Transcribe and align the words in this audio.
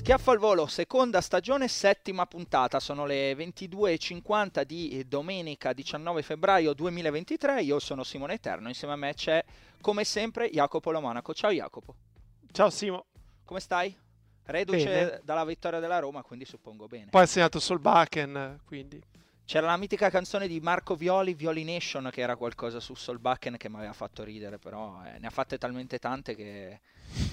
Schiaffo 0.00 0.30
al 0.30 0.38
volo, 0.38 0.66
seconda 0.66 1.20
stagione, 1.20 1.68
settima 1.68 2.24
puntata. 2.24 2.80
Sono 2.80 3.04
le 3.04 3.34
22.50 3.34 4.62
di 4.62 5.04
domenica 5.06 5.74
19 5.74 6.22
febbraio 6.22 6.72
2023. 6.72 7.60
Io 7.60 7.78
sono 7.78 8.02
Simone 8.02 8.32
Eterno. 8.32 8.68
Insieme 8.68 8.94
a 8.94 8.96
me 8.96 9.12
c'è, 9.12 9.44
come 9.82 10.04
sempre, 10.04 10.48
Jacopo 10.48 10.90
Lomonaco. 10.90 11.34
Ciao 11.34 11.52
Jacopo. 11.52 11.94
Ciao 12.50 12.70
Simo. 12.70 13.08
Come 13.44 13.60
stai? 13.60 13.94
Reduce 14.44 14.84
Bene. 14.84 15.20
dalla 15.22 15.44
vittoria 15.44 15.80
della 15.80 15.98
Roma, 15.98 16.22
quindi 16.22 16.46
suppongo 16.46 16.86
bene. 16.86 17.10
Poi 17.10 17.22
ha 17.22 17.26
segnato 17.26 17.60
Solbakken, 17.60 18.60
quindi 18.64 18.98
C'era 19.44 19.66
la 19.66 19.76
mitica 19.76 20.08
canzone 20.08 20.48
di 20.48 20.60
Marco 20.60 20.94
Violi, 20.94 21.34
Violi 21.34 21.62
Nation, 21.62 22.08
che 22.10 22.22
era 22.22 22.36
qualcosa 22.36 22.80
su 22.80 22.94
Solbakken 22.94 23.58
che 23.58 23.68
mi 23.68 23.76
aveva 23.76 23.92
fatto 23.92 24.24
ridere, 24.24 24.58
però 24.58 25.02
eh, 25.04 25.18
ne 25.18 25.26
ha 25.26 25.30
fatte 25.30 25.58
talmente 25.58 25.98
tante 25.98 26.34
che... 26.34 26.80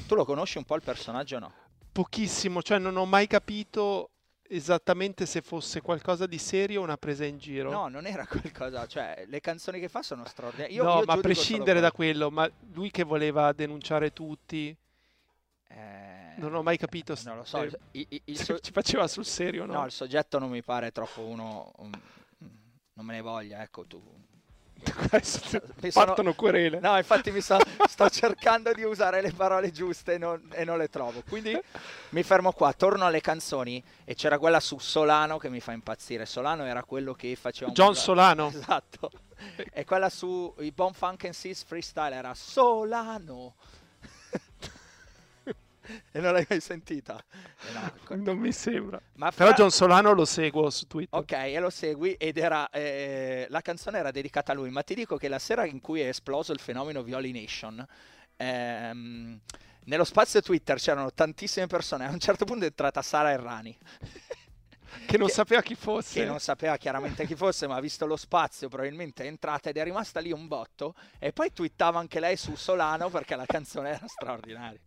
Tu 0.05 0.15
lo 0.15 0.25
conosci 0.25 0.57
un 0.57 0.65
po' 0.65 0.75
il 0.75 0.81
personaggio 0.81 1.37
o 1.37 1.39
no? 1.39 1.53
Pochissimo, 2.01 2.61
cioè 2.61 2.77
non 2.77 2.95
ho 2.95 3.05
mai 3.05 3.25
capito 3.25 4.11
esattamente 4.49 5.25
se 5.25 5.41
fosse 5.41 5.81
qualcosa 5.81 6.27
di 6.27 6.37
serio 6.37 6.81
o 6.81 6.83
una 6.83 6.95
presa 6.95 7.25
in 7.25 7.39
giro. 7.39 7.71
No, 7.71 7.87
non 7.87 8.05
era 8.05 8.25
qualcosa, 8.29 8.85
cioè 8.85 9.25
le 9.27 9.39
canzoni 9.39 9.79
che 9.79 9.89
fa 9.89 10.03
sono 10.03 10.23
straordinarie. 10.25 10.75
Io, 10.75 10.83
No, 10.83 10.99
io 10.99 11.05
ma 11.05 11.13
a 11.13 11.17
prescindere 11.17 11.79
da 11.79 11.91
quello, 11.91 12.29
ma 12.29 12.47
lui 12.73 12.91
che 12.91 13.01
voleva 13.03 13.51
denunciare 13.51 14.13
tutti, 14.13 14.75
Eh, 15.69 16.33
non 16.37 16.53
ho 16.53 16.61
mai 16.61 16.77
capito 16.77 17.17
Non 17.23 17.37
lo 17.37 17.43
so, 17.43 17.67
se- 17.67 17.79
il, 17.93 18.05
il- 18.09 18.21
il 18.25 18.37
se 18.37 18.43
so- 18.43 18.59
ci 18.61 18.71
faceva 18.71 19.07
sul 19.07 19.25
serio 19.25 19.65
no. 19.65 19.73
no, 19.73 19.85
il 19.85 19.91
soggetto 19.91 20.37
non 20.37 20.49
mi 20.51 20.61
pare 20.61 20.91
troppo 20.91 21.21
uno... 21.21 21.71
un- 21.77 21.99
non 22.93 23.05
me 23.05 23.13
ne 23.15 23.21
voglia, 23.21 23.61
ecco 23.63 23.85
tu. 23.85 24.01
Adesso 25.11 25.61
Mi 25.81 25.91
sono- 25.91 26.05
partono 26.05 26.33
querele. 26.33 26.79
No, 26.79 26.97
infatti 26.97 27.31
mi 27.31 27.41
sto, 27.41 27.57
sto 27.87 28.09
cercando 28.11 28.71
di 28.73 28.83
usare 28.83 29.21
le 29.21 29.31
parole 29.31 29.71
giuste 29.71 30.13
e 30.13 30.17
non, 30.17 30.49
e 30.53 30.63
non 30.63 30.77
le 30.77 30.89
trovo. 30.89 31.21
Quindi 31.27 31.59
mi 32.09 32.23
fermo 32.23 32.51
qua, 32.51 32.73
torno 32.73 33.05
alle 33.05 33.21
canzoni 33.21 33.83
e 34.05 34.15
c'era 34.15 34.37
quella 34.37 34.59
su 34.59 34.77
Solano 34.79 35.37
che 35.37 35.49
mi 35.49 35.59
fa 35.59 35.71
impazzire. 35.73 36.25
Solano 36.25 36.65
era 36.65 36.83
quello 36.83 37.13
che 37.13 37.35
faceva 37.39 37.71
John 37.71 37.89
la- 37.89 37.95
Solano. 37.95 38.47
Esatto. 38.55 39.11
E 39.71 39.85
quella 39.85 40.09
su 40.09 40.51
i 40.59 40.71
Bon 40.71 40.93
Funk 40.93 41.25
and 41.25 41.33
Seas 41.33 41.63
Freestyle 41.63 42.15
era 42.15 42.33
Solano. 42.33 43.55
E 46.11 46.19
non 46.19 46.33
l'hai 46.33 46.45
mai 46.49 46.59
sentita? 46.61 47.17
Eh 47.19 47.73
no. 48.15 48.15
Non 48.23 48.37
mi 48.37 48.51
sembra. 48.51 49.01
Ma 49.13 49.31
Però 49.31 49.47
fra- 49.49 49.55
John 49.57 49.71
Solano 49.71 50.11
lo 50.13 50.25
seguo 50.25 50.69
su 50.69 50.85
Twitter. 50.87 51.19
Ok, 51.19 51.31
e 51.31 51.59
lo 51.59 51.69
segui 51.69 52.13
ed 52.13 52.37
era 52.37 52.69
eh, 52.69 53.45
la 53.49 53.61
canzone 53.61 53.97
era 53.99 54.11
dedicata 54.11 54.51
a 54.51 54.55
lui, 54.55 54.69
ma 54.69 54.83
ti 54.83 54.95
dico 54.95 55.17
che 55.17 55.27
la 55.27 55.39
sera 55.39 55.65
in 55.65 55.81
cui 55.81 56.01
è 56.01 56.07
esploso 56.07 56.51
il 56.53 56.59
fenomeno 56.59 57.03
Violi 57.03 57.31
Nation, 57.31 57.85
ehm, 58.37 59.39
nello 59.85 60.03
spazio 60.03 60.41
Twitter 60.41 60.77
c'erano 60.77 61.13
tantissime 61.13 61.67
persone, 61.67 62.05
a 62.05 62.09
un 62.09 62.19
certo 62.19 62.45
punto 62.45 62.63
è 62.65 62.67
entrata 62.67 63.01
Sara 63.01 63.31
Errani, 63.31 63.77
Che 65.05 65.17
non 65.17 65.27
che- 65.27 65.33
sapeva 65.33 65.61
chi 65.61 65.75
fosse. 65.75 66.19
che 66.21 66.25
non 66.25 66.39
sapeva 66.39 66.75
chiaramente 66.77 67.25
chi 67.25 67.35
fosse, 67.35 67.67
ma 67.67 67.75
ha 67.75 67.79
visto 67.79 68.05
lo 68.05 68.17
spazio, 68.17 68.67
probabilmente 68.67 69.23
è 69.23 69.27
entrata 69.27 69.69
ed 69.69 69.77
è 69.77 69.83
rimasta 69.83 70.19
lì 70.19 70.31
un 70.31 70.47
botto, 70.47 70.95
e 71.19 71.31
poi 71.31 71.53
twittava 71.53 71.99
anche 71.99 72.19
lei 72.19 72.35
su 72.35 72.55
Solano 72.55 73.09
perché 73.09 73.35
la 73.35 73.45
canzone 73.45 73.89
era 73.91 74.07
straordinaria. 74.07 74.79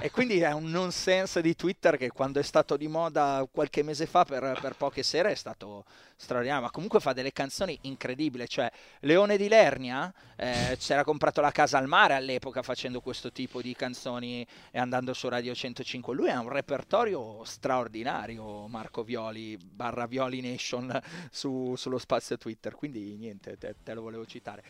E 0.00 0.10
quindi 0.10 0.40
è 0.40 0.52
un 0.52 0.70
nonsense 0.70 1.40
di 1.42 1.54
Twitter 1.54 1.96
che 1.96 2.10
quando 2.10 2.38
è 2.38 2.42
stato 2.42 2.76
di 2.76 2.88
moda 2.88 3.46
qualche 3.50 3.82
mese 3.82 4.06
fa 4.06 4.24
per, 4.24 4.58
per 4.60 4.74
poche 4.76 5.02
sere 5.02 5.32
è 5.32 5.34
stato 5.34 5.84
straordinario, 6.20 6.64
ma 6.64 6.70
comunque 6.70 7.00
fa 7.00 7.14
delle 7.14 7.32
canzoni 7.32 7.78
incredibili, 7.82 8.46
cioè 8.46 8.70
Leone 9.00 9.38
di 9.38 9.48
Lernia 9.48 10.12
eh, 10.36 10.76
si 10.78 10.92
era 10.92 11.02
comprato 11.02 11.40
la 11.40 11.50
casa 11.50 11.78
al 11.78 11.86
mare 11.86 12.14
all'epoca 12.14 12.62
facendo 12.62 13.00
questo 13.00 13.32
tipo 13.32 13.62
di 13.62 13.74
canzoni 13.74 14.46
e 14.70 14.78
andando 14.78 15.14
su 15.14 15.28
Radio 15.28 15.54
105, 15.54 16.14
lui 16.14 16.28
ha 16.28 16.38
un 16.40 16.50
repertorio 16.50 17.42
straordinario 17.44 18.66
Marco 18.68 19.02
Violi 19.02 19.56
barra 19.56 20.06
Violi 20.06 20.42
Nation 20.42 21.00
su- 21.30 21.74
sullo 21.76 21.98
spazio 21.98 22.36
Twitter, 22.36 22.74
quindi 22.74 23.16
niente, 23.16 23.56
te, 23.56 23.76
te 23.82 23.94
lo 23.94 24.02
volevo 24.02 24.26
citare. 24.26 24.62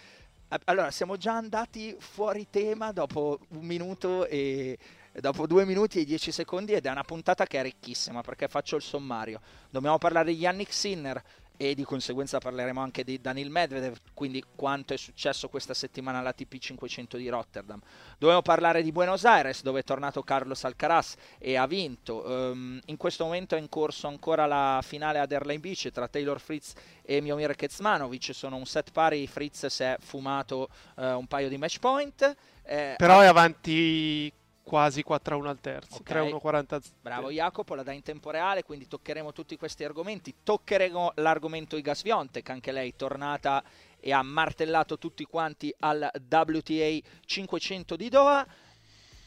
Allora, 0.64 0.90
siamo 0.90 1.16
già 1.16 1.36
andati 1.36 1.94
fuori 2.00 2.48
tema 2.50 2.90
dopo 2.90 3.38
un 3.50 3.64
minuto 3.64 4.26
e 4.26 4.76
dopo 5.12 5.46
due 5.46 5.64
minuti 5.64 6.00
e 6.00 6.04
dieci 6.04 6.32
secondi 6.32 6.72
ed 6.72 6.86
è 6.86 6.90
una 6.90 7.04
puntata 7.04 7.46
che 7.46 7.60
è 7.60 7.62
ricchissima 7.62 8.20
perché 8.22 8.48
faccio 8.48 8.74
il 8.74 8.82
sommario. 8.82 9.40
Dobbiamo 9.70 9.98
parlare 9.98 10.32
di 10.32 10.38
Yannick 10.38 10.72
Sinner 10.72 11.22
e 11.62 11.74
di 11.74 11.84
conseguenza 11.84 12.38
parleremo 12.38 12.80
anche 12.80 13.04
di 13.04 13.20
Daniil 13.20 13.50
Medvedev, 13.50 13.94
quindi 14.14 14.42
quanto 14.56 14.94
è 14.94 14.96
successo 14.96 15.50
questa 15.50 15.74
settimana 15.74 16.18
all'ATP 16.18 16.56
500 16.56 17.18
di 17.18 17.28
Rotterdam. 17.28 17.78
Dobbiamo 18.16 18.40
parlare 18.40 18.82
di 18.82 18.90
Buenos 18.92 19.26
Aires 19.26 19.62
dove 19.62 19.80
è 19.80 19.84
tornato 19.84 20.22
Carlos 20.22 20.64
Alcaraz 20.64 21.16
e 21.38 21.56
ha 21.58 21.66
vinto. 21.66 22.24
Ehm, 22.24 22.80
in 22.86 22.96
questo 22.96 23.24
momento 23.24 23.56
è 23.56 23.58
in 23.58 23.68
corso 23.68 24.06
ancora 24.06 24.46
la 24.46 24.80
finale 24.82 25.18
ad 25.18 25.32
Airline 25.32 25.60
Beach 25.60 25.90
tra 25.92 26.08
Taylor 26.08 26.40
Fritz 26.40 26.72
e 27.02 27.20
Miomir 27.20 27.54
Kecmanovic. 27.54 28.34
Sono 28.34 28.56
un 28.56 28.64
set 28.64 28.90
pari, 28.90 29.26
Fritz 29.26 29.66
si 29.66 29.82
è 29.82 29.98
fumato 30.00 30.70
eh, 30.96 31.12
un 31.12 31.26
paio 31.26 31.50
di 31.50 31.58
match 31.58 31.78
point. 31.78 32.36
eh, 32.62 32.94
Però 32.96 33.20
è 33.20 33.26
avanti 33.26 34.32
quasi 34.70 35.04
4-1 35.04 35.46
al 35.46 35.60
terzo. 35.60 35.96
Ok. 35.96 36.10
3-1-40. 36.10 36.80
Bravo 37.00 37.32
Jacopo, 37.32 37.74
la 37.74 37.82
dà 37.82 37.90
in 37.90 38.04
tempo 38.04 38.30
reale, 38.30 38.62
quindi 38.62 38.86
toccheremo 38.86 39.32
tutti 39.32 39.56
questi 39.56 39.82
argomenti. 39.82 40.32
Toccheremo 40.44 41.14
l'argomento 41.16 41.76
Iga 41.76 41.92
Swiatek, 41.92 42.48
anche 42.50 42.70
lei 42.70 42.94
tornata 42.94 43.64
e 43.98 44.12
ha 44.12 44.22
martellato 44.22 44.96
tutti 44.96 45.24
quanti 45.24 45.74
al 45.80 46.08
WTA 46.14 46.98
500 47.26 47.96
di 47.96 48.08
Doha. 48.08 48.46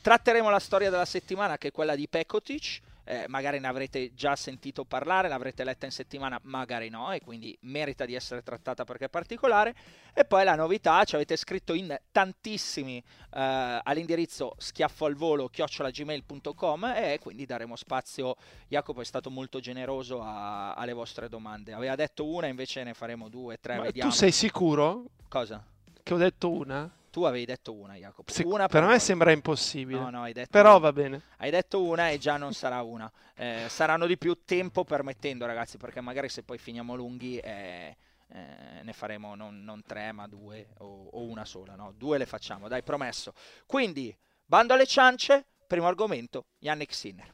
Tratteremo 0.02 0.50
la 0.50 0.60
storia 0.60 0.90
della 0.90 1.04
settimana 1.04 1.58
che 1.58 1.68
è 1.68 1.72
quella 1.72 1.98
di 1.98 2.08
Pekotic. 2.08 2.80
Eh, 3.06 3.26
magari 3.28 3.60
ne 3.60 3.68
avrete 3.68 4.14
già 4.14 4.36
sentito 4.36 4.86
parlare, 4.86 5.28
l'avrete 5.28 5.64
letta 5.64 5.86
in 5.86 5.92
settimana, 5.92 6.40
magari 6.44 6.90
no, 6.90 7.12
e 7.12 7.20
quindi 7.20 7.56
merita 7.62 8.06
di 8.06 8.14
essere 8.16 8.42
trattata 8.44 8.86
perché 8.86 9.06
è 9.06 9.10
particolare. 9.10 9.76
E 10.14 10.24
poi 10.26 10.44
la 10.44 10.56
novità, 10.56 11.04
ci 11.04 11.16
avete 11.16 11.36
scritto 11.36 11.74
in 11.74 11.96
tantissimi 12.12 12.98
eh, 12.98 13.80
all'indirizzo 13.84 14.54
schiaffo 14.58 15.06
al 15.06 15.16
volo 15.16 15.50
chiocciolagmail.com 15.50 16.86
e 16.96 17.20
quindi 17.20 17.46
daremo 17.46 17.76
spazio. 17.76 18.36
Jacopo 18.68 19.02
è 19.02 19.06
stato 19.06 19.30
molto 19.30 19.60
generoso 19.60 20.22
a- 20.22 20.74
alle 20.74 20.94
vostre 20.94 21.30
domande. 21.30 21.74
Aveva 21.74 21.96
detto 21.96 22.26
una, 22.26 22.48
invece 22.48 22.84
ne 22.84 22.94
faremo 22.94 23.30
due, 23.30 23.58
tre, 23.60 23.78
Ma 23.78 23.84
vediamo. 23.84 24.10
tu 24.10 24.16
sei 24.16 24.32
sicuro 24.32 25.06
Cosa? 25.28 25.64
che 26.02 26.14
ho 26.14 26.18
detto 26.18 26.50
una? 26.52 26.90
Tu 27.14 27.22
avevi 27.26 27.46
detto 27.46 27.76
una, 27.76 27.94
Jacopo. 27.94 28.32
Se- 28.34 28.42
una 28.44 28.68
per 28.68 28.84
me 28.86 28.98
sembra 28.98 29.32
impossibile. 29.32 30.00
No, 30.00 30.10
no, 30.10 30.24
hai 30.24 30.34
detto 30.34 30.50
Però 30.50 30.72
una. 30.72 30.80
va 30.80 30.94
bene. 30.94 31.22
Hai 31.38 31.52
detto 31.52 31.84
una 31.84 32.10
e 32.10 32.18
già 32.18 32.38
non 32.38 32.54
sarà 32.54 32.82
una. 32.82 33.10
Eh, 33.36 33.66
saranno 33.70 34.08
di 34.08 34.18
più 34.18 34.44
tempo 34.44 34.84
permettendo, 34.84 35.46
ragazzi, 35.46 35.78
perché 35.78 36.02
magari 36.02 36.28
se 36.28 36.42
poi 36.42 36.58
finiamo 36.58 36.96
lunghi 36.96 37.38
eh, 37.38 37.96
eh, 38.30 38.82
ne 38.82 38.94
faremo 38.94 39.36
non, 39.36 39.64
non 39.64 39.84
tre, 39.84 40.12
ma 40.12 40.26
due 40.28 40.70
o, 40.80 41.10
o 41.12 41.22
una 41.22 41.46
sola. 41.46 41.76
No? 41.76 41.94
Due 41.96 42.18
le 42.18 42.26
facciamo, 42.26 42.68
dai, 42.68 42.82
promesso. 42.82 43.32
Quindi, 43.68 44.18
bando 44.44 44.74
alle 44.74 44.88
ciance, 44.88 45.46
primo 45.68 45.86
argomento, 45.86 46.48
Yannick 46.58 46.96
Sinner. 46.96 47.32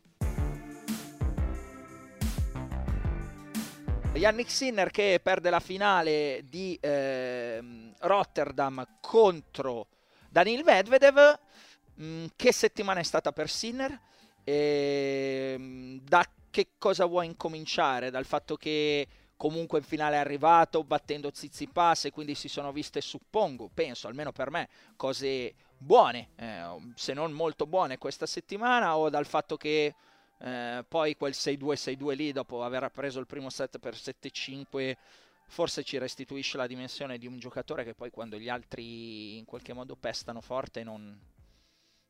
Yannick 4.14 4.50
Sinner 4.50 4.90
che 4.90 5.20
perde 5.22 5.50
la 5.50 5.60
finale 5.60 6.42
di 6.50 6.78
ehm, 6.82 7.94
Rotterdam 8.00 8.86
contro 9.00 9.88
Daniil 10.30 10.64
Medvedev. 10.64 11.40
Mm, 12.02 12.26
che 12.36 12.52
settimana 12.52 13.00
è 13.00 13.04
stata 13.04 13.32
per 13.32 13.50
Sinner? 13.50 14.00
E, 14.44 15.54
ehm, 15.56 16.02
da 16.02 16.28
che 16.50 16.70
cosa 16.78 17.06
vuoi 17.06 17.28
incominciare? 17.28 18.10
Dal 18.10 18.26
fatto 18.26 18.58
che 18.58 19.08
comunque 19.38 19.78
in 19.80 19.86
finale 19.86 20.16
è 20.16 20.20
arrivato 20.20 20.84
battendo 20.84 21.30
Zizipas 21.32 22.06
e 22.06 22.12
quindi 22.12 22.36
si 22.36 22.50
sono 22.50 22.72
viste, 22.72 23.00
suppongo, 23.02 23.70
penso, 23.74 24.08
almeno 24.08 24.32
per 24.32 24.50
me, 24.50 24.68
cose 24.98 25.54
buone, 25.78 26.32
eh, 26.36 26.64
se 26.96 27.14
non 27.14 27.32
molto 27.32 27.66
buone 27.66 27.98
questa 27.98 28.26
settimana 28.26 28.98
o 28.98 29.10
dal 29.10 29.26
fatto 29.26 29.56
che 29.56 29.94
eh, 30.42 30.86
poi 30.88 31.16
quel 31.18 31.34
6-2-6-2 31.36 32.16
lì 32.16 32.32
dopo 32.32 32.64
aver 32.64 32.90
preso 32.90 33.20
il 33.20 33.26
primo 33.26 33.50
set 33.50 33.78
per 33.78 33.94
7-5 33.94 34.96
forse 35.50 35.84
ci 35.84 35.98
restituisce 35.98 36.58
la 36.58 36.68
dimensione 36.68 37.18
di 37.18 37.28
un 37.28 37.40
giocatore 37.40 37.84
che 37.84 37.96
poi 37.96 38.12
quando 38.12 38.38
gli 38.38 38.50
altri 38.50 39.38
in 39.38 39.46
qualche 39.46 39.74
modo 39.74 39.96
pestano 39.96 40.42
forte 40.42 40.84
non, 40.84 41.20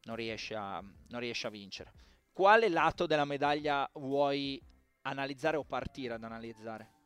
non, 0.03 0.15
riesce, 0.15 0.55
a, 0.55 0.83
non 1.07 1.19
riesce 1.19 1.47
a 1.47 1.49
vincere. 1.49 1.91
Quale 2.33 2.69
lato 2.69 3.05
della 3.05 3.25
medaglia 3.25 3.89
vuoi 3.93 4.61
analizzare 5.03 5.57
o 5.57 5.63
partire 5.63 6.13
ad 6.13 6.23
analizzare? 6.23 6.97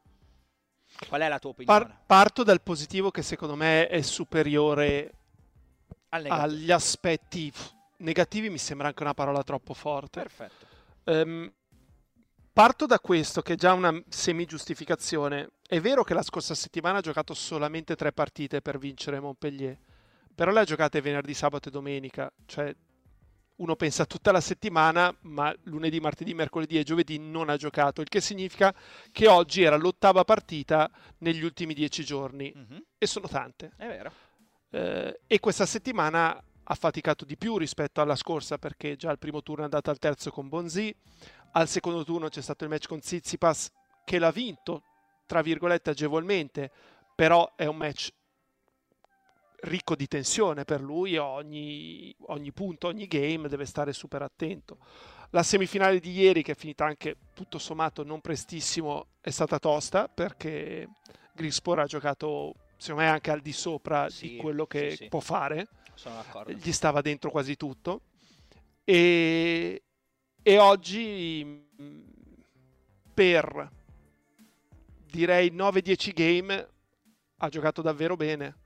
Qual 1.08 1.22
è 1.22 1.28
la 1.28 1.40
tua 1.40 1.52
opinione? 1.52 1.80
Par- 1.80 1.98
parto 2.06 2.44
dal 2.44 2.62
positivo 2.62 3.12
che 3.12 3.22
secondo 3.22 3.56
me 3.56 3.88
è 3.88 4.02
superiore 4.02 5.14
agli 6.10 6.72
aspetti 6.72 7.52
negativi, 7.98 8.50
mi 8.50 8.60
sembra 8.60 8.88
anche 8.88 9.02
una 9.02 9.14
parola 9.14 9.44
troppo 9.44 9.74
forte. 9.74 10.22
Perfetto. 10.22 10.73
Um, 11.06 11.52
parto 12.52 12.86
da 12.86 13.00
questo, 13.00 13.42
che 13.42 13.54
è 13.54 13.58
già 13.58 13.74
una 13.74 14.02
semi-giustificazione. 14.08 15.50
È 15.68 15.80
vero 15.80 16.04
che 16.04 16.14
la 16.14 16.24
scorsa 16.24 16.54
settimana 16.54 17.00
ha 17.00 17.02
giocato 17.02 17.34
solamente 17.34 17.96
tre 17.96 18.12
partite 18.12 18.62
per 18.62 18.78
vincere 18.78 19.20
Montpellier, 19.20 19.78
però 20.34 20.52
le 20.52 20.62
ha 20.62 20.66
giocate 20.66 21.02
venerdì, 21.02 21.34
sabato 21.34 21.70
e 21.70 21.72
domenica, 21.72 22.32
cioè 22.46 22.74
uno 23.56 23.76
pensa 23.76 24.06
tutta 24.06 24.32
la 24.32 24.42
settimana, 24.42 25.16
ma 25.22 25.54
lunedì, 25.64 26.00
martedì, 26.00 26.34
mercoledì 26.34 26.78
e 26.80 26.84
giovedì 26.84 27.20
non 27.20 27.50
ha 27.50 27.58
giocato, 27.58 28.02
il 28.02 28.10
che 28.10 28.20
significa 28.20 28.74
che 29.12 29.28
oggi 29.28 29.62
era 29.62 29.76
l'ottava 29.76 30.24
partita 30.24 30.90
negli 31.20 31.44
ultimi 31.44 31.74
dieci 31.74 32.04
giorni, 32.04 32.54
mm-hmm. 32.56 32.80
e 32.98 33.06
sono 33.08 33.28
tante. 33.28 33.72
È 33.78 33.88
vero. 33.88 34.12
Eh, 34.72 35.20
e 35.28 35.40
questa 35.40 35.66
settimana 35.66 36.44
ha 36.64 36.76
faticato 36.76 37.26
di 37.26 37.38
più 37.38 37.58
rispetto 37.58 38.02
alla 38.02 38.16
scorsa 38.16 38.58
perché 38.58 38.96
già 38.96 39.10
al 39.10 39.20
primo 39.20 39.42
turno 39.42 39.62
è 39.62 39.66
andata 39.66 39.92
al 39.92 40.00
terzo 40.00 40.32
con 40.32 40.48
Bonzi, 40.48 40.96
al 41.52 41.68
secondo 41.68 42.04
turno 42.04 42.30
c'è 42.30 42.42
stato 42.42 42.64
il 42.64 42.70
match 42.70 42.88
con 42.88 43.00
Tsitsipas 43.00 43.72
che 44.06 44.20
l'ha 44.20 44.32
vinto, 44.32 44.84
tra 45.26 45.42
virgolette 45.42 45.92
agevolmente, 45.92 46.72
però 47.16 47.54
è 47.56 47.66
un 47.66 47.78
match 47.78 48.12
ricco 49.64 49.96
di 49.96 50.08
tensione 50.08 50.66
per 50.66 50.82
lui, 50.82 51.18
ogni, 51.18 52.14
ogni 52.28 52.52
punto, 52.52 52.88
ogni 52.88 53.08
game 53.08 53.48
deve 53.48 53.66
stare 53.66 53.94
super 53.94 54.22
attento. 54.22 54.78
La 55.30 55.44
semifinale 55.44 56.00
di 56.00 56.12
ieri, 56.12 56.44
che 56.44 56.52
è 56.52 56.56
finita 56.56 56.86
anche 56.86 57.18
tutto 57.34 57.58
sommato 57.58 58.04
non 58.04 58.22
prestissimo, 58.22 59.08
è 59.22 59.30
stata 59.30 59.60
tosta 59.60 60.08
perché 60.08 60.90
Grispor 61.34 61.80
ha 61.80 61.86
giocato, 61.86 62.54
secondo 62.84 63.04
me, 63.04 63.10
anche 63.10 63.32
al 63.32 63.40
di 63.40 63.54
sopra 63.54 64.10
sì, 64.10 64.30
di 64.30 64.36
quello 64.36 64.66
che 64.66 64.92
sì, 64.92 64.96
sì. 64.98 65.08
può 65.08 65.22
fare. 65.22 65.68
Gli 66.54 66.72
stava 66.74 67.02
dentro 67.02 67.32
quasi 67.32 67.56
tutto. 67.56 68.02
E, 68.84 69.82
e 70.42 70.58
oggi 70.58 71.66
per 73.14 73.72
direi 75.06 75.52
9-10 75.52 76.12
game 76.14 76.68
ha 77.38 77.50
giocato 77.50 77.82
davvero 77.82 78.18
bene 78.18 78.58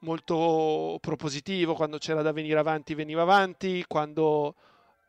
molto 0.00 0.98
propositivo, 1.00 1.74
quando 1.74 1.98
c'era 1.98 2.22
da 2.22 2.32
venire 2.32 2.58
avanti 2.58 2.94
veniva 2.94 3.22
avanti, 3.22 3.84
quando 3.86 4.54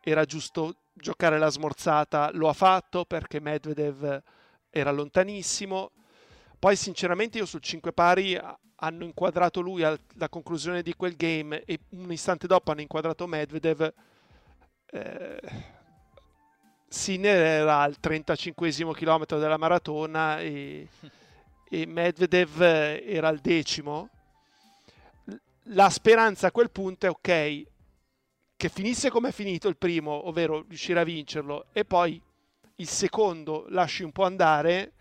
era 0.01 0.25
giusto 0.25 0.75
giocare 0.93 1.37
la 1.37 1.49
smorzata 1.49 2.31
lo 2.33 2.49
ha 2.49 2.53
fatto 2.53 3.05
perché 3.05 3.39
Medvedev 3.39 4.21
era 4.69 4.91
lontanissimo. 4.91 5.91
Poi 6.61 6.75
sinceramente 6.75 7.39
io 7.39 7.47
sul 7.47 7.59
5 7.59 7.91
pari 7.91 8.39
hanno 8.75 9.03
inquadrato 9.03 9.61
lui 9.61 9.81
alla 9.81 9.97
conclusione 10.29 10.83
di 10.83 10.93
quel 10.93 11.15
game 11.15 11.63
e 11.63 11.79
un 11.89 12.11
istante 12.11 12.45
dopo 12.45 12.69
hanno 12.69 12.81
inquadrato 12.81 13.25
Medvedev. 13.25 13.91
Eh, 14.85 15.39
Sinner 16.87 17.41
era 17.41 17.79
al 17.79 17.99
35 17.99 18.93
chilometro 18.93 19.39
della 19.39 19.57
maratona 19.57 20.39
e, 20.39 20.87
e 21.67 21.85
Medvedev 21.87 22.61
era 22.61 23.27
al 23.27 23.39
decimo 23.39 24.09
la 25.69 25.89
speranza 25.89 26.45
a 26.45 26.51
quel 26.51 26.69
punto 26.69 27.07
è 27.07 27.09
ok 27.09 27.63
che 28.55 28.69
finisse 28.69 29.09
come 29.09 29.29
è 29.29 29.31
finito 29.31 29.67
il 29.67 29.77
primo, 29.77 30.27
ovvero 30.27 30.63
riuscire 30.67 30.99
a 30.99 31.03
vincerlo, 31.03 31.65
e 31.71 31.85
poi 31.85 32.21
il 32.75 32.87
secondo 32.87 33.65
lasci 33.69 34.03
un 34.03 34.11
po' 34.11 34.25
andare, 34.25 34.93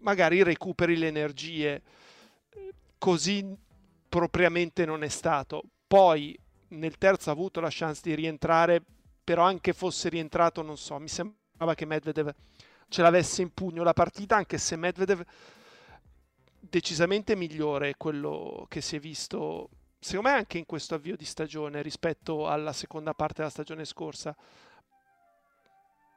magari 0.00 0.42
recuperi 0.42 0.96
le 0.96 1.06
energie. 1.08 1.82
Così 2.98 3.54
propriamente 4.08 4.84
non 4.84 5.02
è 5.02 5.08
stato. 5.08 5.62
Poi 5.86 6.38
nel 6.68 6.98
terzo 6.98 7.30
ha 7.30 7.32
avuto 7.32 7.60
la 7.60 7.68
chance 7.70 8.00
di 8.02 8.14
rientrare, 8.14 8.82
però 9.22 9.44
anche 9.44 9.72
fosse 9.72 10.08
rientrato, 10.08 10.62
non 10.62 10.76
so, 10.76 10.98
mi 10.98 11.08
sembrava 11.08 11.74
che 11.74 11.84
Medvedev 11.84 12.34
ce 12.88 13.02
l'avesse 13.02 13.42
in 13.42 13.52
pugno 13.52 13.82
la 13.82 13.92
partita, 13.92 14.36
anche 14.36 14.58
se 14.58 14.76
Medvedev 14.76 15.22
decisamente 16.60 17.36
migliore 17.36 17.94
quello 17.96 18.66
che 18.68 18.80
si 18.80 18.96
è 18.96 18.98
visto, 19.00 19.68
secondo 19.98 20.30
me 20.30 20.36
anche 20.36 20.58
in 20.58 20.66
questo 20.66 20.94
avvio 20.94 21.16
di 21.16 21.24
stagione 21.24 21.82
rispetto 21.82 22.48
alla 22.48 22.72
seconda 22.72 23.14
parte 23.14 23.36
della 23.38 23.50
stagione 23.50 23.84
scorsa. 23.84 24.36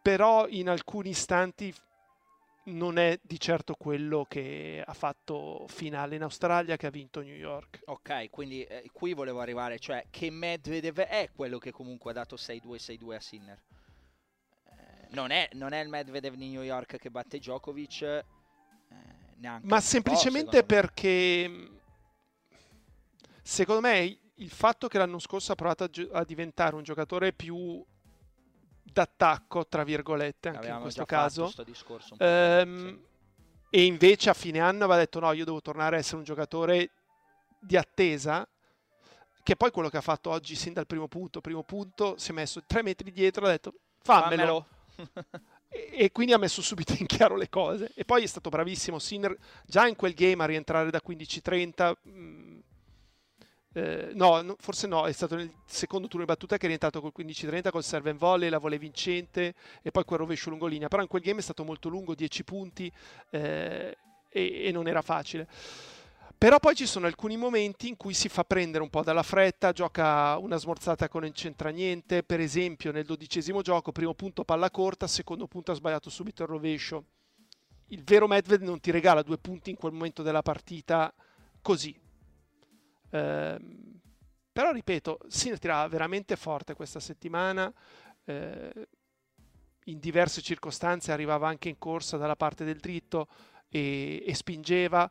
Però 0.02 0.48
in 0.48 0.70
alcuni 0.70 1.10
istanti 1.10 1.74
non 2.72 2.98
è 2.98 3.20
di 3.22 3.40
certo 3.40 3.76
quello 3.76 4.26
che 4.28 4.84
ha 4.86 4.94
fatto 4.94 5.66
finale 5.68 6.16
in 6.16 6.24
Australia 6.24 6.78
che 6.78 6.88
ha 6.88 6.92
vinto 6.92 7.22
New 7.22 7.36
York. 7.36 7.82
Ok, 7.86 8.30
quindi 8.30 8.64
eh, 8.64 8.90
qui 8.92 9.14
volevo 9.14 9.40
arrivare, 9.40 9.80
cioè 9.80 10.06
che 10.10 10.30
Medvedev 10.30 11.00
è 11.00 11.30
quello 11.36 11.58
che 11.58 11.72
comunque 11.72 12.12
ha 12.12 12.14
dato 12.14 12.36
6-2-6-2 12.36 13.14
a 13.14 13.20
Sinner. 13.20 13.62
Eh, 14.66 15.08
non, 15.10 15.32
è, 15.32 15.50
non, 15.54 15.74
è, 15.74 15.82
il 15.82 15.90
Medvedev 15.90 16.36
di 16.36 16.50
New 16.50 16.62
York 16.62 16.98
che 16.98 17.10
batte 17.10 17.40
Djokovic, 17.40 18.02
eh, 18.02 18.26
neanche. 19.38 19.68
Ma 19.68 19.82
semplicemente 19.82 20.64
perché 20.64 21.70
secondo 23.42 23.82
me 23.82 24.20
il 24.36 24.50
fatto 24.50 24.88
che 24.88 24.98
l'anno 24.98 25.20
scorso 25.20 25.52
ha 25.52 25.56
provato 25.56 25.84
a, 25.84 25.88
gi- 25.88 26.10
a 26.12 26.24
diventare 26.24 26.76
un 26.76 26.84
giocatore 26.84 27.34
più 27.34 27.84
d'attacco, 28.92 29.68
tra 29.68 29.84
virgolette, 29.84 30.50
anche 30.50 30.60
Avevamo 30.60 30.78
in 30.78 30.84
questo 30.84 31.06
caso, 31.06 31.52
ehm, 32.18 32.88
sì. 32.88 33.00
e 33.70 33.86
invece 33.86 34.30
a 34.30 34.34
fine 34.34 34.60
anno 34.60 34.84
aveva 34.84 34.98
detto 34.98 35.20
no, 35.20 35.32
io 35.32 35.46
devo 35.46 35.62
tornare 35.62 35.96
a 35.96 36.00
essere 36.00 36.18
un 36.18 36.24
giocatore 36.24 36.92
di 37.60 37.78
attesa, 37.78 38.48
che 39.44 39.56
poi 39.56 39.72
quello 39.72 39.90
che 39.90 39.98
ha 39.98 40.02
fatto 40.02 40.30
oggi 40.30 40.56
sin 40.56 40.74
dal 40.74 40.88
primo 40.88 41.08
punto, 41.08 41.42
primo 41.42 41.64
punto, 41.64 42.18
si 42.18 42.32
è 42.32 42.34
messo 42.34 42.64
tre 42.66 42.84
metri 42.84 43.12
dietro 43.12 43.46
e 43.46 43.50
ha 43.50 43.52
detto 43.52 43.74
fammelo. 44.02 44.66
fammelo. 44.96 45.26
e, 45.70 46.12
quindi 46.12 46.34
ha 46.34 46.38
messo 46.38 46.62
subito 46.62 46.96
in 46.98 47.06
chiaro 47.06 47.36
le 47.36 47.50
cose. 47.50 47.92
E 47.96 48.06
poi 48.06 48.24
è 48.24 48.28
stato 48.28 48.50
bravissimo 48.50 49.00
Sinner 49.00 49.36
già 49.66 49.88
in 49.88 49.96
quel 49.96 50.14
game 50.14 50.44
a 50.44 50.48
rientrare 50.48 50.90
da 50.90 51.02
15-30. 51.06 51.94
Mh, 52.02 52.59
eh, 53.80 54.10
no, 54.14 54.56
forse 54.60 54.88
no, 54.88 55.06
è 55.06 55.12
stato 55.14 55.36
nel 55.36 55.52
secondo 55.66 56.08
turno 56.08 56.26
di 56.26 56.32
battuta 56.32 56.58
che 56.58 56.66
è 56.66 56.68
rientrato 56.68 57.00
col 57.00 57.14
15-30 57.16 57.70
col 57.70 57.84
serve 57.84 58.10
and 58.10 58.20
volley, 58.20 58.50
la 58.50 58.58
volley 58.58 58.78
vincente 58.78 59.54
e 59.82 59.92
poi 59.92 60.04
quel 60.04 60.20
rovescio 60.20 60.50
lungolinea. 60.50 60.90
Però 60.90 61.02
in 61.02 61.08
quel 61.08 61.22
game 61.22 61.40
è 61.40 61.44
stato 61.44 61.64
molto 61.64 61.88
lungo, 61.88 62.14
10 62.14 62.44
punti 62.44 62.92
eh, 63.30 63.98
e, 64.30 64.62
e 64.66 64.72
non 64.72 64.88
era 64.88 65.02
facile. 65.02 65.48
Però 66.38 66.58
poi 66.60 66.76
ci 66.76 66.86
sono 66.86 67.06
alcuni 67.06 67.36
momenti 67.36 67.90
in 67.90 67.98
cui 67.98 68.14
si 68.14 68.30
fa 68.30 68.44
prendere 68.44 68.82
un 68.84 68.90
po' 68.90 69.04
dalla 69.04 69.24
fretta, 69.24 69.74
gioca 69.74 70.38
una 70.38 70.56
smorzata 70.56 71.10
che 71.10 71.20
non 71.20 71.32
c'entra 71.34 71.70
niente, 71.70 72.24
per 72.24 72.40
esempio 72.40 72.94
nel 72.94 73.04
dodicesimo 73.06 73.62
gioco, 73.62 73.92
primo 73.92 74.14
punto 74.14 74.46
palla 74.46 74.72
corta, 74.72 75.06
secondo 75.06 75.48
punto 75.48 75.72
ha 75.72 75.76
sbagliato 75.76 76.10
subito 76.10 76.44
il 76.44 76.50
rovescio. 76.50 77.04
Il 77.88 78.04
vero 78.04 78.28
Medved 78.28 78.62
non 78.62 78.80
ti 78.80 78.92
regala 78.92 79.22
due 79.22 79.38
punti 79.38 79.70
in 79.70 79.76
quel 79.76 79.92
momento 79.92 80.22
della 80.22 80.42
partita 80.42 81.14
così. 81.62 82.08
Eh, 83.10 83.60
però 84.52 84.72
ripeto, 84.72 85.20
Sinner 85.28 85.60
tirava 85.60 85.88
veramente 85.88 86.36
forte 86.36 86.74
questa 86.74 87.00
settimana, 87.00 87.74
eh, 88.26 88.88
in 89.86 90.00
diverse 90.00 90.42
circostanze 90.42 91.12
arrivava 91.12 91.48
anche 91.48 91.70
in 91.70 91.78
corsa 91.78 92.18
dalla 92.18 92.36
parte 92.36 92.66
del 92.66 92.78
dritto 92.80 93.28
e, 93.70 94.24
e 94.26 94.36
spingeva 94.36 95.10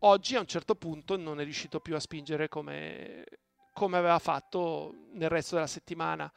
oggi 0.00 0.36
a 0.36 0.40
un 0.40 0.46
certo 0.46 0.74
punto 0.74 1.16
non 1.16 1.40
è 1.40 1.44
riuscito 1.44 1.80
più 1.80 1.94
a 1.94 2.00
spingere 2.00 2.48
come, 2.48 3.24
come 3.72 3.96
aveva 3.96 4.18
fatto 4.18 4.94
nel 5.12 5.28
resto 5.28 5.54
della 5.54 5.66
settimana. 5.66 6.30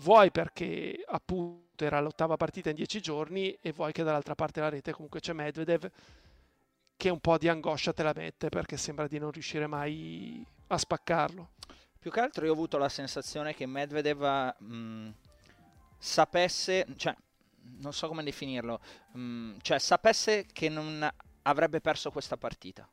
Vuoi 0.00 0.30
perché 0.30 1.02
appunto 1.06 1.84
era 1.84 2.00
l'ottava 2.00 2.36
partita 2.36 2.68
in 2.70 2.76
dieci 2.76 3.00
giorni 3.00 3.52
e 3.60 3.72
vuoi 3.72 3.92
che 3.92 4.02
dall'altra 4.02 4.34
parte 4.34 4.60
della 4.60 4.70
rete 4.70 4.92
comunque 4.92 5.20
c'è 5.20 5.32
Medvedev 5.32 5.90
che 6.96 7.10
un 7.10 7.20
po' 7.20 7.38
di 7.38 7.48
angoscia 7.48 7.92
te 7.92 8.02
la 8.02 8.12
mette 8.14 8.48
perché 8.48 8.76
sembra 8.76 9.06
di 9.06 9.18
non 9.18 9.30
riuscire 9.30 9.66
mai 9.66 10.44
a 10.68 10.78
spaccarlo. 10.78 11.50
Più 11.98 12.10
che 12.10 12.20
altro 12.20 12.44
io 12.44 12.52
ho 12.52 12.54
avuto 12.54 12.78
la 12.78 12.88
sensazione 12.88 13.54
che 13.54 13.66
Medvedev 13.66 14.56
mh, 14.58 15.14
sapesse, 15.98 16.86
cioè, 16.96 17.14
non 17.78 17.92
so 17.92 18.06
come 18.08 18.22
definirlo, 18.22 18.80
um, 19.12 19.56
cioè 19.60 19.78
sapesse 19.78 20.46
che 20.52 20.68
non 20.68 21.08
avrebbe 21.42 21.80
perso 21.80 22.10
questa 22.10 22.36
partita. 22.36 22.88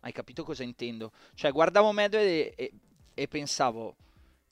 Hai 0.00 0.12
capito 0.12 0.44
cosa 0.44 0.62
intendo? 0.62 1.12
Cioè, 1.34 1.52
guardavo 1.52 1.92
Medvedev 1.92 2.52
e, 2.56 2.72
e 3.14 3.28
pensavo, 3.28 3.96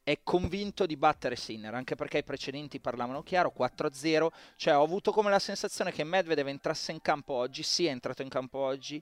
è 0.04 0.20
convinto 0.22 0.84
di 0.86 0.96
battere 0.96 1.36
Sinner, 1.36 1.74
anche 1.74 1.94
perché 1.94 2.18
i 2.18 2.24
precedenti 2.24 2.80
parlavano 2.80 3.22
chiaro, 3.22 3.52
4-0, 3.56 4.28
cioè 4.56 4.76
ho 4.76 4.82
avuto 4.82 5.12
come 5.12 5.30
la 5.30 5.38
sensazione 5.38 5.92
che 5.92 6.04
Medvedev 6.04 6.48
entrasse 6.48 6.92
in 6.92 7.00
campo 7.00 7.34
oggi, 7.34 7.62
sì 7.62 7.86
è 7.86 7.90
entrato 7.90 8.22
in 8.22 8.28
campo 8.28 8.58
oggi, 8.58 9.00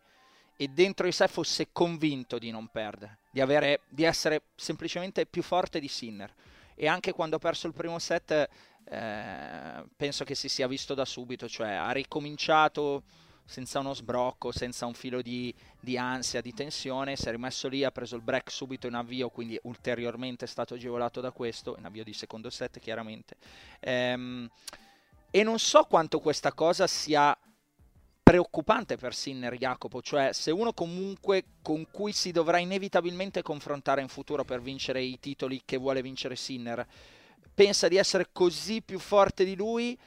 e 0.56 0.68
dentro 0.68 1.06
di 1.06 1.12
sé 1.12 1.26
fosse 1.26 1.68
convinto 1.72 2.38
di 2.38 2.50
non 2.50 2.68
perdere, 2.68 3.20
di, 3.30 3.40
avere, 3.40 3.80
di 3.88 4.04
essere 4.04 4.42
semplicemente 4.54 5.24
più 5.24 5.42
forte 5.42 5.80
di 5.80 5.88
Sinner. 5.88 6.32
E 6.74 6.86
anche 6.86 7.12
quando 7.12 7.36
ha 7.36 7.38
perso 7.38 7.66
il 7.66 7.72
primo 7.72 7.98
set, 7.98 8.48
eh, 8.84 9.84
penso 9.96 10.24
che 10.24 10.34
si 10.34 10.48
sia 10.48 10.66
visto 10.66 10.92
da 10.94 11.06
subito, 11.06 11.48
cioè 11.48 11.70
ha 11.70 11.90
ricominciato 11.92 13.04
senza 13.50 13.80
uno 13.80 13.94
sbrocco, 13.94 14.52
senza 14.52 14.86
un 14.86 14.94
filo 14.94 15.22
di, 15.22 15.52
di, 15.80 15.98
ansia, 15.98 16.40
di 16.40 16.54
tensione, 16.54 17.16
si 17.16 17.26
è 17.26 17.32
rimesso 17.32 17.66
lì, 17.66 17.82
ha 17.82 17.90
preso 17.90 18.14
il 18.14 18.22
break 18.22 18.48
subito 18.48 18.86
in 18.86 18.94
avvio, 18.94 19.28
quindi 19.28 19.58
ulteriormente 19.62 20.44
è 20.44 20.48
stato 20.48 20.74
agevolato 20.74 21.20
da 21.20 21.32
questo, 21.32 21.74
in 21.76 21.84
avvio 21.84 22.04
di 22.04 22.12
secondo 22.12 22.48
set 22.48 22.78
chiaramente. 22.78 23.34
Ehm, 23.80 24.48
e 25.32 25.42
non 25.42 25.58
so 25.58 25.82
quanto 25.82 26.20
questa 26.20 26.52
cosa 26.52 26.86
sia 26.86 27.36
preoccupante 28.22 28.96
per 28.96 29.16
Sinner 29.16 29.56
Jacopo, 29.56 30.00
cioè 30.00 30.32
se 30.32 30.52
uno 30.52 30.72
comunque 30.72 31.44
con 31.60 31.88
cui 31.90 32.12
si 32.12 32.30
dovrà 32.30 32.58
inevitabilmente 32.58 33.42
confrontare 33.42 34.00
in 34.00 34.08
futuro 34.08 34.44
per 34.44 34.62
vincere 34.62 35.02
i 35.02 35.18
titoli 35.18 35.62
che 35.64 35.76
vuole 35.76 36.02
vincere 36.02 36.36
Sinner, 36.36 36.86
pensa 37.52 37.88
di 37.88 37.96
essere 37.96 38.28
così 38.30 38.80
più 38.80 39.00
forte 39.00 39.44
di 39.44 39.56
lui 39.56 39.98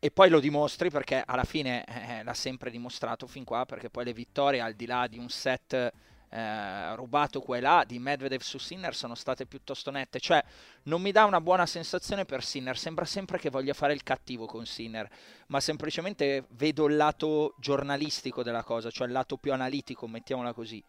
e 0.00 0.10
poi 0.10 0.28
lo 0.30 0.40
dimostri 0.40 0.90
perché 0.90 1.22
alla 1.24 1.44
fine 1.44 1.84
eh, 1.84 2.22
l'ha 2.22 2.34
sempre 2.34 2.70
dimostrato 2.70 3.26
fin 3.26 3.44
qua 3.44 3.64
perché 3.66 3.90
poi 3.90 4.04
le 4.04 4.12
vittorie 4.12 4.60
al 4.60 4.74
di 4.74 4.86
là 4.86 5.06
di 5.08 5.18
un 5.18 5.28
set 5.28 5.92
eh, 6.30 6.94
rubato 6.94 7.40
qua 7.40 7.56
e 7.56 7.60
là 7.60 7.84
di 7.86 7.98
Medvedev 7.98 8.40
su 8.40 8.58
Sinner 8.58 8.94
sono 8.94 9.14
state 9.14 9.46
piuttosto 9.46 9.90
nette. 9.90 10.20
Cioè, 10.20 10.42
non 10.84 11.00
mi 11.00 11.10
dà 11.10 11.24
una 11.24 11.40
buona 11.40 11.66
sensazione 11.66 12.24
per 12.24 12.44
Sinner. 12.44 12.76
Sembra 12.76 13.04
sempre 13.04 13.38
che 13.38 13.50
voglia 13.50 13.72
fare 13.72 13.92
il 13.92 14.02
cattivo 14.02 14.46
con 14.46 14.66
Sinner, 14.66 15.08
ma 15.46 15.60
semplicemente 15.60 16.44
vedo 16.50 16.86
il 16.86 16.96
lato 16.96 17.54
giornalistico 17.58 18.42
della 18.42 18.62
cosa, 18.62 18.90
cioè 18.90 19.06
il 19.06 19.12
lato 19.12 19.36
più 19.36 19.52
analitico, 19.52 20.06
mettiamola 20.06 20.52
così. 20.52 20.82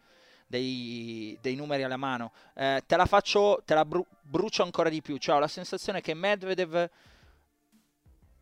Dei, 0.46 1.38
dei 1.40 1.54
numeri 1.54 1.84
alla 1.84 1.96
mano, 1.96 2.32
eh, 2.54 2.82
te 2.84 2.96
la 2.96 3.06
faccio, 3.06 3.62
te 3.64 3.72
la 3.72 3.84
bru- 3.84 4.04
brucio 4.20 4.64
ancora 4.64 4.88
di 4.88 5.00
più. 5.00 5.16
Cioè, 5.16 5.36
ho 5.36 5.38
la 5.38 5.46
sensazione 5.46 6.00
che 6.00 6.12
Medvedev 6.12 6.90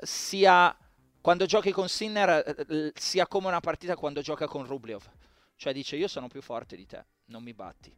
sia 0.01 0.77
quando 1.21 1.47
giochi 1.47 1.73
con 1.73 1.89
Sinner 1.89 2.67
eh, 2.69 2.93
sia 2.95 3.27
come 3.27 3.49
una 3.49 3.61
partita 3.61 3.97
quando 3.97 4.21
gioca 4.21 4.47
con 4.47 4.67
Rublev 4.67 5.03
cioè 5.59 5.73
dice 5.73 5.97
io 5.97 6.07
sono 6.07 6.29
più 6.29 6.41
forte 6.41 6.77
di 6.77 6.87
te, 6.87 7.05
non 7.27 7.43
mi 7.43 7.53
batti. 7.53 7.95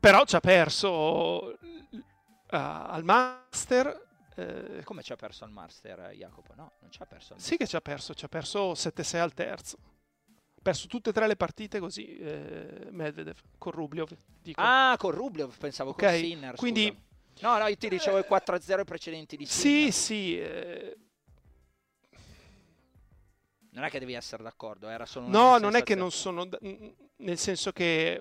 Però 0.00 0.24
ci 0.24 0.34
ha 0.34 0.40
perso 0.40 1.44
uh, 1.44 2.06
al 2.50 3.04
Master. 3.04 4.08
Eh... 4.34 4.82
Come 4.82 5.04
ci 5.04 5.12
ha 5.12 5.16
perso 5.16 5.44
al 5.44 5.52
Master, 5.52 6.10
Jacopo? 6.10 6.54
No, 6.56 6.72
non 6.80 6.90
ci 6.90 7.00
ha 7.02 7.06
perso 7.06 7.34
al 7.34 7.38
Master. 7.38 7.52
Sì 7.52 7.56
che 7.56 7.68
ci 7.68 7.76
ha 7.76 7.80
perso, 7.80 8.14
ci 8.14 8.24
ha 8.24 8.28
perso 8.28 8.72
7-6 8.72 9.16
al 9.18 9.32
terzo. 9.32 9.78
Ha 10.56 10.60
perso 10.60 10.88
tutte 10.88 11.10
e 11.10 11.12
tre 11.12 11.28
le 11.28 11.36
partite 11.36 11.78
così, 11.78 12.16
eh, 12.16 12.88
Medvedev, 12.90 13.38
con 13.58 13.70
Rublev. 13.70 14.08
Dico. 14.42 14.60
Ah, 14.60 14.96
con 14.98 15.12
Rublev, 15.12 15.56
pensavo 15.56 15.90
okay. 15.90 16.20
con 16.20 16.30
Sinner. 16.30 16.54
Quindi... 16.56 17.10
No, 17.42 17.58
no, 17.58 17.66
io 17.66 17.76
ti 17.76 17.88
dicevo 17.88 18.18
i 18.18 18.24
4-0 18.28 18.84
precedenti 18.84 19.36
di 19.36 19.46
Sinner. 19.46 19.92
Sì, 19.92 19.92
sì. 19.92 20.38
Eh 20.38 20.96
non 23.72 23.84
è 23.84 23.90
che 23.90 23.98
devi 23.98 24.12
essere 24.12 24.42
d'accordo, 24.42 24.88
era 24.88 25.06
solo 25.06 25.26
una 25.26 25.38
No, 25.38 25.58
non 25.58 25.76
è 25.76 25.82
che 25.82 25.94
non 25.94 26.10
sono... 26.10 26.46
nel 27.16 27.38
senso 27.38 27.72
che... 27.72 28.20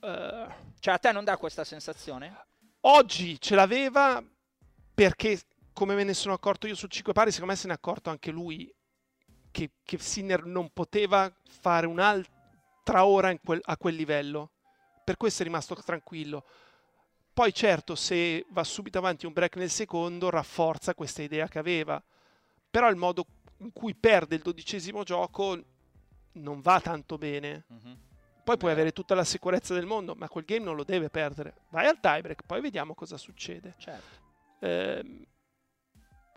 Uh, 0.00 0.50
cioè 0.80 0.94
a 0.94 0.98
te 0.98 1.12
non 1.12 1.24
dà 1.24 1.36
questa 1.36 1.62
sensazione? 1.62 2.46
Oggi 2.80 3.40
ce 3.40 3.54
l'aveva 3.54 4.22
perché, 4.94 5.40
come 5.72 5.94
me 5.94 6.04
ne 6.04 6.14
sono 6.14 6.34
accorto 6.34 6.66
io 6.66 6.74
sul 6.74 6.90
5 6.90 7.12
pari, 7.12 7.30
secondo 7.30 7.52
me 7.52 7.58
se 7.58 7.66
ne 7.66 7.74
è 7.74 7.76
accorto 7.76 8.10
anche 8.10 8.30
lui 8.30 8.72
che, 9.50 9.72
che 9.84 9.98
Sinner 9.98 10.44
non 10.46 10.70
poteva 10.72 11.32
fare 11.48 11.86
un'altra 11.86 13.04
ora 13.04 13.36
quel, 13.38 13.60
a 13.62 13.76
quel 13.76 13.94
livello. 13.94 14.52
Per 15.04 15.16
questo 15.18 15.42
è 15.42 15.44
rimasto 15.44 15.74
tranquillo. 15.74 16.46
Poi 17.34 17.54
certo, 17.54 17.94
se 17.94 18.44
va 18.50 18.62
subito 18.62 18.98
avanti 18.98 19.26
un 19.26 19.32
break 19.32 19.56
nel 19.56 19.70
secondo, 19.70 20.28
rafforza 20.28 20.94
questa 20.94 21.22
idea 21.22 21.48
che 21.48 21.58
aveva. 21.58 22.02
Però 22.70 22.88
il 22.90 22.96
modo 22.96 23.26
in 23.58 23.72
cui 23.72 23.94
perde 23.94 24.34
il 24.34 24.42
dodicesimo 24.42 25.02
gioco 25.02 25.58
non 26.32 26.60
va 26.60 26.80
tanto 26.80 27.16
bene. 27.16 27.64
Mm-hmm. 27.72 27.94
Poi 28.44 28.56
puoi 28.56 28.72
avere 28.72 28.92
tutta 28.92 29.14
la 29.14 29.24
sicurezza 29.24 29.72
del 29.72 29.86
mondo, 29.86 30.14
ma 30.14 30.28
quel 30.28 30.44
game 30.44 30.64
non 30.64 30.74
lo 30.74 30.84
deve 30.84 31.08
perdere. 31.08 31.54
Vai 31.70 31.86
al 31.86 32.00
tiebreak, 32.00 32.42
poi 32.44 32.60
vediamo 32.60 32.92
cosa 32.94 33.16
succede. 33.16 33.74
Certo. 33.78 34.20
Eh, 34.58 35.26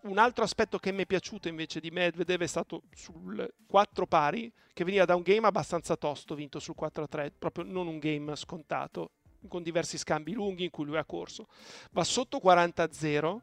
un 0.02 0.18
altro 0.18 0.44
aspetto 0.44 0.78
che 0.78 0.92
mi 0.92 1.02
è 1.02 1.06
piaciuto 1.06 1.48
invece 1.48 1.80
di 1.80 1.90
Medvedev 1.90 2.42
è 2.42 2.46
stato 2.46 2.82
sul 2.94 3.52
4 3.66 4.06
pari, 4.06 4.52
che 4.72 4.84
veniva 4.84 5.04
da 5.04 5.16
un 5.16 5.22
game 5.22 5.46
abbastanza 5.46 5.96
tosto, 5.96 6.34
vinto 6.34 6.60
sul 6.60 6.76
4-3, 6.78 7.32
proprio 7.36 7.64
non 7.64 7.88
un 7.88 7.98
game 7.98 8.36
scontato, 8.36 9.10
con 9.48 9.62
diversi 9.62 9.98
scambi 9.98 10.32
lunghi 10.32 10.64
in 10.64 10.70
cui 10.70 10.84
lui 10.84 10.96
ha 10.96 11.04
corso. 11.04 11.46
Va 11.90 12.04
sotto 12.04 12.40
40-0 12.42 13.38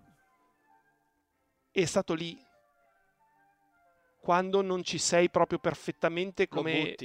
e 1.72 1.82
è 1.82 1.86
stato 1.86 2.14
lì 2.14 2.38
quando 4.20 4.62
non 4.62 4.84
ci 4.84 4.98
sei 4.98 5.30
proprio 5.30 5.60
perfettamente 5.60 6.48
come... 6.48 6.96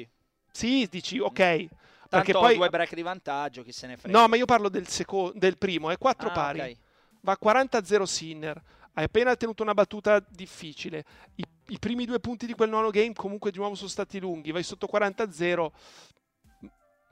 Sì, 0.51 0.87
dici 0.91 1.19
ok. 1.19 1.35
Tanto 1.35 1.69
perché 2.09 2.33
poi... 2.33 2.57
due 2.57 2.69
break 2.69 2.95
di 2.95 3.03
vantaggio, 3.03 3.63
chi 3.63 3.73
se 3.73 3.87
ne 3.87 3.97
frega. 3.97 4.17
No, 4.17 4.29
ma 4.29 4.37
io 4.37 4.47
parlo 4.47 4.69
del, 4.69 4.87
seco... 4.87 5.33
del 5.35 5.59
primo, 5.59 5.91
è 5.91 5.99
4 5.99 6.29
ah, 6.29 6.33
pari. 6.33 6.59
Okay. 6.61 6.79
Va 7.21 7.37
40-0 7.43 8.03
Sinner. 8.05 8.63
Hai 8.93 9.05
appena 9.05 9.37
tenuto 9.37 9.63
una 9.63 9.75
battuta 9.75 10.25
difficile. 10.29 11.05
I, 11.35 11.45
I, 11.69 11.79
primi 11.79 12.05
due 12.05 12.19
punti 12.19 12.47
di 12.47 12.55
quel 12.55 12.69
nono 12.69 12.91
game 12.91 13.13
comunque 13.13 13.51
di 13.51 13.59
nuovo 13.59 13.75
sono 13.75 13.89
stati 13.89 14.19
lunghi. 14.19 14.51
Vai 14.51 14.63
sotto 14.63 14.89
40-0. 14.91 15.71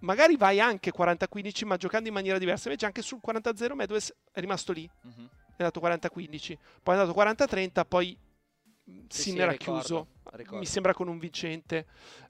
Magari 0.00 0.37
vai 0.37 0.61
anche 0.61 0.93
40-15, 0.93 1.67
ma 1.67 1.76
giocando 1.76 2.09
in 2.09 2.15
maniera 2.15 2.38
diversa. 2.38 2.69
Invece 2.69 2.87
anche 2.87 3.03
sul 3.03 3.21
40-0 3.26 3.73
Medwes 3.75 4.15
è 4.31 4.41
rimasto 4.41 4.73
lì. 4.73 4.88
Mm-hmm. 5.07 5.26
È 5.57 5.62
andato 5.62 5.81
40-15. 5.81 6.57
Poi 6.83 6.95
è 6.95 6.99
andato 6.99 7.19
40-30, 7.19 7.85
poi 7.87 8.19
sì, 9.09 9.23
Sinner 9.23 9.53
sì, 9.53 9.59
chiuso, 9.59 10.09
ricordo. 10.33 10.59
mi 10.59 10.67
sembra 10.67 10.93
con 10.95 11.09
un 11.09 11.19
vincente. 11.19 11.87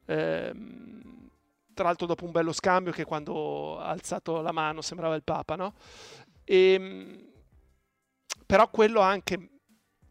Ehm, 0.07 1.31
tra 1.75 1.85
l'altro 1.85 2.07
dopo 2.07 2.25
un 2.25 2.31
bello 2.31 2.53
scambio 2.53 2.93
che 2.93 3.05
quando 3.05 3.79
ha 3.79 3.89
alzato 3.89 4.41
la 4.41 4.53
mano 4.53 4.81
sembrava 4.81 5.15
il 5.15 5.23
Papa, 5.23 5.57
no? 5.57 5.75
E, 6.45 6.73
ehm, 6.73 7.33
però 8.47 8.71
quello 8.71 9.01
anche 9.01 9.51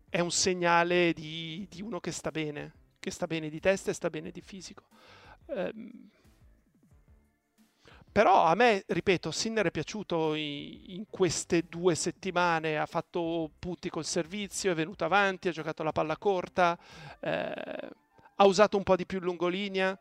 è 0.10 0.20
un 0.20 0.32
segnale 0.32 1.14
di, 1.14 1.66
di, 1.70 1.82
uno 1.82 2.00
che 2.00 2.12
sta 2.12 2.30
bene, 2.30 2.74
che 3.00 3.10
sta 3.10 3.26
bene 3.26 3.50
di 3.50 3.60
testa 3.60 3.90
e 3.90 3.94
sta 3.94 4.10
bene 4.10 4.30
di 4.30 4.42
fisico. 4.42 4.84
Ehm, 5.48 6.10
però 8.16 8.46
a 8.46 8.56
me, 8.56 8.86
ripeto, 8.88 9.30
Sinner 9.30 9.66
è 9.66 9.72
piaciuto 9.72 10.36
in, 10.36 11.04
queste 11.10 11.64
due 11.68 11.96
settimane, 11.96 12.78
ha 12.78 12.86
fatto 12.86 13.52
punti 13.60 13.90
col 13.90 14.06
servizio, 14.06 14.72
è 14.72 14.74
venuto 14.74 15.04
avanti, 15.04 15.50
ha 15.50 15.52
giocato 15.52 15.84
la 15.84 15.92
palla 15.92 16.16
corta, 16.16 16.80
eh, 17.20 17.90
ha 18.36 18.46
usato 18.46 18.78
un 18.78 18.84
po' 18.84 18.96
di 18.96 19.06
più 19.06 19.18
il 19.18 19.26
lungolinea. 19.26 20.00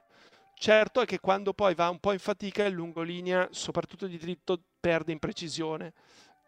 Certo 0.54 1.00
è 1.00 1.06
che 1.06 1.18
quando 1.18 1.54
poi 1.54 1.74
va 1.74 1.88
un 1.88 1.98
po' 1.98 2.12
in 2.12 2.20
fatica 2.20 2.64
il 2.64 2.74
lungolinea, 2.74 3.48
soprattutto 3.50 4.06
di 4.06 4.16
dritto, 4.16 4.62
perde 4.78 5.10
in 5.10 5.18
precisione. 5.18 5.92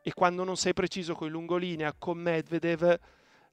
E 0.02 0.14
quando 0.14 0.44
non 0.44 0.56
sei 0.56 0.72
preciso 0.72 1.16
con 1.16 1.26
il 1.26 1.32
lungolinea, 1.32 1.94
con 1.98 2.16
Medvedev, 2.18 2.96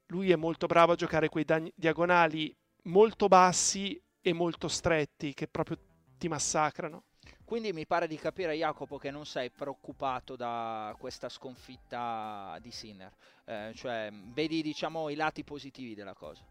lui 0.06 0.30
è 0.30 0.36
molto 0.36 0.68
bravo 0.68 0.92
a 0.92 0.96
giocare 0.96 1.28
quei 1.28 1.44
diagonali 1.74 2.56
molto 2.84 3.26
bassi 3.26 4.00
e 4.20 4.32
molto 4.32 4.68
stretti, 4.68 5.34
che 5.34 5.48
proprio 5.48 5.76
ti 6.16 6.28
massacrano. 6.28 7.02
Quindi 7.44 7.72
mi 7.72 7.86
pare 7.86 8.06
di 8.06 8.16
capire, 8.16 8.56
Jacopo, 8.56 8.96
che 8.96 9.10
non 9.10 9.26
sei 9.26 9.50
preoccupato 9.50 10.34
da 10.34 10.94
questa 10.98 11.28
sconfitta 11.28 12.56
di 12.60 12.70
Sinner, 12.70 13.12
eh, 13.44 13.72
cioè 13.74 14.10
vedi 14.32 14.62
diciamo 14.62 15.10
i 15.10 15.14
lati 15.14 15.44
positivi 15.44 15.94
della 15.94 16.14
cosa. 16.14 16.42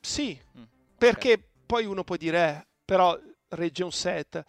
Sì, 0.00 0.40
mm, 0.58 0.62
perché 0.96 1.32
okay. 1.32 1.48
poi 1.66 1.84
uno 1.84 2.04
può 2.04 2.16
dire, 2.16 2.48
eh, 2.48 2.66
però 2.84 3.18
regge 3.48 3.84
un 3.84 3.92
set. 3.92 4.42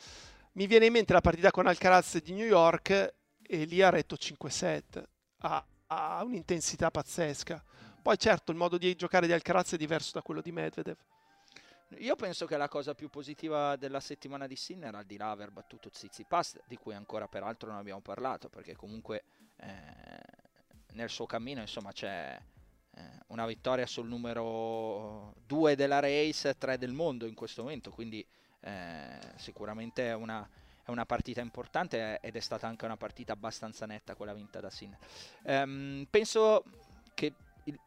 Mi 0.53 0.65
viene 0.65 0.85
in 0.85 0.93
mente 0.93 1.13
la 1.13 1.21
partita 1.21 1.51
con 1.51 1.67
Alcaraz 1.67 2.21
di 2.21 2.33
New 2.33 2.45
York 2.45 3.15
e 3.41 3.65
lì 3.65 3.81
ha 3.81 3.89
retto 3.89 4.15
5 4.15 4.49
set, 4.49 5.09
ha, 5.39 5.65
ha 5.87 6.23
un'intensità 6.23 6.89
pazzesca. 6.89 7.61
Poi 8.01 8.17
certo 8.17 8.51
il 8.51 8.57
modo 8.57 8.77
di 8.77 8.95
giocare 8.95 9.27
di 9.27 9.33
Alcaraz 9.33 9.73
è 9.73 9.77
diverso 9.77 10.11
da 10.13 10.21
quello 10.21 10.41
di 10.41 10.53
Medvedev. 10.53 10.97
Io 11.95 12.15
penso 12.15 12.45
che 12.45 12.57
la 12.57 12.67
cosa 12.67 12.93
più 12.93 13.09
positiva 13.09 13.77
della 13.77 14.01
settimana 14.01 14.45
di 14.45 14.57
Sinner, 14.57 14.93
al 14.93 15.05
di 15.05 15.15
là 15.15 15.31
aver 15.31 15.51
battuto 15.51 15.89
Zizipas, 15.91 16.59
di 16.67 16.75
cui 16.77 16.93
ancora 16.93 17.27
peraltro 17.27 17.69
non 17.69 17.77
abbiamo 17.77 18.01
parlato, 18.01 18.49
perché 18.49 18.75
comunque 18.75 19.23
eh, 19.55 20.21
nel 20.93 21.09
suo 21.09 21.25
cammino 21.25 21.61
insomma 21.61 21.93
c'è 21.93 22.37
eh, 22.91 23.01
una 23.27 23.45
vittoria 23.45 23.85
sul 23.85 24.07
numero 24.07 25.33
2 25.45 25.75
della 25.75 25.99
race, 25.99 26.57
3 26.57 26.77
del 26.77 26.91
mondo 26.91 27.25
in 27.25 27.35
questo 27.35 27.63
momento, 27.63 27.91
quindi 27.91 28.25
eh, 28.59 29.19
sicuramente 29.37 30.07
è 30.09 30.13
una, 30.13 30.47
è 30.83 30.89
una, 30.89 31.05
partita 31.05 31.39
importante 31.39 32.19
ed 32.19 32.35
è 32.35 32.39
stata 32.41 32.67
anche 32.67 32.83
una 32.83 32.97
partita 32.97 33.31
abbastanza 33.31 33.85
netta 33.85 34.15
quella 34.15 34.33
vinta 34.33 34.59
da 34.59 34.69
Sinner. 34.69 34.99
Ehm, 35.43 36.05
penso 36.09 36.63
che 37.13 37.33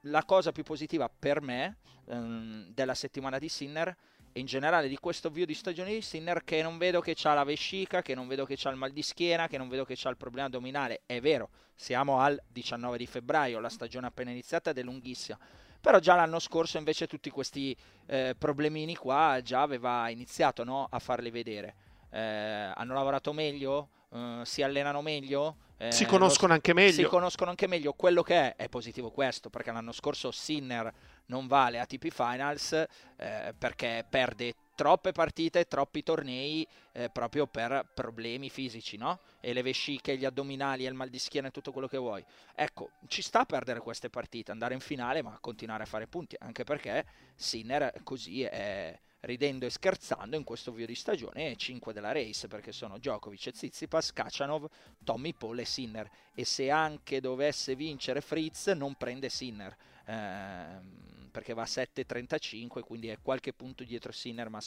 la 0.02 0.24
cosa 0.24 0.52
più 0.52 0.62
positiva 0.62 1.08
per 1.08 1.40
me 1.40 1.78
ehm, 2.06 2.72
della 2.72 2.94
settimana 2.94 3.38
di 3.38 3.48
Sinner 3.48 3.96
e 4.32 4.40
in 4.40 4.46
generale 4.46 4.88
di 4.88 4.96
questo 4.96 5.28
avvio 5.28 5.44
di 5.44 5.54
stagione 5.54 5.90
di 5.90 6.02
Sinner 6.02 6.44
che 6.44 6.62
non 6.62 6.78
vedo 6.78 7.00
che 7.00 7.14
c'ha 7.16 7.34
la 7.34 7.44
vescica, 7.44 8.00
che 8.00 8.14
non 8.14 8.28
vedo 8.28 8.44
che 8.44 8.54
c'ha 8.56 8.70
il 8.70 8.76
mal 8.76 8.92
di 8.92 9.02
schiena, 9.02 9.48
che 9.48 9.58
non 9.58 9.68
vedo 9.68 9.84
che 9.84 9.94
c'ha 9.96 10.08
il 10.08 10.16
problema 10.16 10.46
addominale. 10.46 11.02
È 11.04 11.20
vero, 11.20 11.50
siamo 11.74 12.20
al 12.20 12.40
19 12.48 12.96
di 12.96 13.06
febbraio, 13.06 13.58
la 13.58 13.68
stagione 13.68 14.06
appena 14.06 14.30
iniziata 14.30 14.70
ed 14.70 14.78
è 14.78 14.82
lunghissima. 14.82 15.38
Però 15.80 15.98
già 15.98 16.14
l'anno 16.14 16.38
scorso 16.38 16.78
invece 16.78 17.06
tutti 17.06 17.30
questi 17.30 17.74
eh, 18.06 18.34
problemini 18.38 18.94
qua 18.94 19.40
già 19.42 19.62
aveva 19.62 20.08
iniziato 20.10 20.62
no, 20.62 20.86
a 20.88 20.98
farli 20.98 21.30
vedere. 21.30 21.74
Eh, 22.10 22.20
hanno 22.20 22.94
lavorato 22.94 23.32
meglio? 23.32 23.88
Uh, 24.10 24.42
si 24.44 24.62
allenano 24.62 25.02
meglio? 25.02 25.56
Eh, 25.76 25.92
si 25.92 26.04
conoscono 26.04 26.48
lo, 26.48 26.54
anche 26.54 26.74
meglio. 26.74 26.92
Si 26.92 27.04
conoscono 27.04 27.50
anche 27.50 27.66
meglio. 27.66 27.92
Quello 27.92 28.22
che 28.22 28.34
è, 28.34 28.56
è 28.56 28.68
positivo 28.68 29.10
questo, 29.10 29.50
perché 29.50 29.72
l'anno 29.72 29.92
scorso 29.92 30.30
Sinner 30.30 30.92
non 31.26 31.46
vale 31.46 31.78
ATP 31.78 32.08
Finals 32.10 32.72
eh, 32.72 33.54
perché 33.56 34.04
perde 34.08 34.54
troppe 34.74 35.12
partite, 35.12 35.66
troppi 35.68 36.02
tornei 36.02 36.66
eh, 36.92 37.08
proprio 37.10 37.46
per 37.46 37.86
problemi 37.94 38.50
fisici, 38.50 38.96
no? 38.96 39.20
E 39.40 39.52
le 39.52 39.62
vesciche, 39.62 40.16
gli 40.16 40.24
addominali, 40.24 40.84
il 40.84 40.94
mal 40.94 41.08
di 41.08 41.18
schiena 41.18 41.48
e 41.48 41.50
tutto 41.50 41.70
quello 41.70 41.86
che 41.86 41.98
vuoi. 41.98 42.24
Ecco, 42.54 42.90
ci 43.06 43.22
sta 43.22 43.40
a 43.40 43.44
perdere 43.46 43.80
queste 43.80 44.10
partite, 44.10 44.50
andare 44.50 44.74
in 44.74 44.80
finale, 44.80 45.22
ma 45.22 45.38
continuare 45.40 45.84
a 45.84 45.86
fare 45.86 46.06
punti, 46.06 46.34
anche 46.40 46.64
perché 46.64 47.06
Sinner 47.36 48.00
così 48.02 48.42
è 48.42 48.98
ridendo 49.20 49.66
e 49.66 49.70
scherzando 49.70 50.36
in 50.36 50.44
questo 50.44 50.70
video 50.70 50.86
di 50.86 50.94
stagione 50.94 51.56
5 51.56 51.92
della 51.92 52.12
race 52.12 52.48
perché 52.48 52.72
sono 52.72 52.98
Djokovic 52.98 53.46
e 53.46 53.52
Tsitsipas, 53.52 54.12
Kachanov, 54.12 54.66
Tommy 55.04 55.34
Paul 55.34 55.58
e 55.58 55.64
Sinner. 55.64 56.08
E 56.34 56.44
se 56.44 56.70
anche 56.70 57.20
dovesse 57.20 57.74
vincere 57.74 58.20
Fritz 58.20 58.68
non 58.68 58.94
prende 58.94 59.28
Sinner 59.28 59.76
ehm, 60.06 61.28
perché 61.30 61.54
va 61.54 61.62
a 61.62 61.66
7.35 61.66 62.80
quindi 62.80 63.08
è 63.08 63.18
qualche 63.20 63.52
punto 63.52 63.84
dietro 63.84 64.12
Sinner 64.12 64.48
ma 64.48 64.60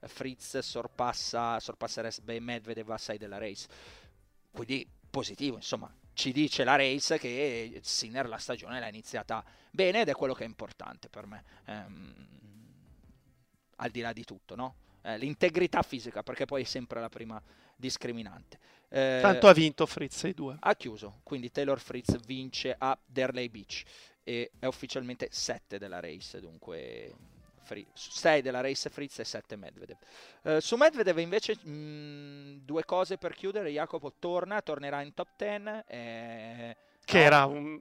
Fritz 0.00 0.58
sorpassa 0.58 1.60
sorpasserebbe 1.60 2.40
Medvedev 2.40 2.90
a 2.90 2.98
6 2.98 3.18
della 3.18 3.38
race. 3.38 3.68
Quindi 4.50 4.88
positivo 5.10 5.56
insomma 5.56 5.92
ci 6.14 6.32
dice 6.32 6.64
la 6.64 6.76
race 6.76 7.18
che 7.18 7.78
Sinner 7.82 8.26
la 8.26 8.38
stagione 8.38 8.80
l'ha 8.80 8.88
iniziata 8.88 9.44
bene 9.70 10.00
ed 10.00 10.08
è 10.08 10.14
quello 10.14 10.32
che 10.32 10.44
è 10.44 10.46
importante 10.46 11.08
per 11.10 11.26
me. 11.26 11.44
Ehm, 11.66 12.26
al 13.76 13.90
di 13.90 14.00
là 14.00 14.12
di 14.12 14.24
tutto, 14.24 14.54
no? 14.54 14.74
Eh, 15.02 15.18
l'integrità 15.18 15.82
fisica, 15.82 16.22
perché 16.22 16.44
poi 16.44 16.62
è 16.62 16.64
sempre 16.64 17.00
la 17.00 17.08
prima 17.08 17.40
discriminante. 17.76 18.58
Eh, 18.88 19.18
Tanto 19.20 19.48
ha 19.48 19.52
vinto 19.52 19.86
Fritz 19.86 20.24
6-2. 20.24 20.56
Ha 20.60 20.74
chiuso, 20.74 21.20
quindi 21.22 21.50
Taylor 21.50 21.80
Fritz 21.80 22.18
vince 22.24 22.74
a 22.76 22.96
Derley 23.04 23.48
Beach 23.48 23.82
e 24.22 24.50
è 24.58 24.66
ufficialmente 24.66 25.28
7 25.30 25.78
della 25.78 26.00
race, 26.00 26.40
dunque 26.40 27.14
6 27.94 28.42
della 28.42 28.60
race 28.60 28.88
Fritz 28.90 29.18
e 29.18 29.24
7 29.24 29.56
Medvedev. 29.56 29.96
Uh, 30.42 30.58
su 30.60 30.76
Medvedev 30.76 31.18
invece 31.18 31.56
mh, 31.60 31.70
mm, 31.70 32.56
due 32.64 32.84
cose 32.84 33.18
per 33.18 33.34
chiudere, 33.34 33.70
Jacopo 33.70 34.12
torna, 34.18 34.60
tornerà 34.62 35.02
in 35.02 35.14
top 35.14 35.28
10. 35.36 35.84
Eh, 35.86 36.76
che 37.04 37.22
era 37.22 37.44
un, 37.46 37.80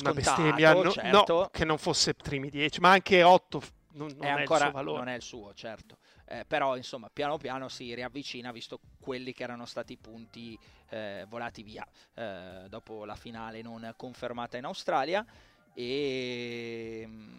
una 0.00 0.12
bestemmia, 0.12 0.72
no, 0.72 0.90
certo. 0.90 1.34
no, 1.34 1.48
che 1.50 1.64
non 1.64 1.78
fosse 1.78 2.14
primi 2.14 2.50
10, 2.50 2.80
ma 2.80 2.90
anche 2.90 3.22
8 3.22 3.62
non, 3.96 4.12
non 4.16 4.26
è, 4.26 4.30
ancora, 4.30 4.66
il 4.66 4.70
suo 4.70 4.72
valore. 4.72 4.98
Non 4.98 5.08
è 5.08 5.14
il 5.14 5.22
suo, 5.22 5.54
certo. 5.54 5.98
Eh, 6.26 6.44
però 6.46 6.76
insomma 6.76 7.08
piano 7.12 7.36
piano 7.38 7.68
si 7.68 7.94
riavvicina 7.94 8.52
visto 8.52 8.80
quelli 9.00 9.32
che 9.32 9.42
erano 9.42 9.64
stati 9.64 9.94
i 9.94 9.96
punti 9.96 10.58
eh, 10.88 11.24
volati 11.28 11.62
via 11.62 11.86
eh, 12.14 12.66
dopo 12.68 13.04
la 13.04 13.14
finale 13.14 13.62
non 13.62 13.92
confermata 13.96 14.56
in 14.56 14.64
Australia 14.64 15.24
e 15.72 17.04
mm, 17.06 17.38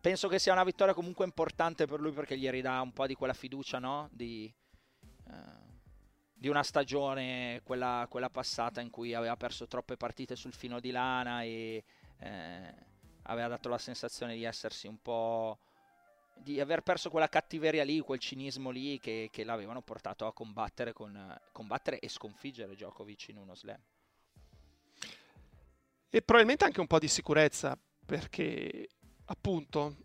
penso 0.00 0.28
che 0.28 0.38
sia 0.38 0.52
una 0.52 0.64
vittoria 0.64 0.94
comunque 0.94 1.24
importante 1.24 1.86
per 1.86 2.00
lui 2.00 2.12
perché 2.12 2.36
gli 2.36 2.48
ridà 2.50 2.80
un 2.80 2.92
po' 2.92 3.06
di 3.06 3.14
quella 3.14 3.32
fiducia 3.32 3.78
no? 3.78 4.08
di, 4.12 4.52
eh, 5.28 5.32
di, 6.34 6.48
una 6.48 6.62
stagione 6.62 7.60
quella, 7.64 8.06
quella, 8.10 8.28
passata 8.28 8.80
in 8.80 8.90
cui 8.90 9.14
aveva 9.14 9.36
perso 9.36 9.66
troppe 9.66 9.96
partite 9.96 10.36
sul 10.36 10.52
fino 10.52 10.80
di 10.80 10.90
lana 10.90 11.42
e 11.42 11.84
eh, 12.18 12.74
aveva 13.22 13.48
dato 13.48 13.68
la 13.68 13.78
sensazione 13.78 14.34
di 14.34 14.44
essersi 14.44 14.86
un 14.86 15.00
po' 15.00 15.58
di 16.34 16.60
aver 16.60 16.82
perso 16.82 17.10
quella 17.10 17.28
cattiveria 17.28 17.84
lì, 17.84 18.00
quel 18.00 18.18
cinismo 18.18 18.70
lì 18.70 18.98
che, 18.98 19.28
che 19.30 19.44
l'avevano 19.44 19.82
portato 19.82 20.26
a 20.26 20.32
combattere, 20.32 20.92
con, 20.92 21.38
combattere 21.52 21.98
e 22.00 22.08
sconfiggere 22.08 22.74
Djokovic 22.74 23.28
in 23.28 23.36
uno 23.38 23.54
slam. 23.54 23.80
E 26.10 26.20
probabilmente 26.20 26.64
anche 26.64 26.80
un 26.80 26.86
po' 26.86 26.98
di 26.98 27.08
sicurezza, 27.08 27.78
perché 28.04 28.88
appunto 29.26 29.96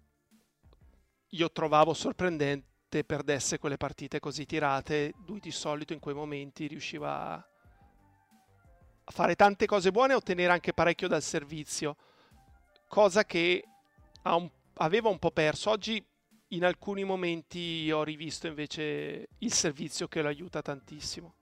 io 1.31 1.51
trovavo 1.51 1.93
sorprendente 1.93 3.03
perdesse 3.03 3.57
quelle 3.57 3.77
partite 3.77 4.19
così 4.19 4.45
tirate, 4.45 5.13
lui 5.25 5.39
di 5.39 5.51
solito 5.51 5.91
in 5.91 5.99
quei 5.99 6.15
momenti 6.15 6.67
riusciva 6.67 7.33
a 7.33 9.11
fare 9.11 9.35
tante 9.35 9.65
cose 9.65 9.91
buone 9.91 10.13
e 10.13 10.15
ottenere 10.15 10.51
anche 10.51 10.73
parecchio 10.73 11.07
dal 11.07 11.21
servizio, 11.21 11.97
cosa 12.87 13.25
che 13.25 13.63
un, 14.23 14.49
aveva 14.75 15.09
un 15.09 15.19
po' 15.19 15.31
perso. 15.31 15.71
Oggi 15.71 16.03
in 16.49 16.63
alcuni 16.63 17.03
momenti 17.03 17.91
ho 17.91 18.03
rivisto 18.03 18.47
invece 18.47 19.29
il 19.39 19.53
servizio 19.53 20.07
che 20.07 20.21
lo 20.21 20.27
aiuta 20.27 20.61
tantissimo, 20.61 21.35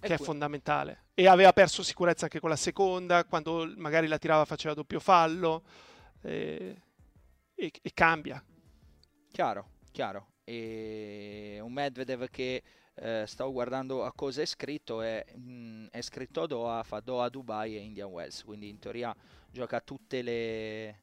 che 0.00 0.14
è 0.14 0.18
fondamentale. 0.18 1.06
E 1.14 1.26
aveva 1.26 1.52
perso 1.52 1.82
sicurezza 1.82 2.24
anche 2.24 2.40
con 2.40 2.50
la 2.50 2.56
seconda, 2.56 3.24
quando 3.24 3.72
magari 3.76 4.06
la 4.06 4.18
tirava 4.18 4.44
faceva 4.44 4.74
doppio 4.74 5.00
fallo, 5.00 5.64
e, 6.22 6.82
e, 7.54 7.72
e 7.80 7.90
cambia. 7.94 8.42
Chiaro, 9.30 9.70
chiaro. 9.90 10.32
E 10.44 11.58
un 11.60 11.72
Medvedev 11.72 12.28
che 12.28 12.62
eh, 12.94 13.24
stavo 13.26 13.52
guardando 13.52 14.04
a 14.04 14.12
cosa 14.12 14.42
è 14.42 14.46
scritto, 14.46 15.02
è, 15.02 15.24
mh, 15.34 15.50
mm, 15.50 15.86
è 15.90 16.00
scritto 16.00 16.42
a 16.42 16.46
Doha, 16.46 16.82
fa 16.82 17.00
Doha, 17.00 17.28
Dubai 17.28 17.76
e 17.76 17.80
Indian 17.80 18.10
Wells, 18.10 18.42
quindi 18.44 18.68
in 18.68 18.78
teoria 18.78 19.14
gioca 19.50 19.80
tutte 19.80 20.22
le... 20.22 21.02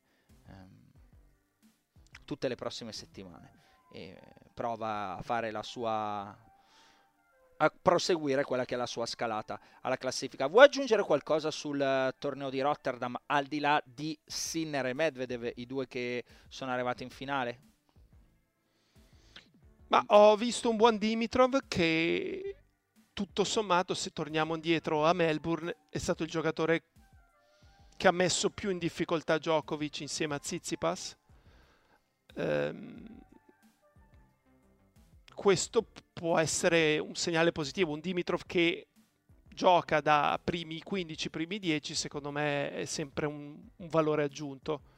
Tutte 2.25 2.47
le 2.47 2.55
prossime 2.55 2.91
settimane 2.91 3.63
e 3.91 4.19
prova 4.53 5.15
a 5.15 5.21
fare 5.21 5.51
la 5.51 5.63
sua 5.63 6.37
a 7.57 7.73
proseguire 7.81 8.43
quella 8.43 8.65
che 8.65 8.75
è 8.75 8.77
la 8.77 8.85
sua 8.85 9.05
scalata 9.05 9.59
alla 9.81 9.95
classifica. 9.95 10.47
Vuoi 10.47 10.65
aggiungere 10.65 11.03
qualcosa 11.03 11.51
sul 11.51 11.79
uh, 11.79 12.13
torneo 12.19 12.49
di 12.49 12.59
Rotterdam 12.59 13.15
al 13.27 13.45
di 13.45 13.59
là 13.59 13.81
di 13.85 14.17
Sinner 14.25 14.87
e 14.87 14.93
Medvedev, 14.93 15.53
i 15.55 15.65
due 15.65 15.87
che 15.87 16.25
sono 16.49 16.71
arrivati 16.71 17.03
in 17.03 17.09
finale? 17.09 17.59
Ma 19.87 20.03
ho 20.07 20.35
visto 20.35 20.69
un 20.69 20.75
buon 20.75 20.97
Dimitrov 20.97 21.59
che 21.67 22.57
tutto 23.13 23.45
sommato, 23.45 23.93
se 23.93 24.09
torniamo 24.11 24.55
indietro 24.55 25.05
a 25.05 25.13
Melbourne, 25.13 25.73
è 25.89 25.97
stato 25.97 26.23
il 26.23 26.29
giocatore 26.29 26.83
che 27.95 28.07
ha 28.09 28.11
messo 28.11 28.49
più 28.49 28.69
in 28.71 28.77
difficoltà 28.77 29.37
Djokovic 29.37 30.01
insieme 30.01 30.35
a 30.35 30.39
Tsitsipas 30.39 31.15
ehm, 32.35 33.05
questo 35.33 35.85
può 36.13 36.37
essere 36.37 36.97
un 36.97 37.15
segnale 37.15 37.51
positivo. 37.51 37.91
Un 37.91 37.99
Dimitrov 37.99 38.41
che 38.45 38.87
gioca 39.47 40.01
da 40.01 40.39
primi 40.43 40.81
15, 40.81 41.29
primi 41.29 41.59
10, 41.59 41.95
secondo 41.95 42.31
me 42.31 42.71
è 42.71 42.85
sempre 42.85 43.25
un, 43.25 43.57
un 43.77 43.87
valore 43.87 44.23
aggiunto. 44.23 44.93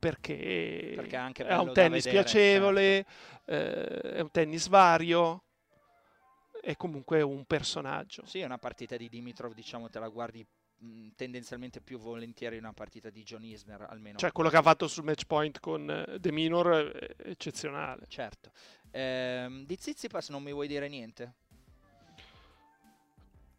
Perché, 0.00 0.94
perché 0.96 1.44
è 1.44 1.56
un 1.56 1.74
tennis 1.74 2.04
vedere, 2.04 2.22
piacevole, 2.22 3.06
certo. 3.44 3.52
eh, 3.52 4.14
è 4.14 4.20
un 4.20 4.30
tennis 4.30 4.66
vario, 4.68 5.42
è 6.62 6.74
comunque 6.74 7.20
un 7.20 7.44
personaggio. 7.44 8.24
Sì, 8.24 8.40
è 8.40 8.46
una 8.46 8.56
partita 8.56 8.96
di 8.96 9.10
Dimitrov, 9.10 9.52
diciamo, 9.52 9.90
te 9.90 9.98
la 9.98 10.08
guardi 10.08 10.46
tendenzialmente 11.14 11.80
più 11.80 11.98
volentieri 11.98 12.56
una 12.56 12.72
partita 12.72 13.10
di 13.10 13.22
John 13.22 13.44
Isner 13.44 13.86
almeno. 13.88 14.18
Cioè 14.18 14.32
quello 14.32 14.48
che 14.48 14.56
ha 14.56 14.62
fatto 14.62 14.88
sul 14.88 15.04
match 15.04 15.26
point 15.26 15.60
con 15.60 16.06
uh, 16.08 16.18
The 16.18 16.32
Minor 16.32 16.90
è 16.92 17.28
eccezionale. 17.28 18.06
Certo. 18.08 18.50
Ehm, 18.90 19.64
di 19.66 19.76
Zizipas 19.78 20.30
non 20.30 20.42
mi 20.42 20.52
vuoi 20.52 20.68
dire 20.68 20.88
niente? 20.88 21.34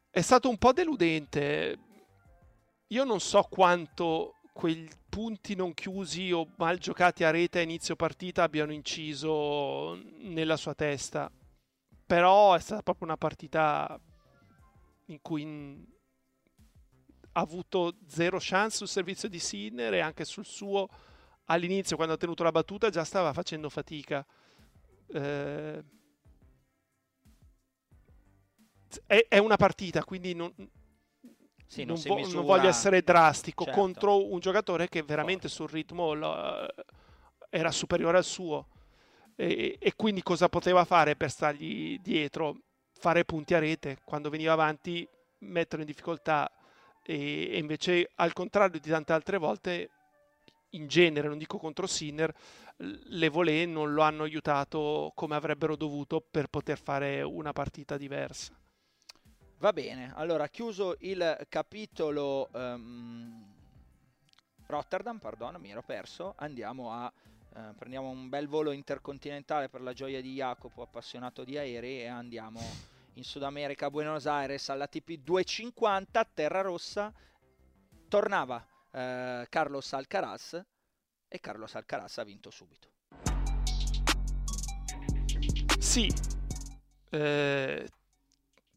È 0.10 0.22
stato 0.22 0.50
un 0.50 0.58
po' 0.58 0.74
deludente. 0.74 1.78
Io 2.88 3.04
non 3.04 3.20
so 3.20 3.44
quanto 3.44 4.36
quei 4.52 4.90
punti 5.08 5.56
non 5.56 5.74
chiusi 5.74 6.32
o 6.32 6.52
mal 6.58 6.78
giocati 6.78 7.24
a 7.24 7.32
rete 7.32 7.60
a 7.60 7.62
inizio 7.62 7.96
partita 7.96 8.44
abbiano 8.44 8.74
inciso 8.74 9.96
nella 10.20 10.58
sua 10.58 10.74
testa. 10.74 11.32
Però 12.06 12.56
è 12.56 12.60
stata 12.60 12.82
proprio 12.82 13.08
una 13.08 13.18
partita 13.18 13.98
in 15.06 15.22
cui 15.22 15.44
avuto 17.34 17.96
zero 18.08 18.38
chance 18.40 18.78
sul 18.78 18.88
servizio 18.88 19.30
di 19.30 19.40
Sinner 19.40 19.94
e 19.94 20.00
anche 20.00 20.26
sul 20.26 20.46
suo 20.46 20.88
all'inizio 21.46 21.96
quando 21.96 22.14
ha 22.14 22.18
tenuto 22.18 22.44
la 22.44 22.52
battuta 22.52 22.90
già 22.90 23.04
stava 23.04 23.34
facendo 23.34 23.70
fatica. 23.70 24.26
Eh, 25.14 25.84
è, 29.06 29.26
è, 29.28 29.38
una 29.38 29.56
partita, 29.56 30.04
quindi 30.04 30.34
non, 30.34 30.54
sì, 31.66 31.86
non, 31.86 31.96
non, 31.96 32.04
vo- 32.06 32.16
misura... 32.16 32.36
non, 32.36 32.46
voglio 32.46 32.68
essere 32.68 33.02
drastico 33.02 33.64
certo. 33.64 33.80
contro 33.80 34.32
un 34.32 34.40
giocatore 34.40 34.90
che 34.90 35.04
veramente 35.04 35.48
sul 35.48 35.70
ritmo 35.70 36.14
lo, 36.14 36.68
era 37.50 37.72
superiore 37.72 38.18
al 38.18 38.24
suo. 38.24 38.68
E, 39.36 39.78
e, 39.80 39.94
quindi 39.96 40.22
cosa 40.22 40.50
poteva 40.50 40.84
fare 40.86 41.16
per 41.16 41.30
stargli 41.30 42.00
dietro? 42.00 42.58
Fare 42.94 43.26
punti 43.26 43.56
a 43.56 43.60
rete 43.60 43.98
quando 44.04 44.30
veniva 44.30 44.54
avanti, 44.54 45.08
metterlo 45.40 45.84
in 45.84 45.90
difficoltà 45.90 46.52
e, 47.04 47.58
invece 47.58 48.10
al 48.16 48.34
contrario 48.34 48.80
di 48.80 48.90
tante 48.90 49.14
altre 49.14 49.38
volte 49.38 49.90
in 50.72 50.88
genere, 50.88 51.28
non 51.28 51.38
dico 51.38 51.58
contro 51.58 51.88
Sinner, 51.88 52.34
le 52.78 53.30
volée 53.30 53.66
non 53.66 53.94
lo 53.94 54.02
hanno 54.02 54.24
aiutato 54.24 55.12
come 55.16 55.36
avrebbero 55.36 55.76
dovuto 55.76 56.22
per 56.22 56.48
poter 56.48 56.80
fare 56.80 57.22
una 57.22 57.52
partita 57.52 57.98
diversa. 57.98 58.58
Va 59.58 59.74
bene, 59.74 60.12
allora 60.16 60.48
chiuso 60.48 60.96
il 61.00 61.46
capitolo 61.48 62.50
um, 62.54 63.54
Rotterdam, 64.66 65.20
perdono, 65.20 65.60
mi 65.60 65.70
ero 65.70 65.84
perso, 65.84 66.34
andiamo 66.38 66.92
a 66.92 67.12
eh, 67.54 67.74
prendiamo 67.78 68.10
un 68.10 68.30
bel 68.30 68.48
volo 68.48 68.72
intercontinentale 68.72 69.68
per 69.68 69.82
la 69.82 69.92
gioia 69.92 70.22
di 70.22 70.36
Jacopo, 70.36 70.84
appassionato 70.84 71.44
di 71.44 71.58
aerei, 71.58 72.04
e 72.04 72.08
andiamo 72.08 72.62
in 73.14 73.24
Sud 73.24 73.44
America, 73.44 73.88
a 73.88 73.90
Buenos 73.90 74.26
Aires, 74.26 74.70
alla 74.70 74.88
TP 74.88 75.18
250, 75.18 76.30
Terra 76.34 76.62
Rossa. 76.62 77.14
Tornava 78.08 78.66
eh, 78.92 79.46
Carlos 79.50 79.94
Alcaraz 79.94 80.62
e 81.28 81.40
Carlos 81.40 81.76
Alcaraz 81.76 82.18
ha 82.18 82.24
vinto 82.24 82.50
subito. 82.50 82.90
Sì, 85.80 86.12
eh, 87.10 87.90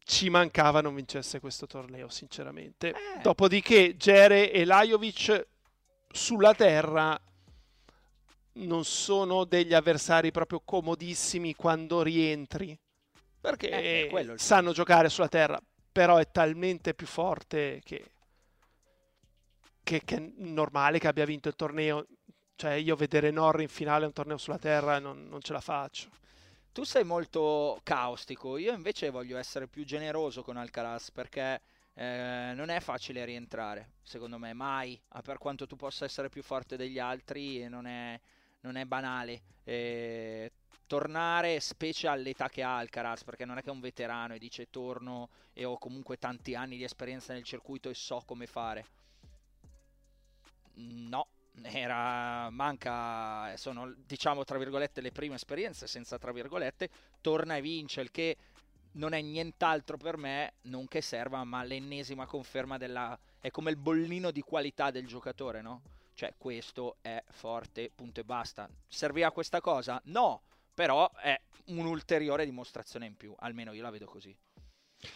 ci 0.03 0.29
mancava 0.29 0.81
non 0.81 0.95
vincesse 0.95 1.39
questo 1.39 1.65
torneo, 1.67 2.09
sinceramente. 2.09 2.91
Eh. 2.91 3.21
Dopodiché 3.21 3.95
Gere 3.97 4.51
e 4.51 4.65
Lajovic 4.65 5.47
sulla 6.11 6.53
terra 6.53 7.19
non 8.53 8.85
sono 8.85 9.43
degli 9.43 9.73
avversari 9.73 10.31
proprio 10.31 10.61
comodissimi 10.63 11.55
quando 11.55 12.01
rientri, 12.01 12.77
perché 13.45 13.69
eh, 14.09 14.33
sanno 14.37 14.71
giocare 14.71 15.09
sulla 15.09 15.27
terra, 15.27 15.61
però 15.91 16.17
è 16.17 16.29
talmente 16.31 16.93
più 16.93 17.05
forte 17.05 17.79
che, 17.83 18.11
che, 19.83 20.01
che, 20.03 20.15
è 20.15 20.31
normale 20.37 20.99
che 20.99 21.07
abbia 21.07 21.25
vinto 21.25 21.47
il 21.47 21.55
torneo. 21.55 22.05
Cioè 22.55 22.71
io 22.73 22.95
vedere 22.95 23.31
Norri 23.31 23.63
in 23.63 23.69
finale 23.69 24.05
un 24.05 24.13
torneo 24.13 24.37
sulla 24.37 24.57
terra 24.57 24.97
non, 24.99 25.27
non 25.27 25.41
ce 25.41 25.53
la 25.53 25.59
faccio. 25.59 26.09
Tu 26.71 26.83
sei 26.83 27.03
molto 27.03 27.79
caustico, 27.83 28.57
io 28.57 28.73
invece 28.73 29.09
voglio 29.09 29.37
essere 29.37 29.67
più 29.67 29.85
generoso 29.85 30.41
con 30.41 30.57
Alcaraz 30.57 31.11
perché 31.11 31.61
eh, 31.93 32.51
non 32.53 32.69
è 32.69 32.79
facile 32.81 33.23
rientrare, 33.23 33.91
secondo 34.03 34.37
me, 34.37 34.53
mai, 34.53 34.99
per 35.23 35.37
quanto 35.37 35.67
tu 35.67 35.77
possa 35.77 36.03
essere 36.03 36.27
più 36.27 36.43
forte 36.43 36.75
degli 36.75 36.99
altri, 36.99 37.69
non 37.69 37.85
è, 37.85 38.19
non 38.61 38.75
è 38.75 38.83
banale. 38.83 39.41
Eh, 39.63 40.51
tornare, 40.87 41.59
specie 41.59 42.07
all'età 42.07 42.49
che 42.49 42.63
ha 42.63 42.77
Alcaraz, 42.77 43.23
perché 43.23 43.45
non 43.45 43.57
è 43.57 43.61
che 43.61 43.69
è 43.69 43.73
un 43.73 43.79
veterano 43.79 44.33
e 44.33 44.39
dice 44.39 44.69
torno 44.69 45.29
e 45.53 45.65
ho 45.65 45.77
comunque 45.77 46.17
tanti 46.17 46.55
anni 46.55 46.77
di 46.77 46.83
esperienza 46.83 47.33
nel 47.33 47.43
circuito 47.43 47.89
e 47.89 47.93
so 47.93 48.21
come 48.25 48.45
fare. 48.45 48.85
No, 50.75 51.27
era, 51.61 52.49
manca, 52.49 53.55
sono 53.57 53.93
diciamo 54.05 54.43
tra 54.43 54.57
virgolette 54.57 55.01
le 55.01 55.11
prime 55.11 55.35
esperienze, 55.35 55.87
senza 55.87 56.17
tra 56.17 56.31
virgolette, 56.31 56.89
torna 57.21 57.55
e 57.55 57.61
vince, 57.61 58.01
il 58.01 58.11
che 58.11 58.37
non 58.93 59.13
è 59.13 59.21
nient'altro 59.21 59.97
per 59.97 60.17
me, 60.17 60.53
non 60.63 60.87
che 60.87 61.01
serva, 61.01 61.43
ma 61.43 61.63
l'ennesima 61.63 62.25
conferma 62.25 62.77
della... 62.77 63.17
è 63.39 63.49
come 63.51 63.71
il 63.71 63.77
bollino 63.77 64.31
di 64.31 64.41
qualità 64.41 64.91
del 64.91 65.05
giocatore, 65.05 65.61
no? 65.61 65.81
Cioè 66.13 66.33
questo 66.37 66.97
è 67.01 67.21
forte, 67.29 67.91
punto 67.93 68.21
e 68.21 68.23
basta. 68.23 68.69
Serviva 68.87 69.31
questa 69.31 69.59
cosa? 69.59 70.01
No, 70.05 70.43
però 70.75 71.09
è 71.13 71.39
un'ulteriore 71.67 72.45
dimostrazione 72.45 73.07
in 73.07 73.15
più, 73.15 73.33
almeno 73.39 73.71
io 73.71 73.81
la 73.81 73.89
vedo 73.89 74.05
così. 74.05 74.35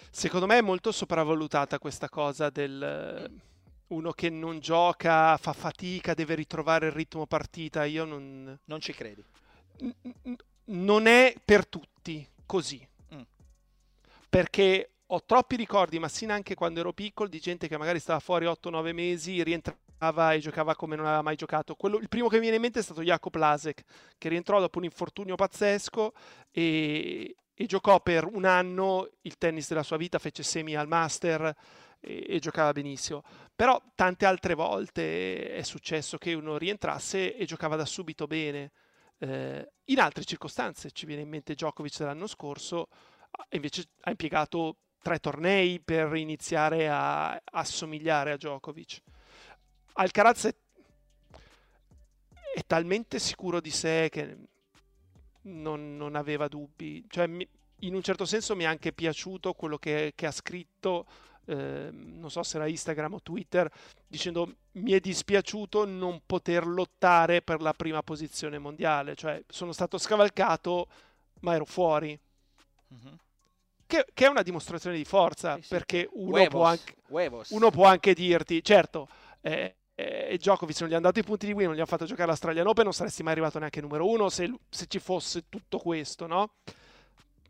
Secondo 0.09 0.47
me 0.47 0.57
è 0.57 0.61
molto 0.61 0.91
sopravvalutata 0.91 1.77
questa 1.77 2.09
cosa 2.09 2.49
del 2.49 3.29
mm. 3.29 3.37
uno 3.87 4.11
che 4.11 4.29
non 4.29 4.59
gioca, 4.59 5.37
fa 5.37 5.53
fatica, 5.53 6.13
deve 6.13 6.35
ritrovare 6.35 6.87
il 6.87 6.93
ritmo 6.93 7.27
partita. 7.27 7.85
Io 7.85 8.05
non. 8.05 8.57
Non 8.65 8.79
ci 8.79 8.93
credi. 8.93 9.23
non 10.65 11.05
è 11.07 11.35
per 11.43 11.67
tutti 11.67 12.27
così. 12.45 12.87
Mm. 13.13 13.21
Perché 14.29 14.91
ho 15.07 15.23
troppi 15.23 15.55
ricordi, 15.55 15.99
ma 15.99 16.07
sin 16.07 16.31
anche 16.31 16.55
quando 16.55 16.79
ero 16.79 16.93
piccolo, 16.93 17.29
di 17.29 17.39
gente 17.39 17.67
che 17.67 17.77
magari 17.77 17.99
stava 17.99 18.19
fuori 18.19 18.45
8-9 18.45 18.93
mesi, 18.93 19.43
rientrava 19.43 19.79
e 19.99 20.39
giocava 20.39 20.75
come 20.75 20.95
non 20.95 21.05
aveva 21.05 21.21
mai 21.21 21.35
giocato. 21.35 21.75
Quello, 21.75 21.97
il 21.97 22.07
primo 22.07 22.27
che 22.27 22.35
mi 22.35 22.41
viene 22.41 22.55
in 22.55 22.61
mente 22.61 22.79
è 22.79 22.83
stato 22.83 23.01
Jakob 23.01 23.35
Lasek, 23.35 23.83
che 24.17 24.29
rientrò 24.29 24.59
dopo 24.59 24.77
un 24.77 24.85
infortunio 24.85 25.35
pazzesco 25.35 26.13
e, 26.51 27.35
e, 27.53 27.65
giocò 27.65 27.99
per 28.01 28.25
un 28.25 28.45
anno 28.45 29.09
il 29.21 29.37
tennis 29.37 29.67
della 29.67 29.83
sua 29.83 29.97
vita, 29.97 30.17
fece 30.17 30.43
semi 30.43 30.75
al 30.75 30.87
master 30.87 31.53
e, 31.99 32.25
e, 32.29 32.39
giocava 32.39 32.71
benissimo. 32.71 33.23
Però 33.53 33.81
tante 33.93 34.25
altre 34.25 34.53
volte 34.53 35.53
è 35.53 35.63
successo 35.63 36.17
che 36.17 36.33
uno 36.33 36.57
rientrasse 36.57 37.35
e 37.35 37.45
giocava 37.45 37.75
da 37.75 37.85
subito 37.85 38.25
bene. 38.25 38.71
Eh, 39.17 39.69
in 39.85 39.99
altre 39.99 40.23
circostanze, 40.23 40.91
ci 40.91 41.05
viene 41.05 41.23
in 41.23 41.29
mente 41.29 41.53
Djokovic 41.55 41.97
dell'anno 41.97 42.27
scorso, 42.27 42.87
invece 43.49 43.89
ha 44.01 44.09
impiegato 44.11 44.77
tre 45.01 45.19
tornei 45.19 45.81
per 45.81 46.15
iniziare 46.15 46.89
a 46.89 47.37
assomigliare 47.51 48.31
a 48.31 48.37
Djokovic. 48.37 49.01
Alcaraz 49.99 50.45
è, 50.45 50.55
è, 52.55 52.61
talmente 52.65 53.19
sicuro 53.19 53.59
di 53.59 53.69
sé 53.69 54.07
che 54.09 54.37
non, 55.41 55.97
non 55.97 56.15
aveva 56.15 56.47
dubbi. 56.47 57.03
Cioè, 57.07 57.27
mi, 57.27 57.47
in 57.79 57.95
un 57.95 58.01
certo 58.01 58.25
senso 58.25 58.55
mi 58.55 58.63
è 58.63 58.67
anche 58.67 58.93
piaciuto 58.93 59.53
quello 59.53 59.77
che, 59.77 60.13
che 60.15 60.25
ha 60.25 60.31
scritto, 60.31 61.05
eh, 61.45 61.89
non 61.91 62.31
so 62.31 62.43
se 62.43 62.55
era 62.57 62.67
Instagram 62.67 63.15
o 63.15 63.21
Twitter, 63.21 63.69
dicendo 64.07 64.55
mi 64.73 64.93
è 64.93 65.01
dispiaciuto 65.01 65.85
non 65.85 66.21
poter 66.25 66.65
lottare 66.65 67.41
per 67.41 67.61
la 67.61 67.73
prima 67.73 68.01
posizione 68.01 68.57
mondiale. 68.57 69.15
Cioè, 69.15 69.43
sono 69.49 69.73
stato 69.73 69.97
scavalcato, 69.97 70.87
ma 71.41 71.55
ero 71.55 71.65
fuori. 71.65 72.17
Mm-hmm. 72.93 73.13
Che, 73.85 74.05
che, 74.13 74.25
è 74.25 74.29
una 74.29 74.43
dimostrazione 74.43 74.95
di 74.95 75.03
forza, 75.03 75.55
sì, 75.55 75.63
sì. 75.63 75.67
perché 75.67 76.07
uno 76.13 76.47
può, 76.47 76.63
anche, 76.63 76.95
uno 77.49 77.71
può, 77.71 77.85
anche, 77.85 78.13
dirti, 78.13 78.63
certo, 78.63 79.09
eh, 79.41 79.77
e 79.99 80.37
Djokovic 80.37 80.79
non 80.79 80.89
gli 80.89 80.93
hanno 80.93 81.03
dato 81.03 81.19
i 81.19 81.23
punti 81.23 81.45
di 81.45 81.51
win, 81.51 81.65
non 81.65 81.73
gli 81.73 81.79
hanno 81.79 81.87
fatto 81.87 82.05
giocare 82.05 82.27
l'Australian 82.27 82.67
Open, 82.67 82.85
non 82.85 82.93
saresti 82.93 83.23
mai 83.23 83.33
arrivato 83.33 83.59
neanche 83.59 83.81
numero 83.81 84.07
uno 84.07 84.29
se, 84.29 84.49
se 84.69 84.85
ci 84.87 84.99
fosse 84.99 85.49
tutto 85.49 85.77
questo, 85.77 86.25
no? 86.25 86.53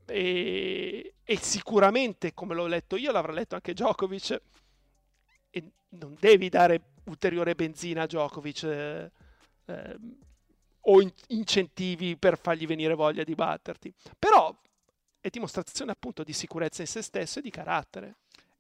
E, 0.06 1.14
e, 1.24 1.38
sicuramente, 1.38 2.34
come 2.34 2.56
l'ho 2.56 2.66
letto 2.66 2.96
io, 2.96 3.12
l'avrà 3.12 3.34
letto 3.34 3.54
anche 3.56 3.74
Djokovic, 3.74 4.42
e 5.52 5.72
non 5.90 6.16
devi 6.20 6.50
dare 6.50 6.82
ulteriore 7.06 7.54
benzina 7.54 8.04
a 8.04 8.06
Djokovic 8.08 8.64
eh, 8.64 9.12
eh, 9.66 9.98
o 10.82 11.02
in, 11.02 11.12
incentivi 11.28 12.18
per 12.18 12.40
fargli 12.40 12.66
venire 12.66 12.96
voglia 12.96 13.24
di 13.24 13.36
batterti. 13.36 13.94
Però 14.18 14.58
è 15.20 15.30
dimostrazione 15.30 15.92
appunto 15.92 16.24
di 16.24 16.34
sicurezza 16.34 16.82
in 16.82 16.88
se 16.88 17.02
stesso 17.02 17.40
e 17.40 17.42
di 17.42 17.50
carattere 17.50 18.16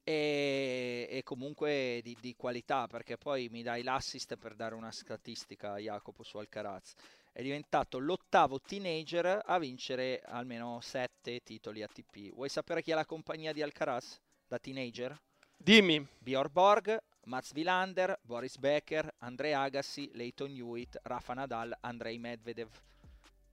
e, 0.10 1.08
e 1.08 1.22
comunque 1.22 2.02
di, 2.02 2.18
di, 2.20 2.36
qualità 2.36 2.88
perché 2.88 3.16
poi 3.16 3.48
mi 3.52 3.62
dai 3.62 3.84
l'assist 3.84 4.38
per 4.38 4.56
dare 4.56 4.74
una 4.74 4.92
statistica 4.92 5.74
a 5.74 5.78
Jacopo 5.78 6.24
su 6.24 6.38
Alcaraz. 6.40 6.96
È 7.32 7.44
diventato 7.44 8.00
l'ottavo 8.00 8.60
teenager 8.60 9.44
a 9.46 9.60
vincere 9.60 10.20
almeno 10.26 10.80
sette 10.82 11.42
titoli 11.44 11.84
ATP 11.84 12.34
vuoi 12.34 12.50
sapere 12.50 12.82
chi 12.82 12.90
è 12.90 12.96
la 12.96 13.06
compagnia 13.06 13.54
di 13.54 13.62
Alcaraz 13.62 14.20
da 14.48 14.58
teenager? 14.58 15.16
dimmi. 15.56 16.04
Björn 16.18 16.50
Borg 16.52 16.98
Mats 17.26 17.52
Wilander, 17.54 18.18
Boris 18.24 18.58
Becker, 18.58 19.14
Andrei 19.20 19.54
Agassi, 19.54 20.10
Leighton 20.14 20.50
Hewitt, 20.50 21.00
Rafa 21.04 21.36
Nadal, 21.36 21.78
Andrei 21.82 22.18
Medvedev. 22.18 22.70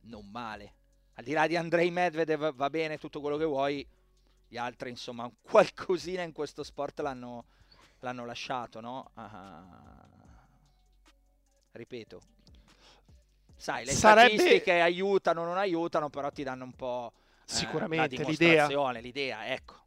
Non 0.03 0.31
male. 0.31 0.73
Al 1.15 1.25
di 1.25 1.33
là 1.33 1.47
di 1.47 1.57
Andrei 1.57 1.91
Medvedev 1.91 2.55
va 2.55 2.71
bene 2.71 2.97
tutto 2.97 3.21
quello 3.21 3.37
che 3.37 3.45
vuoi 3.45 3.87
gli 4.49 4.57
altri 4.57 4.91
insomma 4.91 5.31
qualcosina 5.43 6.23
in 6.23 6.33
questo 6.33 6.63
sport 6.63 7.01
l'hanno, 7.01 7.47
l'hanno 8.01 8.25
lasciato, 8.25 8.81
no? 8.81 9.11
Uh, 9.15 9.23
ripeto, 11.73 12.21
sai, 13.57 13.85
le 13.85 13.93
Sarebbe... 13.93 14.35
statistiche 14.35 14.81
aiutano 14.81 15.43
o 15.43 15.45
non 15.45 15.59
aiutano, 15.59 16.11
però 16.11 16.31
ti 16.31 16.43
danno 16.43 16.65
un 16.65 16.73
po' 16.73 17.13
eh, 17.15 17.43
sicuramente 17.45 18.23
l'idea. 18.25 18.91
l'idea, 18.93 19.47
ecco. 19.47 19.85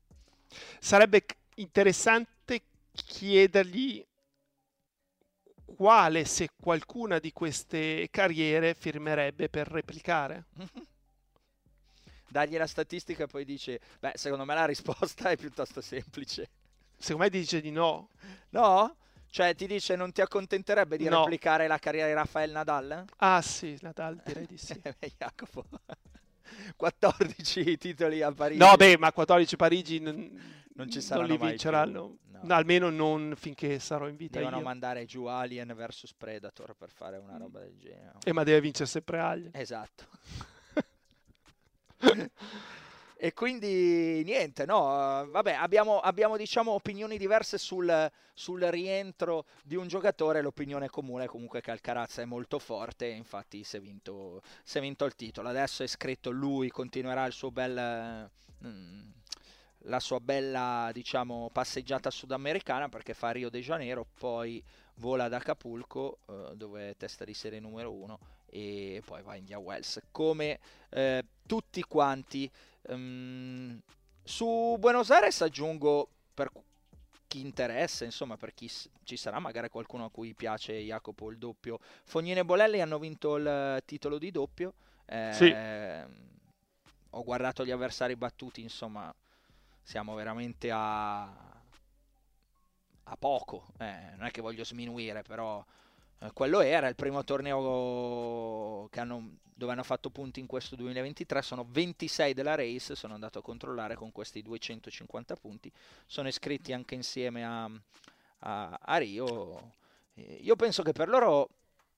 Sarebbe 0.79 1.25
interessante 1.55 2.63
chiedergli 2.91 4.05
quale, 5.75 6.25
se 6.25 6.49
qualcuna 6.59 7.19
di 7.19 7.31
queste 7.31 8.07
carriere 8.11 8.73
firmerebbe 8.73 9.49
per 9.49 9.67
replicare. 9.67 10.45
Dagli 12.29 12.57
la 12.57 12.67
statistica 12.67 13.23
e 13.23 13.27
poi 13.27 13.43
dice, 13.45 13.79
beh, 13.99 14.13
secondo 14.15 14.45
me 14.45 14.53
la 14.53 14.65
risposta 14.65 15.29
è 15.31 15.37
piuttosto 15.37 15.81
semplice. 15.81 16.49
Secondo 16.97 17.23
me 17.23 17.29
dice 17.29 17.61
di 17.61 17.71
no. 17.71 18.09
No? 18.49 18.95
Cioè 19.31 19.53
ti 19.55 19.67
dice 19.67 19.95
non 19.95 20.11
ti 20.11 20.21
accontenterebbe 20.21 20.97
di 20.97 21.07
No. 21.07 21.19
replicare 21.19 21.67
la 21.67 21.77
carriera 21.77 22.07
di 22.07 22.13
Rafael 22.13 22.51
Nadal? 22.51 23.05
Ah 23.17 23.41
sì, 23.41 23.77
Nadal 23.81 24.19
direi 24.25 24.45
di 24.47 24.57
sì. 24.57 24.73
Eh, 24.99 25.11
Jacopo. 25.17 25.65
14 26.75 27.77
titoli 27.77 28.21
a 28.21 28.31
Parigi. 28.31 28.59
No, 28.59 28.75
beh, 28.75 28.97
ma 28.97 29.11
14 29.11 29.55
Parigi 29.55 29.99
n- 29.99 30.57
Non 30.73 30.89
ci 30.89 30.99
saranno 31.01 31.27
li 31.27 31.37
mai 31.37 31.49
vinceranno. 31.49 32.17
no. 32.31 32.39
No, 32.41 32.53
almeno 32.55 32.89
non 32.89 33.33
finché 33.35 33.79
sarò 33.79 34.07
in 34.07 34.15
vita 34.15 34.37
Devono 34.39 34.57
io. 34.59 34.63
mandare 34.63 35.03
giù 35.05 35.25
Alien 35.25 35.73
vs 35.75 36.13
Predator 36.17 36.73
per 36.73 36.89
fare 36.89 37.17
una 37.17 37.35
roba 37.37 37.59
del 37.59 37.75
genere. 37.77 38.13
E 38.23 38.31
ma 38.31 38.43
deve 38.43 38.61
vincere 38.61 38.87
sempre 38.87 39.19
Alien. 39.19 39.51
Esatto. 39.53 40.05
e 43.15 43.33
quindi 43.33 44.23
niente, 44.23 44.65
no, 44.65 45.27
vabbè, 45.29 45.53
abbiamo, 45.53 45.99
abbiamo 45.99 46.37
diciamo 46.37 46.71
opinioni 46.71 47.17
diverse 47.17 47.57
sul, 47.57 48.09
sul 48.33 48.61
rientro 48.61 49.45
di 49.63 49.75
un 49.75 49.87
giocatore, 49.87 50.41
l'opinione 50.41 50.89
comune 50.89 51.25
è 51.25 51.27
comunque 51.27 51.61
che 51.61 51.71
Alcaraz 51.71 52.19
è 52.19 52.25
molto 52.25 52.59
forte, 52.59 53.07
infatti 53.07 53.63
si 53.63 53.77
è 53.77 53.81
vinto, 53.81 54.41
si 54.63 54.77
è 54.77 54.81
vinto 54.81 55.05
il 55.05 55.15
titolo, 55.15 55.49
adesso 55.49 55.83
è 55.83 55.87
scritto 55.87 56.31
lui, 56.31 56.69
continuerà 56.69 57.25
il 57.25 57.33
suo 57.33 57.51
bel... 57.51 58.29
mm, 58.65 59.09
la 59.83 59.99
sua 59.99 60.19
bella 60.19 60.89
diciamo 60.91 61.49
passeggiata 61.53 62.09
sudamericana 62.09 62.89
perché 62.89 63.13
fa 63.13 63.31
Rio 63.31 63.49
de 63.49 63.61
Janeiro 63.61 64.05
poi 64.17 64.61
vola 64.95 65.23
ad 65.23 65.33
Acapulco 65.33 66.19
eh, 66.27 66.55
dove 66.55 66.89
è 66.89 66.95
testa 66.97 67.23
di 67.23 67.33
serie 67.33 67.61
numero 67.61 67.93
uno 67.93 68.19
e 68.49 69.01
poi 69.05 69.21
va 69.21 69.33
a 69.33 69.35
India 69.35 69.59
Wells. 69.59 70.01
Come 70.11 70.59
eh, 70.89 71.23
tutti 71.45 71.81
quanti. 71.83 72.49
Ehm, 72.83 73.81
su 74.23 74.75
Buenos 74.79 75.09
Aires 75.11 75.41
aggiungo 75.41 76.07
per 76.33 76.51
chi 77.27 77.41
interessa 77.41 78.05
insomma 78.05 78.37
per 78.37 78.53
chi 78.53 78.67
s- 78.67 78.89
ci 79.03 79.15
sarà 79.17 79.39
magari 79.39 79.69
qualcuno 79.69 80.05
a 80.05 80.09
cui 80.09 80.33
piace 80.33 80.73
Jacopo 80.79 81.29
il 81.29 81.37
doppio. 81.37 81.79
Fognini 82.05 82.39
e 82.39 82.45
Bolelli 82.45 82.81
hanno 82.81 82.99
vinto 82.99 83.35
il 83.35 83.81
titolo 83.85 84.17
di 84.17 84.31
doppio. 84.31 84.73
Eh, 85.05 85.33
Sì. 85.33 85.55
ho 87.11 87.23
guardato 87.23 87.65
gli 87.65 87.71
avversari 87.71 88.15
battuti 88.15 88.61
insomma 88.61 89.13
siamo 89.81 90.13
veramente 90.15 90.69
a 90.71 91.47
a 93.11 93.15
poco. 93.17 93.67
Eh, 93.79 94.11
non 94.17 94.27
è 94.27 94.31
che 94.31 94.41
voglio 94.41 94.63
sminuire 94.63 95.23
però 95.23 95.59
eh, 95.59 95.88
quello 96.33 96.59
era 96.59 96.87
il 96.87 96.95
primo 96.95 97.23
torneo 97.23 98.89
hanno, 98.91 99.37
dove 99.41 99.71
hanno 99.71 99.83
fatto 99.83 100.09
punti 100.09 100.39
in 100.39 100.47
questo 100.47 100.75
2023 100.75 101.41
sono 101.41 101.65
26 101.69 102.33
della 102.33 102.55
race 102.55 102.95
sono 102.95 103.13
andato 103.13 103.39
a 103.39 103.41
controllare 103.41 103.95
con 103.95 104.11
questi 104.11 104.41
250 104.41 105.35
punti. 105.35 105.71
Sono 106.05 106.27
iscritti 106.27 106.73
anche 106.73 106.95
insieme 106.95 107.45
a, 107.45 107.69
a- 108.39 108.79
a 108.81 108.97
Rio. 108.97 109.73
Eh, 110.15 110.39
io 110.41 110.55
penso 110.55 110.83
che 110.83 110.91
per 110.91 111.07
loro 111.07 111.49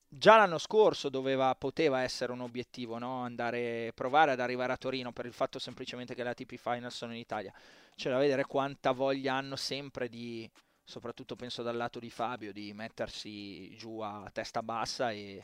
già 0.07 0.35
l'anno 0.37 0.57
scorso 0.57 1.09
doveva, 1.09 1.55
poteva 1.55 2.01
essere 2.01 2.31
un 2.31 2.41
obiettivo 2.41 2.97
no? 2.97 3.23
andare 3.23 3.91
provare 3.95 4.31
ad 4.31 4.39
arrivare 4.41 4.73
a 4.73 4.77
Torino 4.77 5.11
per 5.13 5.25
il 5.25 5.33
fatto 5.33 5.57
semplicemente 5.57 6.13
che 6.13 6.23
le 6.23 6.29
ATP 6.29 6.55
Final 6.57 6.91
sono 6.91 7.13
in 7.13 7.19
Italia. 7.19 7.53
C'è 7.95 8.09
da 8.09 8.17
vedere 8.17 8.45
quanta 8.45 8.91
voglia 8.91 9.35
hanno 9.35 9.55
sempre 9.55 10.09
di 10.09 10.49
soprattutto 10.91 11.35
penso 11.35 11.63
dal 11.63 11.75
lato 11.77 11.99
di 11.99 12.09
Fabio 12.11 12.51
di 12.53 12.73
mettersi 12.73 13.75
giù 13.77 13.99
a 14.01 14.29
testa 14.33 14.61
bassa 14.63 15.11
e, 15.11 15.43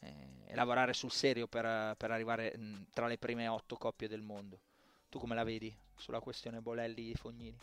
e- 0.00 0.44
e 0.46 0.54
lavorare 0.54 0.92
sul 0.94 1.10
serio 1.12 1.46
per, 1.48 1.94
per 1.96 2.10
arrivare 2.10 2.56
mh, 2.56 2.86
tra 2.92 3.06
le 3.06 3.18
prime 3.18 3.48
otto 3.48 3.76
coppie 3.76 4.08
del 4.08 4.22
mondo 4.22 4.60
tu 5.08 5.18
come 5.18 5.34
la 5.34 5.44
vedi 5.44 5.74
sulla 5.96 6.20
questione 6.20 6.60
Bolelli-Fognini? 6.60 7.58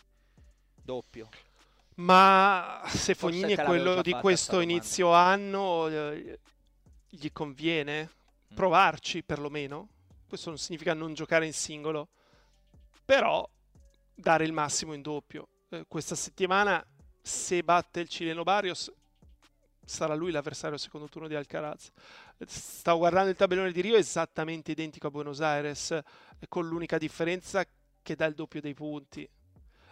doppio 0.76 1.30
Ma 1.95 2.82
se 2.88 3.15
Fognini 3.15 3.54
è 3.54 3.63
quello 3.63 4.02
di 4.02 4.12
questo 4.13 4.60
inizio 4.60 5.13
anno, 5.13 5.88
eh, 5.88 6.39
gli 7.10 7.32
conviene 7.32 8.10
Mm. 8.52 8.56
provarci 8.56 9.24
perlomeno. 9.24 9.89
Questo 10.28 10.50
non 10.50 10.58
significa 10.60 10.93
non 10.93 11.13
giocare 11.13 11.45
in 11.45 11.54
singolo, 11.54 12.10
però 13.06 13.48
dare 14.13 14.43
il 14.45 14.52
massimo 14.54 14.93
in 14.93 15.02
doppio. 15.02 15.48
Eh, 15.69 15.86
questa 15.88 16.15
settimana, 16.15 16.86
se 17.26 17.64
batte 17.64 18.02
il 18.02 18.08
cileno 18.08 18.44
Barrios, 18.44 18.92
sarà 19.84 20.14
lui 20.14 20.30
l'avversario 20.30 20.76
al 20.76 20.80
secondo 20.80 21.10
turno 21.10 21.28
di 21.28 21.34
Alcaraz. 21.34 21.92
Stavo 22.46 23.00
guardando 23.00 23.32
il 23.32 23.36
tabellone 23.36 23.72
di 23.72 23.82
Rio, 23.82 23.96
esattamente 23.96 24.72
identico 24.72 25.08
a 25.08 25.10
Buenos 25.10 25.42
Aires, 25.42 25.90
eh, 25.90 26.04
con 26.48 26.68
l'unica 26.68 27.00
differenza 27.00 27.66
che 28.04 28.16
dà 28.16 28.26
il 28.26 28.36
doppio 28.36 28.62
dei 28.62 28.76
punti. 28.76 29.28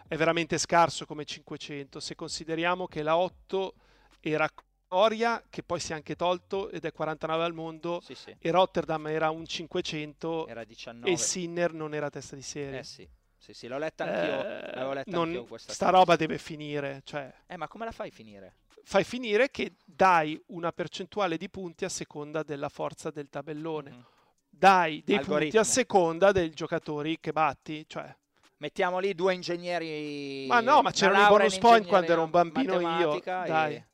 È 0.06 0.16
veramente 0.16 0.58
scarso 0.58 1.06
come 1.06 1.24
500 1.24 1.98
se 1.98 2.14
consideriamo 2.14 2.86
che 2.86 3.02
la 3.02 3.16
8 3.16 3.74
era 4.20 4.48
Coria 4.86 5.42
che 5.50 5.64
poi 5.64 5.80
si 5.80 5.90
è 5.90 5.96
anche 5.96 6.14
tolto 6.14 6.70
ed 6.70 6.84
è 6.84 6.92
49 6.92 7.42
al 7.42 7.52
mondo 7.52 8.00
sì 8.00 8.14
sì. 8.14 8.36
e 8.38 8.50
Rotterdam 8.52 9.08
era 9.08 9.30
un 9.30 9.44
500 9.44 10.46
era 10.46 10.62
19 10.62 11.10
e 11.10 11.16
Sinner 11.16 11.72
non 11.72 11.94
era 11.94 12.10
testa 12.10 12.36
di 12.36 12.42
serie. 12.42 12.78
Eh 12.78 12.84
sì 12.84 13.08
sì 13.44 13.52
sì 13.52 13.66
l'ho 13.66 13.76
letta 13.76 14.04
anch'io 14.04 14.40
Eh, 14.40 14.74
l'avevo 14.74 14.92
letta 14.94 15.10
non- 15.10 15.26
anch'io 15.26 15.44
questa 15.44 15.72
sta 15.74 15.86
cosa. 15.86 15.98
roba 15.98 16.16
deve 16.16 16.38
finire 16.38 17.02
cioè 17.04 17.30
eh 17.46 17.56
ma 17.58 17.68
come 17.68 17.84
la 17.84 17.92
fai 17.92 18.10
finire? 18.10 18.54
fai 18.82 19.04
finire 19.04 19.50
che 19.50 19.74
dai 19.84 20.40
una 20.46 20.72
percentuale 20.72 21.36
di 21.36 21.50
punti 21.50 21.84
a 21.84 21.90
seconda 21.90 22.42
della 22.42 22.70
forza 22.70 23.10
del 23.10 23.28
tabellone 23.28 23.90
Mhm. 23.90 24.04
dai 24.48 25.02
dei 25.04 25.16
punti 25.16 25.30
Algoritmo. 25.30 25.60
a 25.60 25.64
seconda 25.64 26.32
dei 26.32 26.50
giocatori 26.50 27.18
che 27.20 27.32
batti 27.32 27.84
cioè 27.86 28.14
Mettiamo 28.56 28.98
lì 28.98 29.14
due 29.14 29.34
ingegneri. 29.34 30.46
Ma 30.46 30.60
no, 30.60 30.80
ma 30.80 30.90
c'erano 30.90 31.22
i 31.22 31.28
bonus 31.28 31.54
in 31.54 31.60
point 31.60 31.86
quando 31.86 32.12
ero 32.12 32.22
un 32.22 32.30
bambino 32.30 32.80
io, 32.80 33.20
dai. 33.22 33.74
e- 33.74 33.84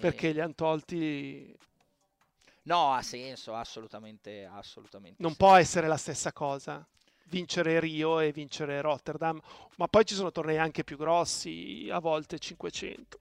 perché 0.00 0.32
li 0.32 0.40
hanno 0.40 0.54
tolti 0.54 1.56
No, 2.62 2.92
ha 2.94 3.02
senso, 3.02 3.54
assolutamente, 3.54 4.44
assolutamente. 4.50 5.22
non 5.22 5.32
sì. 5.32 5.36
può 5.36 5.54
essere 5.54 5.86
la 5.86 5.96
stessa 5.98 6.32
cosa 6.32 6.84
vincere 7.30 7.80
Rio 7.80 8.20
e 8.20 8.32
vincere 8.32 8.80
Rotterdam, 8.80 9.40
ma 9.76 9.88
poi 9.88 10.04
ci 10.04 10.14
sono 10.14 10.32
tornei 10.32 10.58
anche 10.58 10.84
più 10.84 10.96
grossi, 10.96 11.88
a 11.90 12.00
volte 12.00 12.38
500. 12.38 13.18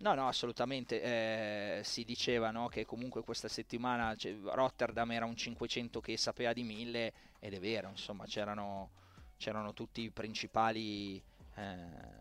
No, 0.00 0.14
no, 0.14 0.28
assolutamente. 0.28 1.00
eh, 1.02 1.80
si 1.82 2.04
diceva 2.04 2.50
no, 2.50 2.68
che 2.68 2.84
comunque 2.84 3.22
questa 3.22 3.48
settimana 3.48 4.14
cioè, 4.14 4.36
Rotterdam 4.42 5.10
era 5.12 5.24
un 5.24 5.36
500 5.36 6.00
che 6.00 6.16
sapeva 6.16 6.52
di 6.52 6.62
1000 6.62 7.12
ed 7.40 7.54
è 7.54 7.58
vero, 7.58 7.88
insomma, 7.88 8.24
c'erano, 8.26 8.90
c'erano 9.38 9.72
tutti 9.72 10.02
i 10.02 10.10
principali 10.10 11.20
eh, 11.56 12.16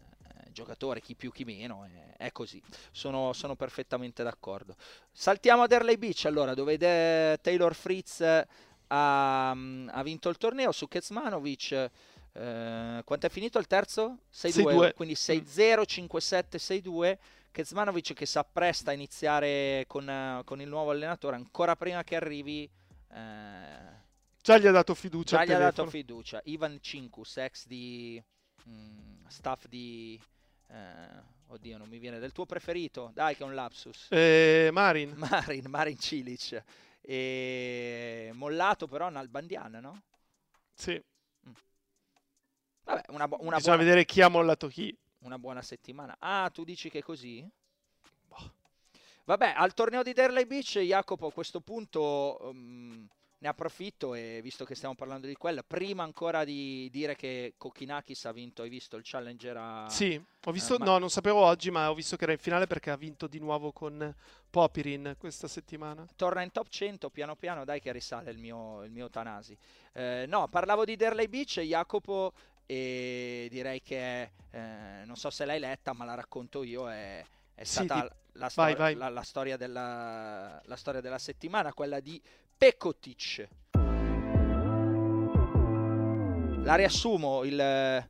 giocatori, 0.52 1.02
chi 1.02 1.14
più 1.14 1.32
chi 1.32 1.44
meno, 1.44 1.86
eh, 1.86 2.14
è 2.18 2.32
così. 2.32 2.62
Sono, 2.92 3.32
sono 3.34 3.56
perfettamente 3.56 4.24
d'accordo. 4.24 4.76
Saltiamo 5.12 5.64
ad 5.64 5.72
Erley 5.72 5.98
Beach 5.98 6.26
allora, 6.26 6.56
dove 6.56 6.78
Taylor 6.78 7.76
Fritz 7.76 8.46
ha, 8.88 9.50
ha 9.52 10.04
vinto 10.04 10.30
il 10.30 10.38
torneo 10.38 10.72
su 10.72 10.88
Kecmanovic. 10.88 11.90
Eh, 12.34 13.02
quanto 13.04 13.26
è 13.26 13.30
finito 13.30 13.58
il 13.60 13.68
terzo? 13.68 14.20
6-2, 14.34 14.94
6-2. 14.94 14.94
quindi 14.94 15.16
6-0, 15.16 15.82
5-7, 15.86 16.58
6-2. 16.58 17.18
Kezmanovic 17.52 18.14
che 18.14 18.26
si 18.28 18.38
appresta 18.38 18.92
a 18.92 18.94
iniziare 18.94 19.86
con, 19.88 20.42
con 20.46 20.62
il 20.62 20.68
nuovo 20.68 20.92
allenatore 20.92 21.36
ancora 21.38 21.76
prima 21.76 22.04
che 22.04 22.16
arrivi. 22.16 22.70
eh, 23.12 23.96
Già 24.42 24.58
gli 24.60 24.68
ha 24.68 24.72
dato 24.72 24.94
fiducia 24.94 25.38
già 25.38 25.46
gli 25.46 25.52
ha 25.52 25.58
dato 25.58 25.86
fiducia. 25.88 26.40
Ivan 26.46 26.78
Cinkus, 26.82 27.38
ex 27.38 27.66
di 27.66 28.22
mm, 28.70 29.26
staff 29.28 29.66
di. 29.68 30.22
eh, 30.70 30.76
oddio, 31.48 31.78
non 31.78 31.90
mi 31.90 31.98
viene 31.98 32.20
del 32.20 32.32
tuo 32.32 32.46
preferito. 32.46 33.10
Dai, 33.14 33.36
che 33.36 33.44
è 33.44 33.46
un 33.46 33.56
lapsus. 33.56 34.08
Eh, 34.12 34.70
Marin, 34.72 35.14
Marin, 35.18 35.66
Marin 35.68 35.98
Cilic. 35.98 36.64
E 37.10 38.32
mollato 38.34 38.86
però 38.88 39.10
Nalbandian, 39.10 39.72
no? 39.82 40.02
sì. 40.74 41.02
Vabbè, 42.84 43.04
una, 43.10 43.28
bu- 43.28 43.38
una 43.42 43.56
bisogna 43.56 43.76
buona, 43.76 43.78
vedere 43.78 44.06
chi 44.06 44.22
ha 44.22 44.28
mollato 44.30 44.68
chi. 44.68 44.98
una 45.20 45.38
buona 45.40 45.62
settimana. 45.62 46.16
Ah, 46.20 46.50
tu 46.52 46.64
dici 46.64 46.90
che 46.90 47.00
è 47.00 47.02
così? 47.02 47.48
Boh. 48.28 48.54
Vabbè, 49.26 49.54
al 49.56 49.74
torneo 49.74 50.04
di 50.04 50.14
Derley 50.14 50.46
Beach, 50.46 50.80
Jacopo, 50.80 51.28
a 51.28 51.32
questo 51.34 51.60
punto 51.62 52.52
mm, 52.54 53.06
ne 53.40 53.48
approfitto 53.48 54.16
e 54.16 54.40
visto 54.42 54.66
che 54.66 54.74
stiamo 54.74 54.96
parlando 54.96 55.28
di 55.28 55.36
quello, 55.36 55.62
prima 55.66 56.04
ancora 56.04 56.44
di 56.44 56.90
dire 56.92 57.16
che 57.16 57.54
Kokinakis 57.58 58.26
ha 58.26 58.32
vinto, 58.32 58.64
hai 58.64 58.70
visto 58.70 58.96
il 58.98 59.04
Challenger 59.06 59.58
a... 59.58 59.90
Sì, 59.90 60.20
ho 60.46 60.52
visto, 60.52 60.76
Eh, 60.76 60.80
ma- 60.80 60.86
no, 60.86 60.98
non 60.98 61.10
sapevo 61.10 61.42
oggi, 61.42 61.70
ma 61.70 61.90
ho 61.92 61.94
visto 61.94 62.16
che 62.16 62.24
era 62.24 62.32
in 62.34 62.40
finale 62.40 62.66
perché 62.66 62.90
ha 62.90 62.98
vinto 62.98 63.28
di 63.28 63.40
nuovo 63.40 63.72
con 63.72 64.14
Popirin 64.50 65.16
questa 65.20 65.48
settimana. 65.48 66.06
torna 66.16 66.42
in 66.42 66.52
top 66.52 66.68
100 66.68 67.10
piano 67.10 67.36
piano, 67.36 67.64
dai 67.64 67.80
che 67.80 67.92
risale 67.92 68.32
il 68.32 68.40
mio, 68.40 68.84
il 68.84 68.92
mio 68.92 69.10
Tanasi. 69.10 69.56
Eh, 69.94 70.26
no, 70.28 70.48
parlavo 70.48 70.84
di 70.84 70.96
Derley 70.96 71.28
Beach, 71.28 71.60
Jacopo, 71.60 72.34
e 72.66 73.48
direi 73.52 73.82
che 73.82 74.32
eh, 74.50 75.04
non 75.06 75.16
so 75.16 75.30
se 75.30 75.46
l'hai 75.46 75.60
letta, 75.60 75.94
ma 75.94 76.06
la 76.06 76.16
racconto 76.16 76.64
io. 76.64 76.90
È, 76.90 77.24
è 77.54 77.64
stata 77.64 78.02
di... 78.02 78.40
la, 78.40 78.52
vai, 78.56 78.74
stor- 78.74 78.78
vai. 78.78 78.96
La, 78.96 79.10
la, 79.10 79.22
storia 79.22 79.58
della, 79.58 80.62
la 80.66 80.76
storia 80.76 81.02
della 81.02 81.18
settimana, 81.20 81.74
quella 81.74 82.00
di 82.00 82.22
Pekotic. 82.58 83.48
La 86.64 86.76
riassumo 86.76 87.44
il 87.44 88.06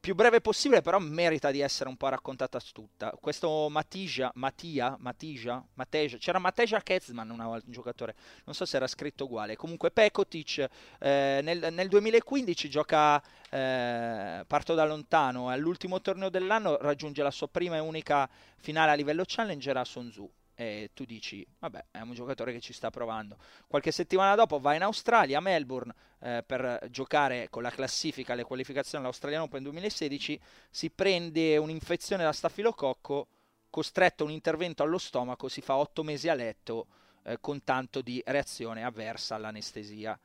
più 0.00 0.14
breve 0.14 0.40
possibile, 0.40 0.80
però 0.80 0.98
merita 0.98 1.50
di 1.50 1.60
essere 1.60 1.88
un 1.88 1.96
po' 1.96 2.08
raccontata 2.08 2.58
tutta. 2.72 3.12
Questo 3.20 3.68
Matija, 3.68 4.32
Mattia, 4.34 4.96
Matija, 4.98 5.64
Mateja, 5.74 6.16
c'era 6.16 6.38
Mateja 6.38 6.80
Kezman 6.80 7.30
una 7.30 7.46
volta, 7.46 7.66
un 7.66 7.72
giocatore, 7.72 8.14
non 8.44 8.54
so 8.54 8.64
se 8.64 8.76
era 8.76 8.86
scritto 8.86 9.24
uguale. 9.24 9.54
Comunque 9.54 9.90
Pekotic 9.90 10.68
eh, 10.98 11.40
nel, 11.42 11.68
nel, 11.72 11.88
2015 11.88 12.68
gioca, 12.70 13.22
eh, 13.50 14.44
parto 14.46 14.74
da 14.74 14.84
lontano, 14.84 15.48
all'ultimo 15.48 16.00
torneo 16.00 16.28
dell'anno 16.28 16.76
raggiunge 16.78 17.22
la 17.22 17.30
sua 17.30 17.48
prima 17.48 17.76
e 17.76 17.80
unica 17.80 18.28
finale 18.56 18.90
a 18.92 18.94
livello 18.94 19.24
challenger 19.26 19.76
a 19.76 19.84
Sonzu 19.84 20.28
e 20.60 20.90
tu 20.92 21.04
dici, 21.04 21.46
vabbè, 21.60 21.84
è 21.92 22.00
un 22.00 22.14
giocatore 22.14 22.52
che 22.52 22.58
ci 22.58 22.72
sta 22.72 22.90
provando. 22.90 23.36
Qualche 23.68 23.92
settimana 23.92 24.34
dopo 24.34 24.58
va 24.58 24.74
in 24.74 24.82
Australia, 24.82 25.38
a 25.38 25.40
Melbourne, 25.40 25.94
eh, 26.18 26.42
per 26.44 26.88
giocare 26.90 27.46
con 27.48 27.62
la 27.62 27.70
classifica 27.70 28.32
alle 28.32 28.42
qualificazioni 28.42 29.04
all'Australian 29.04 29.42
Open 29.42 29.62
2016, 29.62 30.40
si 30.68 30.90
prende 30.90 31.56
un'infezione 31.58 32.24
da 32.24 32.32
stafilococco, 32.32 33.28
costretto 33.70 34.24
a 34.24 34.26
un 34.26 34.32
intervento 34.32 34.82
allo 34.82 34.98
stomaco, 34.98 35.46
si 35.46 35.60
fa 35.60 35.76
otto 35.76 36.02
mesi 36.02 36.28
a 36.28 36.34
letto 36.34 36.88
eh, 37.22 37.38
con 37.40 37.62
tanto 37.62 38.00
di 38.00 38.20
reazione 38.26 38.82
avversa 38.82 39.36
all'anestesia. 39.36 40.18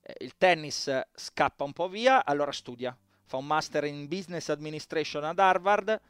Eh, 0.00 0.14
il 0.20 0.36
tennis 0.38 0.88
scappa 1.12 1.64
un 1.64 1.72
po' 1.72 1.88
via, 1.88 2.24
allora 2.24 2.52
studia, 2.52 2.96
fa 3.24 3.38
un 3.38 3.46
master 3.46 3.82
in 3.86 4.06
business 4.06 4.50
administration 4.50 5.24
ad 5.24 5.40
Harvard, 5.40 6.00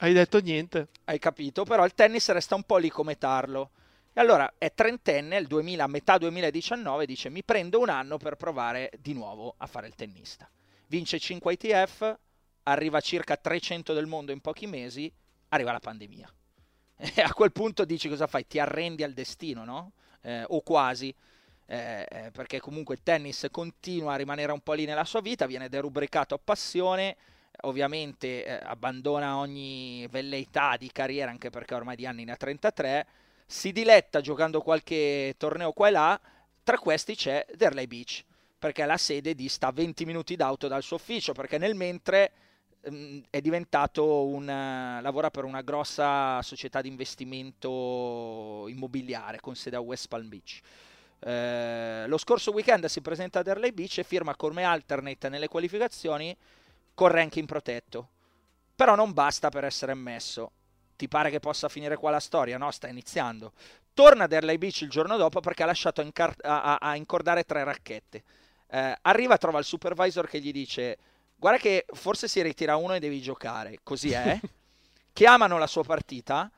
hai 0.00 0.12
detto 0.12 0.40
niente. 0.40 0.88
Hai 1.04 1.18
capito, 1.18 1.64
però 1.64 1.84
il 1.84 1.94
tennis 1.94 2.30
resta 2.30 2.54
un 2.54 2.62
po' 2.64 2.78
lì 2.78 2.88
come 2.88 3.18
tarlo. 3.18 3.70
E 4.12 4.20
allora 4.20 4.54
è 4.58 4.72
trentenne, 4.72 5.36
il 5.36 5.46
2000, 5.46 5.84
a 5.84 5.86
metà 5.86 6.18
2019, 6.18 7.06
dice 7.06 7.28
mi 7.28 7.44
prendo 7.44 7.78
un 7.78 7.88
anno 7.88 8.16
per 8.16 8.36
provare 8.36 8.90
di 8.98 9.12
nuovo 9.12 9.54
a 9.58 9.66
fare 9.66 9.86
il 9.86 9.94
tennista. 9.94 10.50
Vince 10.88 11.18
5 11.18 11.52
ITF, 11.52 12.18
arriva 12.64 12.98
a 12.98 13.00
circa 13.00 13.36
300 13.36 13.92
del 13.92 14.06
mondo 14.06 14.32
in 14.32 14.40
pochi 14.40 14.66
mesi, 14.66 15.12
arriva 15.48 15.72
la 15.72 15.80
pandemia. 15.80 16.32
E 17.02 17.22
a 17.22 17.32
quel 17.32 17.50
punto 17.50 17.86
dici 17.86 18.10
cosa 18.10 18.26
fai? 18.26 18.46
Ti 18.46 18.58
arrendi 18.58 19.02
al 19.02 19.14
destino, 19.14 19.64
no? 19.64 19.92
Eh, 20.20 20.44
o 20.48 20.60
quasi. 20.60 21.14
Eh, 21.66 22.06
eh 22.10 22.30
perché 22.30 22.60
comunque 22.60 22.96
il 22.96 23.02
tennis 23.02 23.46
continua 23.50 24.14
a 24.14 24.16
rimanere 24.16 24.52
un 24.52 24.60
po' 24.60 24.74
lì 24.74 24.84
nella 24.84 25.04
sua 25.04 25.20
vita, 25.20 25.46
viene 25.46 25.68
derubricato 25.68 26.34
a 26.34 26.40
passione, 26.42 27.16
ovviamente 27.62 28.44
eh, 28.44 28.60
abbandona 28.62 29.36
ogni 29.36 30.06
velleità 30.08 30.76
di 30.76 30.90
carriera 30.92 31.30
anche 31.30 31.50
perché 31.50 31.74
ormai 31.74 31.96
di 31.96 32.06
anni 32.06 32.24
ne 32.24 32.32
ha 32.32 32.36
33, 32.36 33.06
si 33.46 33.72
diletta 33.72 34.20
giocando 34.20 34.60
qualche 34.60 35.34
torneo 35.36 35.72
qua 35.72 35.88
e 35.88 35.90
là, 35.90 36.20
tra 36.62 36.78
questi 36.78 37.14
c'è 37.16 37.44
Derley 37.56 37.86
Beach, 37.86 38.24
perché 38.58 38.84
la 38.84 38.96
sede 38.96 39.34
di 39.34 39.48
sta 39.48 39.70
20 39.72 40.04
minuti 40.04 40.36
d'auto 40.36 40.68
dal 40.68 40.82
suo 40.82 40.96
ufficio, 40.96 41.32
perché 41.32 41.58
nel 41.58 41.74
mentre 41.74 42.32
mh, 42.88 42.94
mm, 42.94 43.18
è 43.30 43.40
diventato 43.40 44.26
un... 44.26 44.42
Uh, 44.42 45.02
lavora 45.02 45.30
per 45.30 45.44
una 45.44 45.62
grossa 45.62 46.40
società 46.42 46.80
di 46.80 46.88
investimento 46.88 48.66
immobiliare 48.68 49.40
con 49.40 49.56
sede 49.56 49.76
a 49.76 49.80
West 49.80 50.08
Palm 50.08 50.28
Beach. 50.28 50.60
Eh, 51.22 52.04
lo 52.06 52.16
scorso 52.16 52.50
weekend 52.52 52.86
si 52.86 53.02
presenta 53.02 53.40
a 53.40 53.42
Derley 53.42 53.72
Beach 53.72 53.98
e 53.98 54.04
firma 54.04 54.34
come 54.36 54.62
alternate 54.62 55.28
nelle 55.28 55.48
qualificazioni 55.48 56.34
col 57.00 57.12
ranking 57.12 57.46
protetto. 57.46 58.08
Però 58.76 58.94
non 58.94 59.14
basta 59.14 59.48
per 59.48 59.64
essere 59.64 59.92
ammesso. 59.92 60.52
Ti 60.96 61.08
pare 61.08 61.30
che 61.30 61.40
possa 61.40 61.70
finire 61.70 61.96
qua 61.96 62.10
la 62.10 62.20
storia? 62.20 62.58
No, 62.58 62.70
sta 62.70 62.88
iniziando. 62.88 63.52
Torna 63.94 64.24
ad 64.24 64.32
Erlay 64.34 64.58
Beach 64.58 64.82
il 64.82 64.90
giorno 64.90 65.16
dopo 65.16 65.40
perché 65.40 65.62
ha 65.62 65.66
lasciato 65.66 66.02
incar- 66.02 66.44
a, 66.44 66.76
a, 66.76 66.96
incordare 66.96 67.44
tre 67.44 67.64
racchette. 67.64 68.22
Eh, 68.68 68.98
arriva, 69.00 69.38
trova 69.38 69.58
il 69.58 69.64
supervisor 69.64 70.28
che 70.28 70.40
gli 70.40 70.52
dice: 70.52 70.98
Guarda 71.36 71.58
che 71.58 71.86
forse 71.90 72.28
si 72.28 72.42
ritira 72.42 72.76
uno 72.76 72.92
e 72.92 72.98
devi 72.98 73.22
giocare. 73.22 73.78
Così 73.82 74.10
è. 74.12 74.38
Chiamano 75.14 75.56
la 75.56 75.66
sua 75.66 75.84
partita 75.84 76.50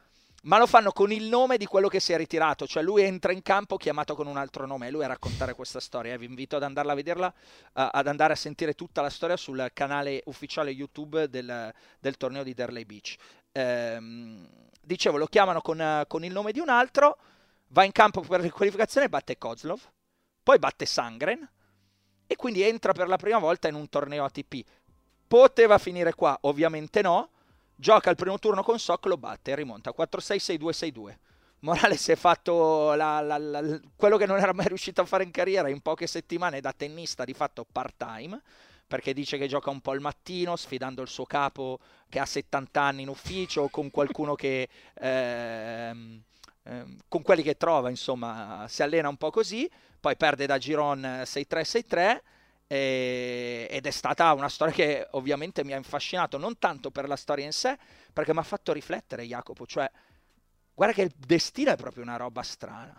ma 0.42 0.58
lo 0.58 0.66
fanno 0.66 0.90
con 0.90 1.12
il 1.12 1.24
nome 1.24 1.56
di 1.56 1.66
quello 1.66 1.88
che 1.88 2.00
si 2.00 2.12
è 2.12 2.16
ritirato, 2.16 2.66
cioè 2.66 2.82
lui 2.82 3.02
entra 3.02 3.32
in 3.32 3.42
campo 3.42 3.76
chiamato 3.76 4.14
con 4.14 4.26
un 4.26 4.36
altro 4.36 4.66
nome, 4.66 4.88
e 4.88 4.90
lui 4.90 5.04
a 5.04 5.08
raccontare 5.08 5.54
questa 5.54 5.78
storia, 5.78 6.16
vi 6.16 6.24
invito 6.24 6.56
ad 6.56 6.64
andarla 6.64 6.92
a 6.92 6.94
vederla, 6.96 7.26
uh, 7.26 7.70
ad 7.72 8.06
andare 8.06 8.32
a 8.32 8.36
sentire 8.36 8.74
tutta 8.74 9.02
la 9.02 9.10
storia 9.10 9.36
sul 9.36 9.70
canale 9.72 10.22
ufficiale 10.26 10.70
YouTube 10.70 11.28
del, 11.28 11.72
del 12.00 12.16
torneo 12.16 12.42
di 12.42 12.54
Derley 12.54 12.84
Beach. 12.84 13.16
Ehm, 13.52 14.48
dicevo, 14.80 15.16
lo 15.16 15.26
chiamano 15.26 15.60
con, 15.60 15.78
uh, 15.78 16.06
con, 16.08 16.24
il 16.24 16.32
nome 16.32 16.50
di 16.50 16.58
un 16.58 16.70
altro, 16.70 17.18
va 17.68 17.84
in 17.84 17.92
campo 17.92 18.20
per 18.22 18.40
la 18.42 18.50
qualificazione, 18.50 19.08
batte 19.08 19.38
Kozlov, 19.38 19.80
poi 20.42 20.58
batte 20.58 20.86
Sangren, 20.86 21.48
e 22.26 22.34
quindi 22.34 22.62
entra 22.62 22.92
per 22.92 23.06
la 23.06 23.16
prima 23.16 23.38
volta 23.38 23.68
in 23.68 23.74
un 23.74 23.88
torneo 23.88 24.24
ATP. 24.24 24.64
Poteva 25.28 25.78
finire 25.78 26.14
qua? 26.14 26.36
Ovviamente 26.42 27.00
no, 27.00 27.30
gioca 27.74 28.10
il 28.10 28.16
primo 28.16 28.38
turno 28.38 28.62
con 28.62 28.78
Sock, 28.78 29.06
lo 29.06 29.16
batte 29.16 29.50
e 29.50 29.56
rimonta 29.56 29.94
4-6-6-2-6-2. 29.96 31.16
Morales 31.60 32.02
si 32.02 32.10
è 32.10 32.16
fatto 32.16 32.92
la, 32.94 33.20
la, 33.20 33.38
la, 33.38 33.80
quello 33.94 34.16
che 34.16 34.26
non 34.26 34.38
era 34.38 34.52
mai 34.52 34.66
riuscito 34.66 35.00
a 35.00 35.04
fare 35.04 35.22
in 35.22 35.30
carriera 35.30 35.68
in 35.68 35.80
poche 35.80 36.08
settimane 36.08 36.60
da 36.60 36.72
tennista 36.72 37.24
di 37.24 37.34
fatto 37.34 37.64
part-time, 37.70 38.40
perché 38.86 39.14
dice 39.14 39.38
che 39.38 39.46
gioca 39.46 39.70
un 39.70 39.80
po' 39.80 39.94
il 39.94 40.00
mattino 40.00 40.56
sfidando 40.56 41.02
il 41.02 41.08
suo 41.08 41.24
capo 41.24 41.78
che 42.08 42.18
ha 42.18 42.26
70 42.26 42.80
anni 42.80 43.02
in 43.02 43.08
ufficio, 43.08 43.68
con 43.68 43.90
qualcuno 43.90 44.34
che... 44.34 44.68
Ehm, 45.02 46.22
ehm, 46.64 46.96
con 47.08 47.22
quelli 47.22 47.42
che 47.42 47.56
trova, 47.56 47.90
insomma, 47.90 48.66
si 48.68 48.82
allena 48.82 49.08
un 49.08 49.16
po' 49.16 49.30
così, 49.30 49.68
poi 49.98 50.16
perde 50.16 50.46
da 50.46 50.58
Giron 50.58 51.00
6-3-6-3 51.24 52.20
e, 52.72 53.66
ed 53.68 53.86
è 53.86 53.90
stata 53.90 54.32
una 54.32 54.48
storia 54.48 54.72
che 54.72 55.06
ovviamente 55.10 55.62
mi 55.62 55.74
ha 55.74 55.76
infascinato, 55.76 56.38
non 56.38 56.58
tanto 56.58 56.90
per 56.90 57.06
la 57.06 57.16
storia 57.16 57.44
in 57.44 57.52
sé, 57.52 57.76
perché 58.14 58.32
mi 58.32 58.38
ha 58.38 58.44
fatto 58.44 58.72
riflettere 58.72 59.24
Jacopo, 59.24 59.66
cioè 59.66 59.90
guarda 60.72 60.94
che 60.94 61.02
il 61.02 61.12
destino 61.14 61.70
è 61.70 61.76
proprio 61.76 62.02
una 62.02 62.16
roba 62.16 62.42
strana. 62.42 62.98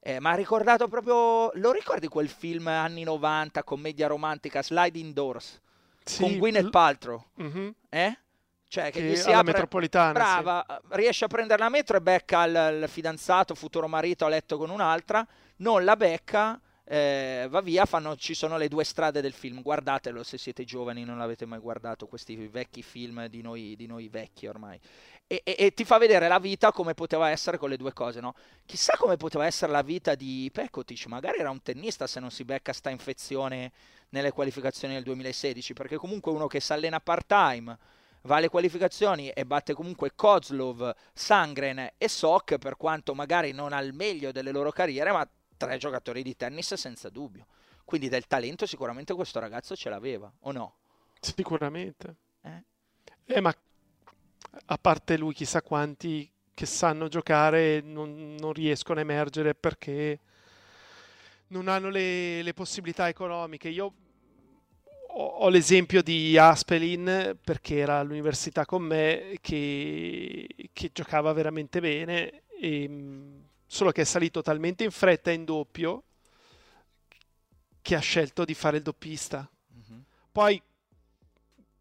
Eh, 0.00 0.20
mi 0.20 0.26
ha 0.26 0.34
ricordato 0.34 0.88
proprio, 0.88 1.52
lo 1.54 1.70
ricordi 1.70 2.08
quel 2.08 2.28
film 2.28 2.66
anni 2.66 3.04
90, 3.04 3.62
commedia 3.62 4.08
romantica, 4.08 4.64
Sliding 4.64 5.12
Doors, 5.12 5.60
sì, 6.02 6.20
con 6.20 6.36
Gwyneth 6.36 6.70
Paltrow? 6.70 7.24
Mm-hmm. 7.40 7.68
Eh? 7.90 8.18
Cioè, 8.66 8.90
che, 8.90 9.00
che 9.00 9.16
si 9.16 9.30
apre, 9.30 9.52
metropolitana. 9.52 10.12
Brava, 10.12 10.64
sì. 10.68 10.96
riesce 10.96 11.24
a 11.24 11.28
prendere 11.28 11.62
la 11.62 11.68
metro 11.68 11.96
e 11.96 12.00
becca 12.00 12.44
il, 12.44 12.80
il 12.82 12.88
fidanzato, 12.88 13.54
futuro 13.54 13.86
marito 13.86 14.26
a 14.26 14.28
letto 14.28 14.58
con 14.58 14.70
un'altra, 14.70 15.24
non 15.58 15.84
la 15.84 15.94
becca 15.94 16.60
eh, 16.84 17.46
va 17.48 17.60
via, 17.60 17.86
fanno, 17.86 18.14
ci 18.16 18.34
sono 18.34 18.58
le 18.58 18.68
due 18.68 18.84
strade 18.84 19.20
del 19.20 19.32
film, 19.32 19.62
guardatelo 19.62 20.22
se 20.22 20.36
siete 20.36 20.64
giovani 20.64 21.04
non 21.04 21.16
l'avete 21.16 21.46
mai 21.46 21.58
guardato, 21.58 22.06
questi 22.06 22.36
vecchi 22.48 22.82
film 22.82 23.26
di 23.26 23.40
noi, 23.40 23.74
di 23.76 23.86
noi 23.86 24.08
vecchi 24.08 24.46
ormai. 24.46 24.78
E, 25.26 25.40
e, 25.42 25.56
e, 25.58 25.72
ti 25.72 25.84
fa 25.84 25.96
vedere 25.96 26.28
la 26.28 26.38
vita 26.38 26.70
come 26.70 26.92
poteva 26.92 27.30
essere 27.30 27.56
con 27.56 27.70
le 27.70 27.78
due 27.78 27.94
cose, 27.94 28.20
no? 28.20 28.34
Chissà 28.66 28.94
come 28.98 29.16
poteva 29.16 29.46
essere 29.46 29.72
la 29.72 29.80
vita 29.80 30.14
di 30.14 30.50
Pekotic, 30.52 31.06
magari 31.06 31.38
era 31.38 31.50
un 31.50 31.62
tennista 31.62 32.06
se 32.06 32.20
non 32.20 32.30
si 32.30 32.44
becca 32.44 32.74
sta 32.74 32.90
infezione 32.90 33.72
nelle 34.10 34.32
qualificazioni 34.32 34.92
del 34.92 35.02
2016, 35.04 35.72
perché 35.72 35.96
comunque 35.96 36.30
uno 36.30 36.46
che 36.46 36.60
si 36.60 36.72
allena 36.74 37.00
part-time, 37.00 37.78
va 38.22 38.36
alle 38.36 38.48
qualificazioni 38.48 39.30
e 39.30 39.46
batte 39.46 39.72
comunque 39.72 40.12
Kozlov, 40.14 40.94
Sangren 41.14 41.92
e 41.96 42.08
Sok, 42.08 42.58
per 42.58 42.76
quanto 42.76 43.14
magari 43.14 43.52
non 43.52 43.72
al 43.72 43.92
meglio 43.94 44.30
delle 44.30 44.52
loro 44.52 44.70
carriere, 44.70 45.10
ma 45.10 45.26
tre 45.64 45.78
giocatori 45.78 46.22
di 46.22 46.36
tennis 46.36 46.74
senza 46.74 47.08
dubbio. 47.08 47.46
Quindi 47.84 48.08
del 48.08 48.26
talento 48.26 48.66
sicuramente 48.66 49.14
questo 49.14 49.40
ragazzo 49.40 49.76
ce 49.76 49.88
l'aveva, 49.88 50.32
o 50.40 50.52
no? 50.52 50.74
Sicuramente. 51.20 52.16
Eh? 52.42 52.62
eh 53.26 53.40
ma 53.40 53.54
a 54.66 54.78
parte 54.78 55.16
lui 55.16 55.34
chissà 55.34 55.62
quanti 55.62 56.30
che 56.52 56.66
sanno 56.66 57.08
giocare 57.08 57.80
non, 57.80 58.36
non 58.38 58.52
riescono 58.52 59.00
a 59.00 59.02
emergere 59.02 59.54
perché 59.54 60.20
non 61.48 61.68
hanno 61.68 61.88
le, 61.88 62.42
le 62.42 62.54
possibilità 62.54 63.08
economiche. 63.08 63.68
Io 63.68 63.92
ho, 65.16 65.26
ho, 65.26 65.48
l'esempio 65.48 66.02
di 66.02 66.36
Aspelin 66.38 67.38
perché 67.42 67.78
era 67.78 67.98
all'università 67.98 68.64
con 68.64 68.82
me 68.82 69.36
che, 69.40 70.48
che 70.72 70.90
giocava 70.92 71.32
veramente 71.32 71.80
bene 71.80 72.42
e 72.60 72.88
solo 73.74 73.90
che 73.90 74.02
è 74.02 74.04
salito 74.04 74.40
talmente 74.40 74.84
in 74.84 74.92
fretta 74.92 75.32
in 75.32 75.44
doppio 75.44 76.04
che 77.82 77.96
ha 77.96 77.98
scelto 77.98 78.44
di 78.44 78.54
fare 78.54 78.76
il 78.76 78.84
doppista. 78.84 79.50
Mm-hmm. 79.74 80.00
Poi 80.30 80.62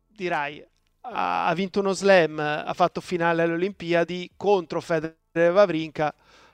dirai, 0.08 0.66
ha, 1.02 1.54
vinto 1.56 1.82
uno 1.82 1.94
slam, 1.94 2.40
ha 2.40 2.74
fatto 2.74 3.00
finale 3.00 3.44
alle 3.44 3.54
Olimpiadi 3.54 4.32
contro 4.36 4.82
Federer 4.82 5.16
e 5.34 5.50
Vavrinka, 5.52 6.14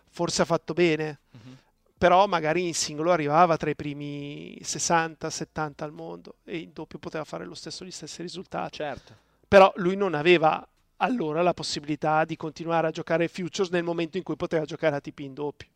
forse 0.10 0.42
ha 0.42 0.46
fatto 0.46 0.74
bene. 0.74 1.20
Mm-hmm. 1.38 1.56
però 1.98 2.28
magari 2.28 2.68
in 2.68 2.74
singolo 2.74 3.12
arrivava 3.12 3.56
tra 3.56 3.70
i 3.70 3.76
primi 3.76 4.58
60-70 4.62 5.72
al 5.78 5.94
mondo 5.94 6.36
e 6.44 6.58
in 6.58 6.72
doppio 6.74 7.00
poteva 7.00 7.24
fare 7.24 7.46
lo 7.46 7.56
stesso, 7.56 7.86
gli 7.86 7.92
stessi 7.92 8.22
risultati. 8.22 8.76
Certo. 8.76 9.16
Però 9.48 9.72
lui 9.78 9.96
non 9.96 10.16
aveva 10.16 10.68
allora 11.02 11.42
la 11.42 11.54
possibilità 11.54 12.26
di 12.26 12.36
continuare 12.36 12.88
a 12.88 12.92
giocare 12.92 13.28
Futures 13.28 13.70
nel 13.70 13.84
momento 13.84 14.18
in 14.18 14.24
cui 14.24 14.36
poteva 14.36 14.66
giocare 14.66 14.96
ATP 14.96 15.20
in 15.20 15.34
doppio. 15.34 15.70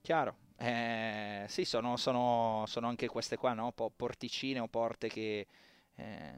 Chiaro. 0.00 0.36
Eh, 0.58 1.44
sì, 1.48 1.64
sono, 1.64 1.96
sono, 1.96 2.64
sono, 2.66 2.88
anche 2.88 3.08
queste 3.08 3.36
qua, 3.36 3.52
no? 3.52 3.72
porticine 3.72 4.58
o 4.58 4.68
porte 4.68 5.08
che, 5.08 5.46
eh, 5.94 6.34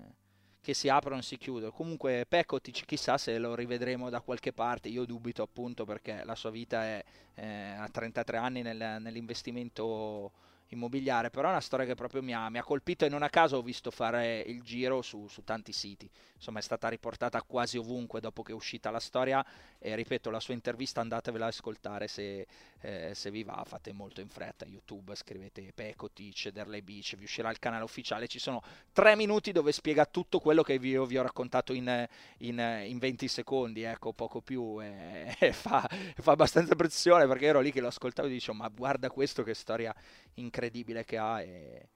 che 0.61 0.75
si 0.75 0.89
aprono 0.89 1.21
e 1.21 1.23
si 1.23 1.37
chiudono. 1.37 1.71
Comunque 1.71 2.25
Pekotic 2.29 2.85
chissà 2.85 3.19
se 3.19 3.39
lo 3.39 3.55
rivedremo 3.55 4.11
da 4.11 4.21
qualche 4.21 4.53
parte, 4.53 4.89
io 4.89 5.05
dubito 5.05 5.43
appunto 5.43 5.85
perché 5.85 6.25
la 6.25 6.35
sua 6.35 6.51
vita 6.51 6.85
è 6.85 7.05
eh, 7.35 7.75
a 7.79 7.89
33 7.89 8.37
anni 8.37 8.63
nel, 8.63 8.97
nell'investimento 9.01 10.33
immobiliare, 10.69 11.31
però 11.31 11.49
è 11.49 11.51
una 11.53 11.61
storia 11.61 11.87
che 11.87 11.95
proprio 11.95 12.23
mi 12.23 12.35
ha, 12.35 12.49
mi 12.49 12.59
ha, 12.59 12.63
colpito 12.63 13.05
e 13.05 13.09
non 13.09 13.23
a 13.23 13.31
caso 13.31 13.57
ho 13.57 13.63
visto 13.63 13.91
fare 13.91 14.41
il 14.41 14.63
giro 14.63 15.03
su, 15.03 15.27
su, 15.29 15.43
tanti 15.45 15.73
siti, 15.73 16.09
insomma 16.35 16.59
è 16.59 16.63
stata 16.63 16.89
riportata 16.89 17.41
quasi 17.43 17.79
ovunque 17.79 18.21
dopo 18.21 18.43
che 18.43 18.53
è 18.53 18.55
uscita 18.55 18.91
la 18.91 19.01
storia 19.01 19.45
e 19.79 19.95
ripeto 19.95 20.31
la 20.31 20.41
sua 20.41 20.55
intervista 20.55 21.01
andatevela 21.01 21.47
ad 21.47 21.53
ascoltare 21.53 22.09
se, 22.09 22.47
eh, 22.81 23.13
se 23.15 23.31
vi 23.31 23.45
va, 23.45 23.63
fate 23.67 23.93
molto 23.93 24.21
in 24.21 24.29
fretta, 24.29 24.67
YouTube 24.67 25.15
scrivete 25.15 25.73
Pecotic, 25.75 26.49
Derley 26.49 26.83
Beach, 26.83 27.17
vi 27.17 27.25
uscirà 27.25 27.51
il 27.51 27.59
canale 27.59 27.85
ufficiale, 27.85 28.27
ci 28.27 28.39
sono 28.39 28.63
tre 28.93 29.17
minuti 29.17 29.53
dove 29.53 29.73
spiega 29.73 30.05
tutto 30.05 30.39
quello 30.39 30.63
che 30.63 30.79
vi, 30.79 30.99
vi 31.07 31.19
ho 31.19 31.23
raccontato 31.23 31.73
in, 31.73 32.07
in, 32.39 32.85
in, 32.87 32.99
20 32.99 33.29
secondi, 33.29 33.83
ecco 33.83 34.13
poco 34.13 34.43
più 34.43 34.83
e, 34.83 35.35
e 35.39 35.53
fa, 35.53 35.89
fa, 36.17 36.33
abbastanza 36.33 36.75
pressione 36.75 37.27
perché 37.27 37.47
ero 37.47 37.61
lì 37.61 37.73
che 37.73 37.81
lo 37.81 37.89
ascoltavo 37.89 38.29
e 38.29 38.33
dicevo 38.33 38.59
ma 38.59 38.69
guarda 38.69 39.11
questo 39.11 39.43
che 39.43 39.55
storia 39.55 39.95
incredibile 40.39 41.05
che 41.05 41.19
ha 41.19 41.41
e, 41.43 41.89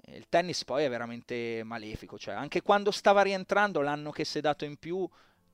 e 0.00 0.16
il 0.16 0.26
tennis 0.28 0.64
poi 0.64 0.84
è 0.84 0.88
veramente 0.88 1.62
malefico, 1.64 2.18
cioè 2.18 2.34
anche 2.34 2.62
quando 2.62 2.90
stava 2.90 3.22
rientrando 3.22 3.80
l'anno 3.80 4.10
che 4.10 4.24
si 4.24 4.38
è 4.38 4.40
dato 4.40 4.64
in 4.64 4.76
più, 4.76 5.08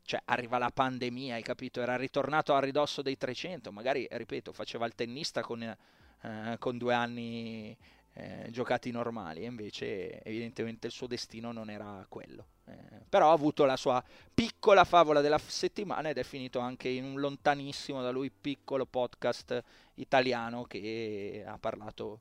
cioè 0.04 0.20
arriva 0.24 0.58
la 0.58 0.70
pandemia, 0.70 1.34
hai 1.34 1.42
capito, 1.42 1.80
era 1.80 1.96
ritornato 1.96 2.54
a 2.54 2.60
ridosso 2.60 3.02
dei 3.02 3.16
300, 3.16 3.72
magari, 3.72 4.06
ripeto, 4.10 4.52
faceva 4.52 4.86
il 4.86 4.94
tennista 4.94 5.42
con, 5.42 5.62
eh, 5.62 6.56
con 6.58 6.76
due 6.76 6.94
anni 6.94 7.76
eh, 8.14 8.48
giocati 8.50 8.90
normali 8.90 9.42
e 9.42 9.46
invece 9.46 10.22
evidentemente 10.22 10.86
il 10.86 10.92
suo 10.92 11.06
destino 11.06 11.52
non 11.52 11.70
era 11.70 12.04
quello. 12.08 12.46
Eh, 12.66 12.74
però 13.08 13.30
ha 13.30 13.32
avuto 13.32 13.64
la 13.64 13.76
sua 13.76 14.02
piccola 14.32 14.84
favola 14.84 15.20
della 15.20 15.38
settimana 15.38 16.10
ed 16.10 16.18
è 16.18 16.22
finito 16.22 16.58
anche 16.58 16.88
in 16.88 17.04
un 17.04 17.20
lontanissimo 17.20 18.02
da 18.02 18.10
lui 18.10 18.30
piccolo 18.30 18.86
podcast 18.86 19.62
italiano 19.94 20.64
che 20.64 21.44
ha 21.46 21.58
parlato, 21.58 22.20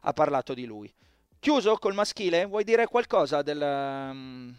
ha 0.00 0.12
parlato 0.12 0.54
di 0.54 0.64
lui. 0.64 0.92
Chiuso 1.38 1.76
col 1.76 1.94
maschile, 1.94 2.46
vuoi 2.46 2.64
dire 2.64 2.86
qualcosa 2.86 3.42
del... 3.42 3.60
Um, 3.60 4.56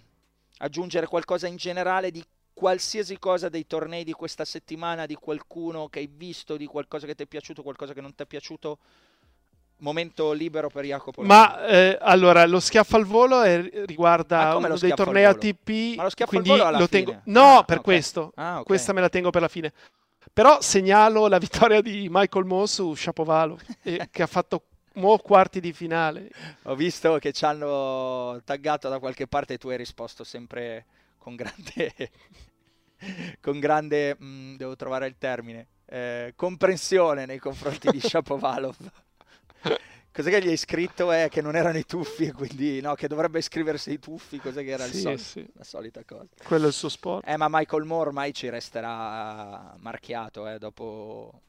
aggiungere 0.60 1.08
qualcosa 1.08 1.48
in 1.48 1.58
generale 1.58 2.12
di 2.12 2.24
qualsiasi 2.54 3.20
cosa 3.20 3.50
dei 3.50 3.68
tornei 3.68 4.04
di 4.04 4.14
questa 4.14 4.46
settimana, 4.46 5.06
di 5.06 5.16
qualcuno 5.16 5.88
che 5.90 6.00
hai 6.00 6.10
visto, 6.12 6.56
di 6.56 6.66
qualcosa 6.66 7.06
che 7.06 7.16
ti 7.16 7.24
è 7.24 7.26
piaciuto, 7.26 7.62
qualcosa 7.62 7.94
che 7.94 8.02
non 8.02 8.16
ti 8.16 8.24
è 8.24 8.26
piaciuto? 8.26 8.78
Momento 9.80 10.32
libero 10.32 10.70
per 10.70 10.86
Jacopo. 10.86 11.22
Ma 11.22 11.66
eh, 11.66 11.98
allora 12.00 12.46
lo 12.46 12.62
schiaffo 12.62 12.96
al 12.96 13.04
volo 13.04 13.42
è, 13.42 13.70
riguarda 13.86 14.56
uno 14.56 14.78
dei 14.78 14.94
tornei 14.94 15.26
ATP. 15.26 15.98
Ma 15.98 16.04
lo 16.04 16.10
schiaffo 16.10 16.38
al 16.38 16.44
volo 16.44 16.64
alla 16.64 16.78
lo 16.78 16.88
tengo... 16.88 17.20
No, 17.26 17.58
ah, 17.58 17.64
per 17.66 17.80
okay. 17.80 17.84
questo. 17.84 18.32
Ah, 18.36 18.54
okay. 18.54 18.64
Questa 18.64 18.94
me 18.94 19.02
la 19.02 19.10
tengo 19.10 19.32
per 19.32 19.42
la 19.42 19.50
fine. 19.50 19.74
Però 20.34 20.62
segnalo 20.62 21.28
la 21.28 21.38
vittoria 21.38 21.82
di 21.82 22.08
Michael 22.10 22.46
Mo 22.46 22.66
su 22.66 22.94
Shapovalov, 22.94 23.62
eh, 23.84 24.08
che 24.12 24.22
ha 24.22 24.28
fatto 24.28 24.64
mo 24.96 25.18
quarti 25.18 25.60
di 25.60 25.74
finale. 25.74 26.30
Ho 26.64 26.76
visto 26.76 27.18
che 27.18 27.32
ci 27.32 27.46
hanno 27.46 28.42
taggato 28.44 28.90
da 28.90 29.00
qualche 29.00 29.28
parte 29.28 29.54
e 29.54 29.58
tu 29.58 29.70
hai 29.70 29.78
risposto 29.78 30.24
sempre 30.24 30.86
con 31.18 31.36
grande... 31.36 31.94
con 33.42 33.60
grande... 33.60 34.16
Mh, 34.18 34.26
mm, 34.26 34.56
devo 34.56 34.76
trovare 34.76 35.08
il 35.08 35.16
termine. 35.18 35.68
Eh, 35.86 36.34
comprensione 36.36 37.26
nei 37.26 37.40
confronti 37.40 37.90
di 37.90 38.00
Shapovalov. 38.02 38.76
Cos'è 40.16 40.30
che 40.30 40.42
gli 40.42 40.48
hai 40.48 40.56
scritto? 40.56 41.12
È 41.12 41.28
che 41.30 41.42
non 41.42 41.58
erano 41.58 41.78
i 41.78 41.86
tuffi, 41.86 42.32
quindi 42.32 42.80
no, 42.80 42.96
che 42.96 43.10
dovrebbe 43.10 43.42
scriversi 43.42 43.92
i 43.92 44.00
tuffi, 44.00 44.40
cos'è 44.40 44.64
che 44.64 44.70
era 44.70 44.86
sì, 44.86 44.96
il 44.96 45.02
sol- 45.02 45.20
sì. 45.20 45.46
la 45.56 45.64
solita 45.66 46.04
cosa. 46.06 46.30
Quello 46.42 46.64
è 46.64 46.68
il 46.68 46.74
suo 46.74 46.88
sport. 46.88 47.28
Eh, 47.28 47.36
ma 47.36 47.48
Michael 47.50 47.84
Moore 47.84 48.08
ormai 48.08 48.34
ci 48.34 48.48
resterà 48.48 49.76
marchiato, 49.78 50.48
eh, 50.48 50.58
dopo, 50.58 51.42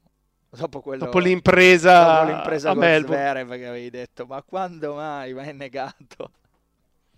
dopo, 0.48 0.80
quello, 0.80 1.04
dopo 1.04 1.20
l'impresa, 1.20 2.14
dopo 2.16 2.32
l'impresa 2.32 2.70
a. 2.70 2.74
Zverev 2.74 3.54
che 3.54 3.66
avevi 3.68 3.90
detto, 3.90 4.26
ma 4.26 4.42
quando 4.42 4.94
mai? 4.94 5.32
Ma 5.32 5.42
è 5.42 5.52
negato. 5.52 6.32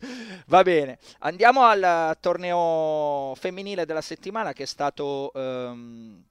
Va 0.48 0.62
bene, 0.62 0.98
andiamo 1.20 1.62
al 1.62 2.14
torneo 2.20 3.34
femminile 3.36 3.86
della 3.86 4.02
settimana 4.02 4.52
che 4.52 4.64
è 4.64 4.66
stato 4.66 5.30
um, 5.32 6.22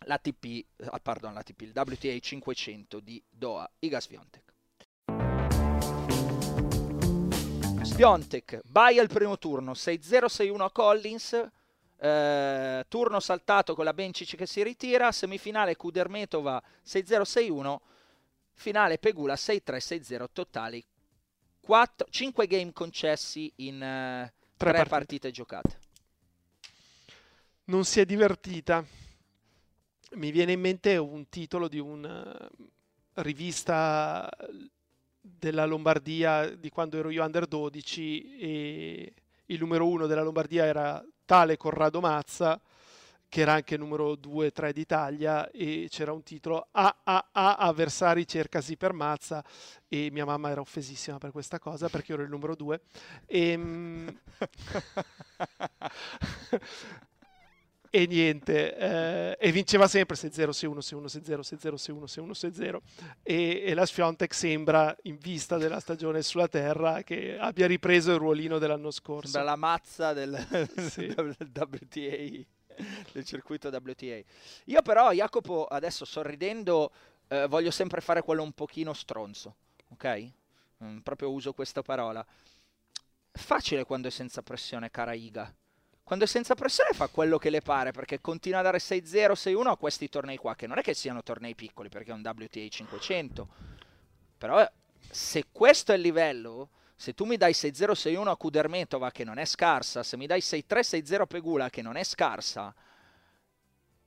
l'ATP, 0.00 0.64
ah, 0.84 1.00
pardon, 1.00 1.32
l'ATP, 1.32 1.62
il 1.62 1.72
WTA 1.74 2.18
500 2.18 3.00
di 3.00 3.22
Doha, 3.26 3.66
Iga 3.78 4.00
Swiatek. 4.00 4.48
Swiatek, 8.00 8.62
vai 8.68 8.98
al 8.98 9.08
primo 9.08 9.36
turno, 9.36 9.72
6-0-6-1 9.72 10.60
a 10.62 10.70
Collins, 10.70 11.48
eh, 11.98 12.86
turno 12.88 13.20
saltato 13.20 13.74
con 13.74 13.84
la 13.84 13.92
Bencic 13.92 14.36
che 14.36 14.46
si 14.46 14.62
ritira, 14.62 15.12
semifinale 15.12 15.76
Kudermetova 15.76 16.62
6-0-6-1, 16.82 17.76
finale 18.54 18.96
Pegula 18.96 19.34
6-3-6-0 19.34 20.24
totali 20.32 20.82
4, 21.60 22.06
5 22.08 22.46
game 22.46 22.72
concessi 22.72 23.52
in 23.56 23.82
eh, 23.82 24.32
3 24.56 24.70
partite. 24.70 24.88
partite 24.88 25.30
giocate. 25.30 25.78
Non 27.64 27.84
si 27.84 28.00
è 28.00 28.06
divertita 28.06 28.82
mi 30.12 30.30
viene 30.30 30.52
in 30.52 30.60
mente 30.60 30.96
un 30.96 31.28
titolo 31.28 31.68
di 31.68 31.78
una 31.78 32.50
rivista 33.16 34.26
della 35.20 35.66
Lombardia 35.66 36.48
di 36.54 36.70
quando 36.70 36.98
ero 36.98 37.10
io 37.10 37.22
under 37.22 37.46
12 37.46 38.38
e 38.38 39.14
il 39.46 39.58
numero 39.58 39.86
uno 39.86 40.06
della 40.06 40.22
Lombardia 40.22 40.64
era 40.64 41.04
tale 41.24 41.56
Corrado 41.56 42.00
Mazza 42.00 42.60
che 43.28 43.42
era 43.42 43.52
anche 43.52 43.76
numero 43.76 44.14
2-3 44.14 44.72
d'Italia 44.72 45.50
e 45.50 45.86
c'era 45.88 46.12
un 46.12 46.22
titolo 46.24 46.66
AAA 46.72 47.56
avversari 47.58 48.26
cercasi 48.26 48.76
per 48.76 48.92
Mazza 48.92 49.44
e 49.86 50.08
mia 50.10 50.24
mamma 50.24 50.50
era 50.50 50.60
offesissima 50.60 51.18
per 51.18 51.30
questa 51.30 51.58
cosa 51.58 51.88
perché 51.88 52.14
ero 52.14 52.22
il 52.22 52.28
numero 52.28 52.56
2 52.56 52.80
e 53.26 53.50
ehm, 53.50 54.20
e 57.92 58.06
niente, 58.06 58.76
eh, 58.76 59.36
e 59.38 59.50
vinceva 59.50 59.88
sempre 59.88 60.14
6-0, 60.14 60.50
6-1, 60.50 60.78
6-1, 60.78 61.04
6-0, 61.06 61.40
6-0, 61.40 61.74
6-1, 61.74 62.04
6-1, 62.04 62.30
6-0 62.30 62.78
e, 63.24 63.62
e 63.66 63.74
la 63.74 63.84
Sfiontek 63.84 64.32
sembra, 64.32 64.96
in 65.02 65.18
vista 65.18 65.58
della 65.58 65.80
stagione 65.80 66.22
sulla 66.22 66.46
Terra, 66.46 67.02
che 67.02 67.36
abbia 67.36 67.66
ripreso 67.66 68.12
il 68.12 68.18
ruolino 68.18 68.58
dell'anno 68.58 68.92
scorso. 68.92 69.32
Sembra 69.32 69.50
la 69.50 69.56
mazza 69.56 70.12
del, 70.12 70.68
sì. 70.88 71.08
del 71.12 71.50
WTA, 71.52 72.46
del 73.12 73.24
circuito 73.24 73.68
WTA. 73.70 74.20
Io 74.66 74.82
però, 74.82 75.12
Jacopo, 75.12 75.64
adesso 75.64 76.04
sorridendo, 76.04 76.92
eh, 77.26 77.48
voglio 77.48 77.72
sempre 77.72 78.00
fare 78.00 78.22
quello 78.22 78.44
un 78.44 78.52
pochino 78.52 78.92
stronzo, 78.92 79.56
ok? 79.88 80.30
Mm, 80.84 80.98
proprio 80.98 81.32
uso 81.32 81.52
questa 81.52 81.82
parola. 81.82 82.24
Facile 83.32 83.84
quando 83.84 84.06
è 84.06 84.10
senza 84.12 84.42
pressione, 84.42 84.92
cara 84.92 85.12
Iga 85.12 85.52
quando 86.10 86.26
è 86.26 86.28
senza 86.28 86.56
pressione 86.56 86.90
fa 86.92 87.06
quello 87.06 87.38
che 87.38 87.50
le 87.50 87.60
pare 87.60 87.92
perché 87.92 88.20
continua 88.20 88.58
a 88.58 88.62
dare 88.62 88.78
6-0, 88.78 89.34
6-1 89.34 89.68
a 89.68 89.76
questi 89.76 90.08
tornei 90.08 90.38
qua, 90.38 90.56
che 90.56 90.66
non 90.66 90.76
è 90.76 90.82
che 90.82 90.92
siano 90.92 91.22
tornei 91.22 91.54
piccoli 91.54 91.88
perché 91.88 92.10
è 92.10 92.14
un 92.14 92.20
WTA 92.20 92.66
500. 92.66 93.48
Però 94.36 94.68
se 95.08 95.44
questo 95.52 95.92
è 95.92 95.94
il 95.94 96.00
livello, 96.00 96.70
se 96.96 97.14
tu 97.14 97.26
mi 97.26 97.36
dai 97.36 97.52
6-0, 97.52 97.92
6-1 97.92 98.26
a 98.26 98.36
Kudermetova 98.36 99.12
che 99.12 99.22
non 99.22 99.38
è 99.38 99.44
scarsa, 99.44 100.02
se 100.02 100.16
mi 100.16 100.26
dai 100.26 100.40
6-3, 100.40 100.64
6-0 100.80 101.20
a 101.20 101.26
Pegula 101.26 101.70
che 101.70 101.80
non 101.80 101.94
è 101.94 102.02
scarsa, 102.02 102.74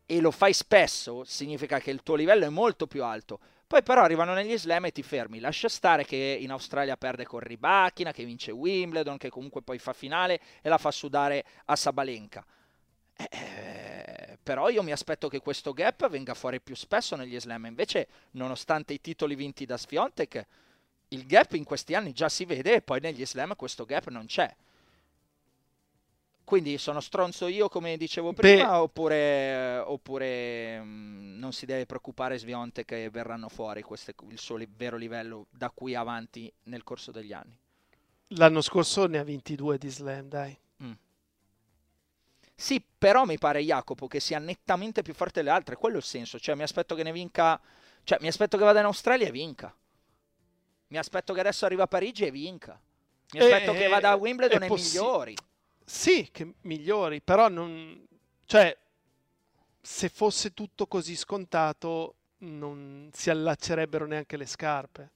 e 0.05 0.19
lo 0.19 0.31
fai 0.31 0.51
spesso, 0.51 1.23
significa 1.23 1.79
che 1.79 1.91
il 1.91 2.03
tuo 2.03 2.15
livello 2.15 2.43
è 2.43 2.49
molto 2.49 2.85
più 2.85 3.05
alto. 3.05 3.39
Poi 3.65 3.81
però 3.81 4.01
arrivano 4.03 4.33
negli 4.33 4.57
slam 4.57 4.85
e 4.85 4.91
ti 4.91 5.01
fermi. 5.03 5.39
Lascia 5.39 5.69
stare 5.69 6.05
che 6.05 6.37
in 6.39 6.51
Australia 6.51 6.95
perde 6.97 7.25
con 7.25 7.39
Ribachina, 7.39 8.11
che 8.11 8.25
vince 8.25 8.51
Wimbledon, 8.51 9.17
che 9.17 9.29
comunque 9.29 9.61
poi 9.61 9.79
fa 9.79 9.93
finale 9.93 10.39
e 10.61 10.69
la 10.69 10.77
fa 10.77 10.91
sudare 10.91 11.43
a 11.65 11.75
Sabalenka. 11.75 12.45
Eh, 13.15 14.37
però 14.41 14.69
io 14.69 14.83
mi 14.83 14.91
aspetto 14.91 15.27
che 15.27 15.39
questo 15.39 15.73
gap 15.73 16.09
venga 16.09 16.33
fuori 16.33 16.61
più 16.61 16.75
spesso 16.75 17.15
negli 17.15 17.39
slam. 17.39 17.65
Invece, 17.65 18.07
nonostante 18.31 18.93
i 18.93 19.01
titoli 19.01 19.35
vinti 19.35 19.65
da 19.65 19.77
Sfiontek, 19.77 20.45
il 21.09 21.25
gap 21.25 21.53
in 21.53 21.63
questi 21.63 21.95
anni 21.95 22.11
già 22.11 22.29
si 22.29 22.45
vede 22.45 22.75
e 22.75 22.81
poi 22.81 22.99
negli 22.99 23.25
slam 23.25 23.55
questo 23.55 23.85
gap 23.85 24.07
non 24.09 24.25
c'è. 24.25 24.53
Quindi 26.43 26.77
sono 26.77 26.99
stronzo 26.99 27.47
io 27.47 27.69
come 27.69 27.95
dicevo 27.95 28.33
prima 28.33 28.71
Beh, 28.71 28.75
oppure, 28.75 29.77
oppure 29.77 30.79
mh, 30.79 30.85
mm, 30.85 31.39
non 31.39 31.53
si 31.53 31.65
deve 31.65 31.85
preoccupare 31.85 32.37
Svionte 32.37 32.83
che 32.83 33.09
verranno 33.09 33.47
fuori 33.47 33.81
questo 33.81 34.11
è 34.11 34.15
il 34.29 34.39
suo 34.39 34.59
vero 34.75 34.97
livello 34.97 35.47
da 35.49 35.69
qui 35.69 35.95
avanti 35.95 36.51
nel 36.63 36.83
corso 36.83 37.11
degli 37.11 37.31
anni? 37.31 37.57
L'anno 38.35 38.61
scorso 38.61 39.05
ne 39.05 39.19
ha 39.19 39.23
22 39.23 39.77
di 39.77 39.89
slam, 39.89 40.27
dai. 40.27 40.57
Mm. 40.83 40.91
Sì, 42.55 42.83
però 42.97 43.25
mi 43.25 43.37
pare 43.37 43.61
Jacopo 43.61 44.07
che 44.07 44.19
sia 44.19 44.39
nettamente 44.39 45.01
più 45.01 45.13
forte 45.13 45.41
delle 45.41 45.51
altre, 45.51 45.75
quello 45.75 45.95
è 45.95 45.99
il 45.99 46.05
senso, 46.05 46.39
cioè 46.39 46.55
mi 46.55 46.63
aspetto 46.63 46.95
che 46.95 47.03
ne 47.03 47.11
vinca, 47.11 47.59
cioè 48.03 48.17
mi 48.21 48.27
aspetto 48.27 48.57
che 48.57 48.63
vada 48.63 48.79
in 48.79 48.85
Australia 48.85 49.27
e 49.27 49.31
vinca. 49.31 49.73
Mi 50.87 50.97
aspetto 50.97 51.33
che 51.33 51.39
adesso 51.39 51.65
arriva 51.65 51.83
a 51.83 51.87
Parigi 51.87 52.25
e 52.25 52.31
vinca. 52.31 52.79
Mi 53.31 53.39
aspetto 53.39 53.71
eh, 53.73 53.77
che 53.77 53.87
vada 53.87 54.11
a 54.11 54.15
Wimbledon 54.15 54.63
e 54.63 54.67
possi- 54.67 54.97
migliori. 54.97 55.35
Sì, 55.85 56.29
che 56.31 56.53
migliori, 56.61 57.21
però 57.21 57.49
non... 57.49 58.05
Cioè, 58.45 58.77
se 59.81 60.09
fosse 60.09 60.53
tutto 60.53 60.87
così 60.87 61.15
scontato, 61.15 62.15
non 62.39 63.09
si 63.13 63.29
allaccerebbero 63.29 64.05
neanche 64.05 64.37
le 64.37 64.45
scarpe. 64.45 65.11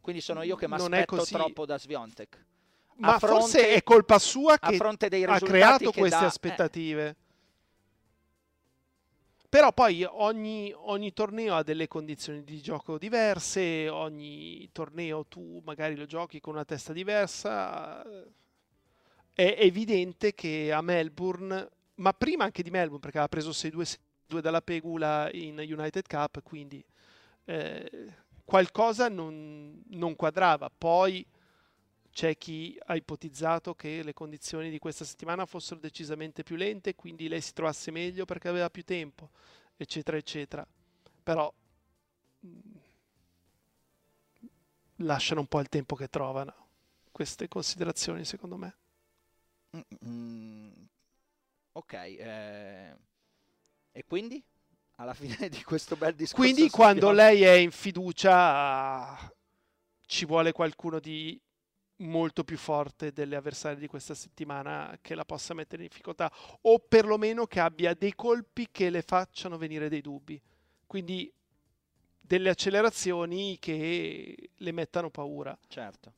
Quindi 0.00 0.20
sono 0.20 0.42
io 0.42 0.56
che 0.56 0.66
mi 0.68 0.74
aspetto 0.74 1.24
troppo 1.24 1.66
da 1.66 1.78
Sviontek. 1.78 2.46
Ma 2.96 3.18
fronte, 3.18 3.40
forse 3.40 3.68
è 3.68 3.82
colpa 3.82 4.18
sua 4.18 4.58
che 4.58 4.76
ha 4.76 5.38
creato 5.38 5.90
che 5.90 6.00
queste 6.00 6.20
dà, 6.20 6.26
aspettative. 6.26 7.08
Eh. 7.08 7.16
Però 9.48 9.72
poi 9.72 10.04
ogni, 10.04 10.72
ogni, 10.74 11.12
torneo 11.12 11.56
ha 11.56 11.62
delle 11.62 11.88
condizioni 11.88 12.44
di 12.44 12.60
gioco 12.60 12.98
diverse, 12.98 13.88
ogni 13.88 14.68
torneo 14.70 15.26
tu 15.26 15.60
magari 15.64 15.96
lo 15.96 16.04
giochi 16.04 16.40
con 16.40 16.54
una 16.54 16.64
testa 16.64 16.92
diversa. 16.92 18.04
È 19.40 19.56
evidente 19.58 20.34
che 20.34 20.70
a 20.70 20.82
Melbourne, 20.82 21.66
ma 21.94 22.12
prima 22.12 22.44
anche 22.44 22.62
di 22.62 22.68
Melbourne, 22.68 23.00
perché 23.00 23.16
aveva 23.16 23.30
preso 23.30 23.52
6-2, 23.52 23.96
6-2 24.28 24.40
dalla 24.40 24.60
Pegula 24.60 25.30
in 25.32 25.56
United 25.56 26.06
Cup, 26.06 26.42
quindi 26.42 26.84
eh, 27.46 28.12
qualcosa 28.44 29.08
non, 29.08 29.82
non 29.92 30.14
quadrava. 30.14 30.68
Poi 30.68 31.26
c'è 32.10 32.36
chi 32.36 32.78
ha 32.84 32.94
ipotizzato 32.94 33.74
che 33.74 34.02
le 34.02 34.12
condizioni 34.12 34.68
di 34.68 34.78
questa 34.78 35.06
settimana 35.06 35.46
fossero 35.46 35.80
decisamente 35.80 36.42
più 36.42 36.56
lente, 36.56 36.94
quindi 36.94 37.26
lei 37.26 37.40
si 37.40 37.54
trovasse 37.54 37.90
meglio 37.90 38.26
perché 38.26 38.48
aveva 38.48 38.68
più 38.68 38.84
tempo, 38.84 39.30
eccetera, 39.74 40.18
eccetera. 40.18 40.66
Però 41.22 41.50
mm, 42.44 42.58
lasciano 44.96 45.40
un 45.40 45.46
po' 45.46 45.60
il 45.60 45.70
tempo 45.70 45.96
che 45.96 46.08
trovano 46.08 46.66
queste 47.10 47.48
considerazioni, 47.48 48.26
secondo 48.26 48.58
me. 48.58 48.74
Mm-hmm. 49.76 50.68
Ok, 51.72 51.92
eh... 51.92 52.96
e 53.92 54.04
quindi? 54.04 54.42
Alla 54.96 55.14
fine 55.14 55.48
di 55.48 55.62
questo 55.62 55.96
bel 55.96 56.14
discorso. 56.14 56.42
Quindi 56.42 56.70
quando 56.70 57.10
lei 57.10 57.42
è 57.42 57.52
in 57.52 57.70
fiducia 57.70 59.32
ci 60.06 60.26
vuole 60.26 60.52
qualcuno 60.52 60.98
di 60.98 61.40
molto 62.00 62.44
più 62.44 62.56
forte 62.56 63.12
delle 63.12 63.36
avversarie 63.36 63.78
di 63.78 63.86
questa 63.86 64.14
settimana 64.14 64.98
che 65.00 65.14
la 65.14 65.24
possa 65.24 65.54
mettere 65.54 65.82
in 65.82 65.88
difficoltà 65.88 66.32
o 66.62 66.78
perlomeno 66.78 67.46
che 67.46 67.60
abbia 67.60 67.94
dei 67.94 68.14
colpi 68.14 68.68
che 68.70 68.90
le 68.90 69.02
facciano 69.02 69.56
venire 69.56 69.88
dei 69.88 70.00
dubbi. 70.00 70.40
Quindi 70.86 71.32
delle 72.20 72.50
accelerazioni 72.50 73.58
che 73.58 74.50
le 74.54 74.72
mettano 74.72 75.10
paura. 75.10 75.56
Certo. 75.68 76.14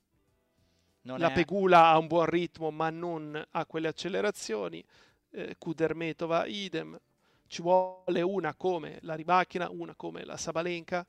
Non 1.03 1.18
la 1.18 1.30
è... 1.30 1.32
Pegula 1.32 1.88
ha 1.88 1.98
un 1.98 2.07
buon 2.07 2.26
ritmo 2.26 2.70
ma 2.70 2.90
non 2.90 3.42
ha 3.50 3.66
quelle 3.66 3.88
accelerazioni. 3.88 4.84
Eh, 5.30 5.57
Kudermetova 5.59 6.46
idem. 6.46 6.98
Ci 7.46 7.62
vuole 7.62 8.22
una 8.22 8.55
come 8.55 8.98
la 9.03 9.14
Ribachina, 9.14 9.68
una 9.70 9.94
come 9.94 10.24
la 10.24 10.36
Sabalenka 10.36 11.07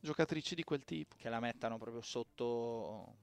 giocatrici 0.00 0.54
di 0.54 0.64
quel 0.64 0.84
tipo. 0.84 1.16
Che 1.16 1.28
la 1.28 1.40
mettano 1.40 1.78
proprio 1.78 2.02
sotto 2.02 3.22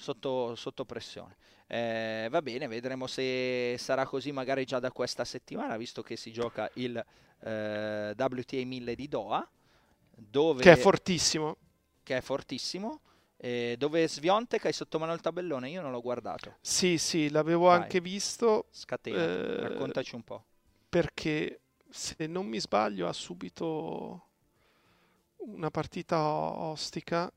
sotto, 0.00 0.54
sotto 0.56 0.84
pressione. 0.84 1.36
Eh, 1.66 2.26
va 2.30 2.42
bene, 2.42 2.66
vedremo 2.66 3.06
se 3.06 3.76
sarà 3.78 4.06
così 4.06 4.32
magari 4.32 4.64
già 4.64 4.80
da 4.80 4.90
questa 4.90 5.24
settimana, 5.24 5.76
visto 5.76 6.02
che 6.02 6.16
si 6.16 6.32
gioca 6.32 6.68
il 6.74 6.96
eh, 7.42 8.14
WTA 8.16 8.64
1000 8.64 8.94
di 8.94 9.08
Doha, 9.08 9.48
dove, 10.10 10.62
che 10.62 10.72
è 10.72 10.76
fortissimo. 10.76 11.56
Che 12.02 12.16
è 12.16 12.20
fortissimo. 12.20 13.02
Eh, 13.42 13.76
dove 13.78 14.06
Sviontek 14.06 14.66
hai 14.66 14.72
sotto 14.72 14.98
mano 14.98 15.14
il 15.14 15.20
tabellone? 15.20 15.70
Io 15.70 15.80
non 15.80 15.92
l'ho 15.92 16.02
guardato. 16.02 16.56
Sì, 16.60 16.98
sì, 16.98 17.30
l'avevo 17.30 17.66
Vai. 17.66 17.82
anche 17.82 18.00
visto. 18.00 18.66
Scatena, 18.70 19.18
eh, 19.18 19.60
raccontaci 19.60 20.14
un 20.14 20.22
po'. 20.22 20.44
Perché 20.88 21.60
se 21.88 22.26
non 22.26 22.46
mi 22.46 22.60
sbaglio 22.60 23.08
ha 23.08 23.12
subito 23.12 24.26
una 25.38 25.70
partita 25.70 26.18
ostica 26.18 27.32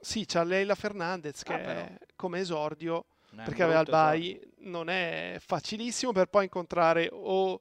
sì, 0.00 0.24
c'ha 0.26 0.44
Leila 0.44 0.74
Fernandez 0.74 1.42
che 1.42 1.52
ah, 1.52 1.98
come 2.14 2.40
esordio, 2.40 3.06
perché 3.34 3.62
aveva 3.62 3.80
il 3.80 3.88
bye, 3.88 4.52
non 4.58 4.88
è 4.88 5.36
facilissimo 5.40 6.12
per 6.12 6.26
poi 6.28 6.44
incontrare 6.44 7.08
o 7.12 7.60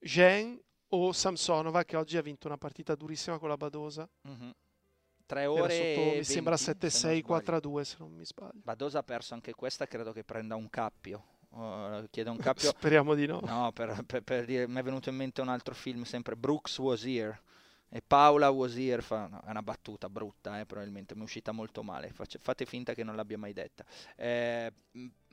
Zheng 0.00 0.60
o 0.88 1.12
Samsonova 1.12 1.84
che 1.84 1.96
oggi 1.96 2.16
ha 2.16 2.22
vinto 2.22 2.46
una 2.46 2.58
partita 2.58 2.94
durissima 2.94 3.38
con 3.38 3.48
la 3.48 3.56
Badosa. 3.56 4.08
Mm-hmm. 4.28 4.50
Tre 5.30 5.46
ore 5.46 5.74
sotto, 5.74 6.00
mi 6.00 6.10
20, 6.10 6.24
sembra 6.24 6.54
7-6, 6.56 7.22
4-2 7.24 7.80
se 7.82 7.96
non 8.00 8.12
mi 8.12 8.24
sbaglio. 8.24 8.60
Badosa 8.64 8.98
ha 8.98 9.02
perso 9.04 9.34
anche 9.34 9.54
questa, 9.54 9.86
credo 9.86 10.10
che 10.12 10.24
prenda 10.24 10.56
un 10.56 10.68
cappio. 10.68 11.24
Uh, 11.50 12.04
chiede 12.10 12.30
un 12.30 12.36
cappio. 12.36 12.70
Speriamo 12.76 13.14
di 13.14 13.26
no. 13.26 13.40
No, 13.44 13.70
per, 13.72 14.02
per, 14.04 14.22
per 14.22 14.44
dire, 14.44 14.66
mi 14.66 14.80
è 14.80 14.82
venuto 14.82 15.08
in 15.08 15.14
mente 15.14 15.40
un 15.40 15.48
altro 15.48 15.72
film, 15.72 16.02
sempre 16.02 16.34
Brooks 16.34 16.78
Was 16.78 17.04
Here 17.04 17.40
e 17.92 18.02
Paola 18.06 18.50
Wazir 18.50 19.02
fa 19.02 19.26
no, 19.26 19.42
è 19.44 19.50
una 19.50 19.62
battuta 19.62 20.08
brutta, 20.08 20.60
eh, 20.60 20.64
probabilmente 20.64 21.14
mi 21.14 21.22
è 21.22 21.24
uscita 21.24 21.50
molto 21.50 21.82
male. 21.82 22.12
Face, 22.12 22.38
fate 22.38 22.64
finta 22.64 22.94
che 22.94 23.02
non 23.02 23.16
l'abbia 23.16 23.36
mai 23.36 23.52
detta. 23.52 23.84
Eh, 24.14 24.72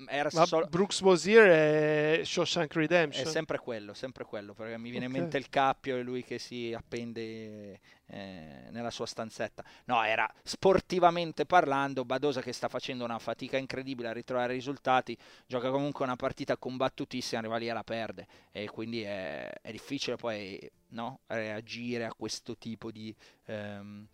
era 0.08 0.30
solo... 0.30 0.66
Brooks 0.66 1.02
Wazir 1.02 1.44
è 1.44 2.22
Shawshank 2.24 2.74
Redemption. 2.74 3.28
È 3.28 3.30
sempre 3.30 3.60
quello, 3.60 3.94
sempre 3.94 4.24
quello, 4.26 4.54
perché 4.54 4.78
mi 4.78 4.90
viene 4.90 5.06
okay. 5.06 5.18
in 5.18 5.22
mente 5.22 5.38
il 5.38 5.50
cappio 5.50 5.98
e 5.98 6.02
lui 6.02 6.24
che 6.24 6.40
si 6.40 6.74
appende 6.76 7.80
eh, 8.08 8.68
nella 8.72 8.90
sua 8.90 9.06
stanzetta. 9.06 9.64
No, 9.86 10.04
era 10.04 10.32
sportivamente 10.44 11.46
parlando, 11.46 12.06
Badosa 12.06 12.42
che 12.42 12.54
sta 12.54 12.68
facendo 12.70 13.04
una 13.04 13.20
fatica 13.20 13.58
incredibile 13.58 14.08
a 14.08 14.14
ritrovare 14.14 14.54
risultati, 14.54 15.16
gioca 15.46 15.70
comunque 15.70 16.06
una 16.06 16.16
partita 16.16 16.58
combattutissima, 16.58 17.40
arriva 17.40 17.58
lì 17.58 17.70
e 17.70 17.74
la 17.74 17.84
perde 17.84 18.28
e 18.52 18.68
quindi 18.70 19.02
è, 19.04 19.52
è 19.62 19.72
difficile 19.72 20.16
poi 20.16 20.60
no? 20.90 21.22
reagire 21.28 22.06
a 22.06 22.14
questo 22.14 22.58
tipo, 22.58 22.92
di, 22.92 23.14
ehm, 23.46 24.08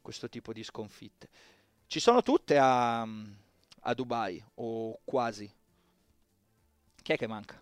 questo 0.00 0.28
tipo 0.28 0.52
di 0.52 0.62
sconfitte. 0.62 1.28
Ci 1.86 2.00
sono 2.00 2.22
tutte 2.22 2.58
a, 2.58 3.02
a 3.02 3.94
Dubai 3.94 4.42
o 4.54 4.98
quasi. 5.04 5.50
Chi 7.02 7.12
è 7.12 7.16
che 7.16 7.26
manca? 7.26 7.60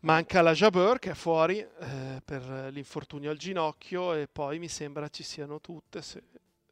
Manca 0.00 0.40
la 0.40 0.52
Jabeur 0.52 0.98
che 0.98 1.10
è 1.10 1.14
fuori 1.14 1.58
eh, 1.58 2.22
per 2.24 2.70
l'infortunio 2.72 3.30
al 3.30 3.36
ginocchio 3.36 4.14
e 4.14 4.28
poi 4.28 4.58
mi 4.58 4.68
sembra 4.68 5.08
ci 5.08 5.22
siano 5.22 5.60
tutte, 5.60 6.00
se 6.00 6.22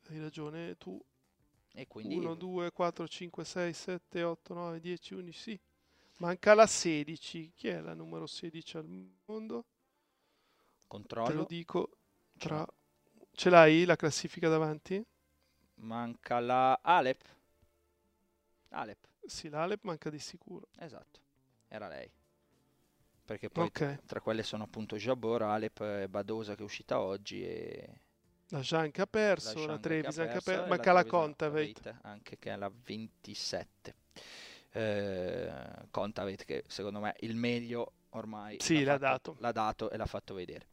hai 0.09 0.19
ragione 0.19 0.79
tu. 0.79 0.99
E 1.75 1.87
quindi... 1.87 2.17
1, 2.17 2.35
2, 2.35 2.73
4, 2.73 3.07
5, 3.07 3.45
6, 3.45 3.73
7, 3.73 4.23
8, 4.23 4.55
9, 4.55 4.81
10, 4.81 5.15
11, 5.15 5.39
sì. 5.39 5.61
Manca 6.17 6.55
la 6.55 6.67
16. 6.67 7.53
Chi 7.55 7.69
è 7.69 7.81
la 7.81 7.95
numero 7.95 8.27
16 8.27 8.77
al 8.79 9.11
mondo? 9.27 9.65
Controllo. 10.89 11.29
Te 11.29 11.35
lo 11.35 11.45
dico 11.45 11.91
tra... 12.37 12.67
Ce 13.33 13.51
l'hai 13.51 13.85
la 13.85 13.95
classifica 13.95 14.49
davanti? 14.49 15.05
Manca 15.77 16.41
la 16.41 16.81
Alep. 16.83 17.23
Alep. 18.71 19.07
Sì, 19.25 19.49
l'Alep 19.49 19.85
manca 19.85 20.11
di 20.11 20.19
sicuro. 20.19 20.69
Esatto, 20.77 21.21
era 21.69 21.87
lei. 21.87 22.11
Perché 23.25 23.51
poi 23.51 23.67
okay. 23.67 23.99
tra 24.07 24.21
quelle 24.21 24.43
sono 24.43 24.65
appunto 24.65 24.97
Jabor, 24.97 25.43
Alep 25.43 25.81
e 25.83 26.09
Badosa 26.09 26.55
che 26.55 26.63
è 26.63 26.65
uscita 26.65 26.99
oggi 26.99 27.45
e... 27.45 28.01
La 28.49 28.63
che 28.91 29.03
ha 29.03 29.07
perso, 29.07 29.67
la, 29.67 29.73
la 29.73 29.79
Trevisan 29.79 30.29
ha 30.29 30.41
perso, 30.41 30.67
manca 30.67 30.93
la, 30.93 31.03
la 31.03 31.05
Contaveit. 31.05 31.99
Anche 32.03 32.39
che 32.39 32.51
è 32.51 32.57
la 32.57 32.73
27. 32.73 33.95
Eh, 34.71 35.53
Contaveit 35.91 36.45
che 36.45 36.65
secondo 36.67 37.01
me 37.01 37.15
il 37.21 37.37
meglio 37.37 37.93
ormai 38.19 38.57
sì, 38.61 38.85
l'ha, 38.85 38.93
l'ha, 38.93 38.99
dato. 38.99 39.37
l'ha 39.39 39.53
dato 39.53 39.91
e 39.91 39.97
l'ha 39.97 40.07
fatto 40.07 40.35
vedere. 40.35 40.67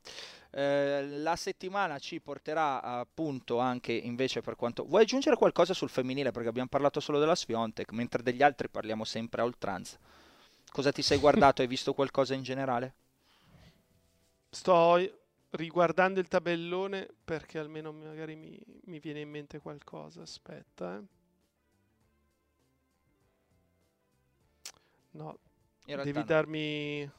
Eh, 0.51 1.05
la 1.19 1.35
settimana 1.35 1.99
ci 1.99 2.21
porterà 2.21 2.81
appunto 2.81 3.59
anche 3.59 3.91
invece 3.91 4.41
per 4.41 4.55
quanto... 4.55 4.85
Vuoi 4.85 5.01
aggiungere 5.01 5.35
qualcosa 5.35 5.73
sul 5.73 5.89
femminile? 5.89 6.31
Perché 6.31 6.47
abbiamo 6.47 6.69
parlato 6.69 7.01
solo 7.01 7.19
della 7.19 7.35
Sviontek, 7.35 7.91
mentre 7.91 8.23
degli 8.23 8.41
altri 8.41 8.69
parliamo 8.69 9.03
sempre 9.03 9.41
a 9.41 9.43
oltranza. 9.43 9.97
Cosa 10.71 10.91
ti 10.91 11.01
sei 11.01 11.17
guardato? 11.19 11.61
Hai 11.61 11.67
visto 11.67 11.93
qualcosa 11.93 12.33
in 12.33 12.43
generale? 12.43 12.93
Sto 14.49 14.97
riguardando 15.49 16.21
il 16.21 16.27
tabellone 16.27 17.07
perché 17.23 17.59
almeno 17.59 17.91
magari 17.91 18.35
mi, 18.35 18.57
mi 18.85 18.99
viene 18.99 19.19
in 19.19 19.29
mente 19.29 19.59
qualcosa. 19.59 20.21
Aspetta, 20.21 20.97
eh. 20.97 21.03
No, 25.11 25.37
devi 25.85 26.23
darmi... 26.23 27.09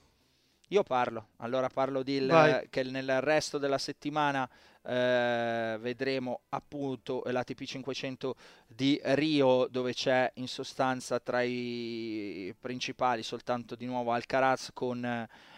Io 0.70 0.82
parlo, 0.82 1.28
allora 1.38 1.68
parlo 1.68 2.02
di 2.02 2.14
il- 2.14 2.26
che 2.70 2.82
nel 2.82 3.20
resto 3.20 3.58
della 3.58 3.78
settimana 3.78 4.48
eh, 4.88 5.76
vedremo 5.80 6.40
appunto 6.50 7.22
l'ATP 7.26 7.64
500 7.64 8.34
di 8.68 9.00
Rio 9.02 9.66
dove 9.68 9.92
c'è 9.92 10.30
in 10.34 10.46
sostanza 10.48 11.18
tra 11.20 11.42
i 11.42 12.54
principali 12.60 13.22
soltanto 13.24 13.74
di 13.74 13.84
nuovo 13.86 14.12
Alcaraz 14.12 14.70
con, 14.72 15.04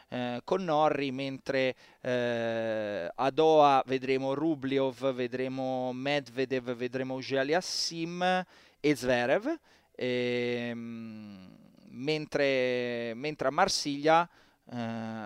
eh, 0.09 0.41
con 0.45 0.65
Norri, 0.65 1.11
mentre 1.11 1.75
eh, 2.01 3.11
a 3.15 3.31
Doha 3.31 3.83
vedremo 3.87 4.33
Rubliov, 4.35 5.13
vedremo 5.13 5.93
Medvedev, 5.93 6.75
vedremo 6.75 7.15
Auger-Aliassime 7.15 8.47
e 8.81 8.95
Zverev, 8.97 9.59
ehm, 9.95 11.49
mentre, 11.91 13.13
mentre 13.15 13.49
a 13.49 13.51
Marsiglia 13.51 14.29
eh, 14.71 14.77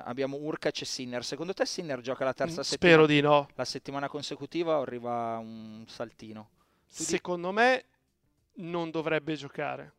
abbiamo 0.04 0.36
Urkac 0.36 0.82
e 0.82 0.84
Sinner. 0.84 1.24
Secondo 1.24 1.52
te 1.54 1.66
Sinner 1.66 2.00
gioca 2.00 2.24
la 2.24 2.32
terza 2.34 2.62
settimana? 2.62 3.02
Spero 3.04 3.06
di 3.06 3.20
no. 3.20 3.48
La 3.54 3.64
settimana 3.64 4.08
consecutiva 4.08 4.78
o 4.78 4.82
arriva 4.82 5.38
un 5.38 5.84
saltino? 5.88 6.50
Tu 6.88 6.98
di- 6.98 7.04
Secondo 7.04 7.52
me 7.52 7.84
non 8.54 8.90
dovrebbe 8.90 9.34
giocare. 9.34 9.94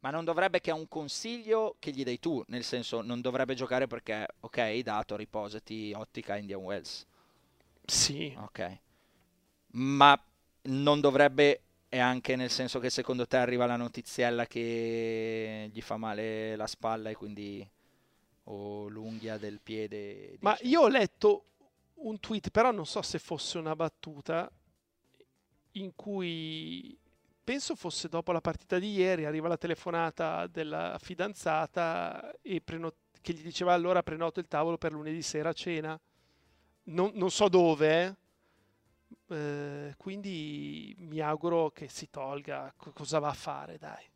Ma 0.00 0.08
non 0.10 0.24
dovrebbe 0.24 0.60
che 0.60 0.70
ha 0.70 0.74
un 0.74 0.88
consiglio 0.88 1.76
che 1.78 1.90
gli 1.90 2.02
dai 2.04 2.18
tu, 2.18 2.42
nel 2.48 2.64
senso 2.64 3.02
non 3.02 3.20
dovrebbe 3.20 3.54
giocare 3.54 3.86
perché, 3.86 4.26
ok, 4.40 4.78
dato, 4.78 5.14
riposati, 5.14 5.92
ottica 5.94 6.36
Indian 6.36 6.60
Wells, 6.62 7.04
Sì. 7.84 8.34
ok. 8.34 8.78
Ma 9.72 10.18
non 10.62 11.00
dovrebbe, 11.00 11.60
è 11.90 11.98
anche 11.98 12.34
nel 12.34 12.48
senso 12.48 12.78
che 12.78 12.88
secondo 12.88 13.26
te 13.26 13.36
arriva 13.36 13.66
la 13.66 13.76
notiziella 13.76 14.46
che 14.46 15.68
gli 15.70 15.80
fa 15.82 15.98
male 15.98 16.56
la 16.56 16.66
spalla 16.66 17.10
e 17.10 17.14
quindi 17.14 17.68
o 18.50 18.88
l'unghia 18.88 19.38
del 19.38 19.60
piede. 19.62 20.36
Ma 20.40 20.56
io 20.62 20.82
ho 20.82 20.88
letto 20.88 21.44
un 21.94 22.18
tweet, 22.18 22.50
però 22.50 22.70
non 22.70 22.86
so 22.86 23.02
se 23.02 23.18
fosse 23.18 23.58
una 23.58 23.76
battuta, 23.76 24.50
in 25.72 25.94
cui 25.94 26.98
penso 27.42 27.74
fosse 27.74 28.08
dopo 28.08 28.32
la 28.32 28.40
partita 28.40 28.78
di 28.78 28.92
ieri, 28.92 29.24
arriva 29.24 29.48
la 29.48 29.56
telefonata 29.56 30.46
della 30.46 30.98
fidanzata 31.00 32.34
e 32.42 32.60
preno- 32.60 32.94
che 33.20 33.32
gli 33.32 33.42
diceva 33.42 33.72
allora 33.72 34.02
prenoto 34.02 34.40
il 34.40 34.48
tavolo 34.48 34.78
per 34.78 34.92
lunedì 34.92 35.22
sera 35.22 35.50
a 35.50 35.54
cena. 35.54 36.00
Non, 36.84 37.12
non 37.14 37.30
so 37.30 37.48
dove, 37.48 38.02
eh. 38.02 38.14
Eh, 39.32 39.94
quindi 39.96 40.94
mi 40.98 41.20
auguro 41.20 41.70
che 41.70 41.88
si 41.88 42.10
tolga. 42.10 42.72
Co- 42.76 42.92
cosa 42.92 43.20
va 43.20 43.28
a 43.28 43.34
fare, 43.34 43.78
dai? 43.78 44.09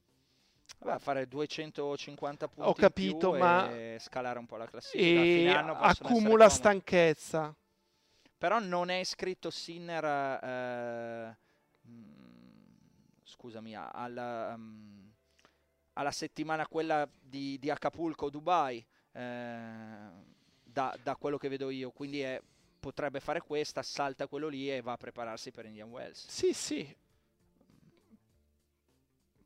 Vabbè, 0.79 0.99
fare 0.99 1.27
250 1.29 2.49
punti 2.49 2.68
Ho 2.68 2.75
capito, 2.75 3.33
ma- 3.33 3.70
e 3.70 3.97
scalare 4.01 4.39
un 4.39 4.47
po' 4.47 4.57
la 4.57 4.66
classifica. 4.66 5.20
E 5.20 5.55
accumula 5.57 6.49
stanchezza. 6.49 7.55
Però 8.37 8.59
non 8.59 8.91
è 8.91 8.97
iscritto 8.97 9.51
Sinner, 9.51 10.05
eh, 10.05 11.37
mm, 11.89 12.12
scusami, 13.22 13.75
alla, 13.75 14.55
mm, 14.57 15.09
alla 15.95 16.11
settimana 16.11 16.66
quella 16.66 17.09
di, 17.18 17.59
di 17.59 17.70
Acapulco, 17.70 18.29
Dubai, 18.29 18.85
eh, 19.12 20.09
da, 20.62 20.99
da 21.03 21.16
quello 21.16 21.39
che 21.39 21.49
vedo 21.49 21.70
io. 21.70 21.91
Quindi 21.91 22.20
è- 22.20 22.41
potrebbe 22.81 23.20
fare 23.20 23.41
questa, 23.41 23.83
salta 23.83 24.27
quello 24.27 24.49
lì 24.49 24.70
e 24.70 24.83
va 24.83 24.93
a 24.93 24.97
prepararsi 24.99 25.51
per 25.51 25.64
Indian 25.64 25.89
Wells. 25.89 26.27
Sì, 26.29 26.53
sì. 26.53 26.95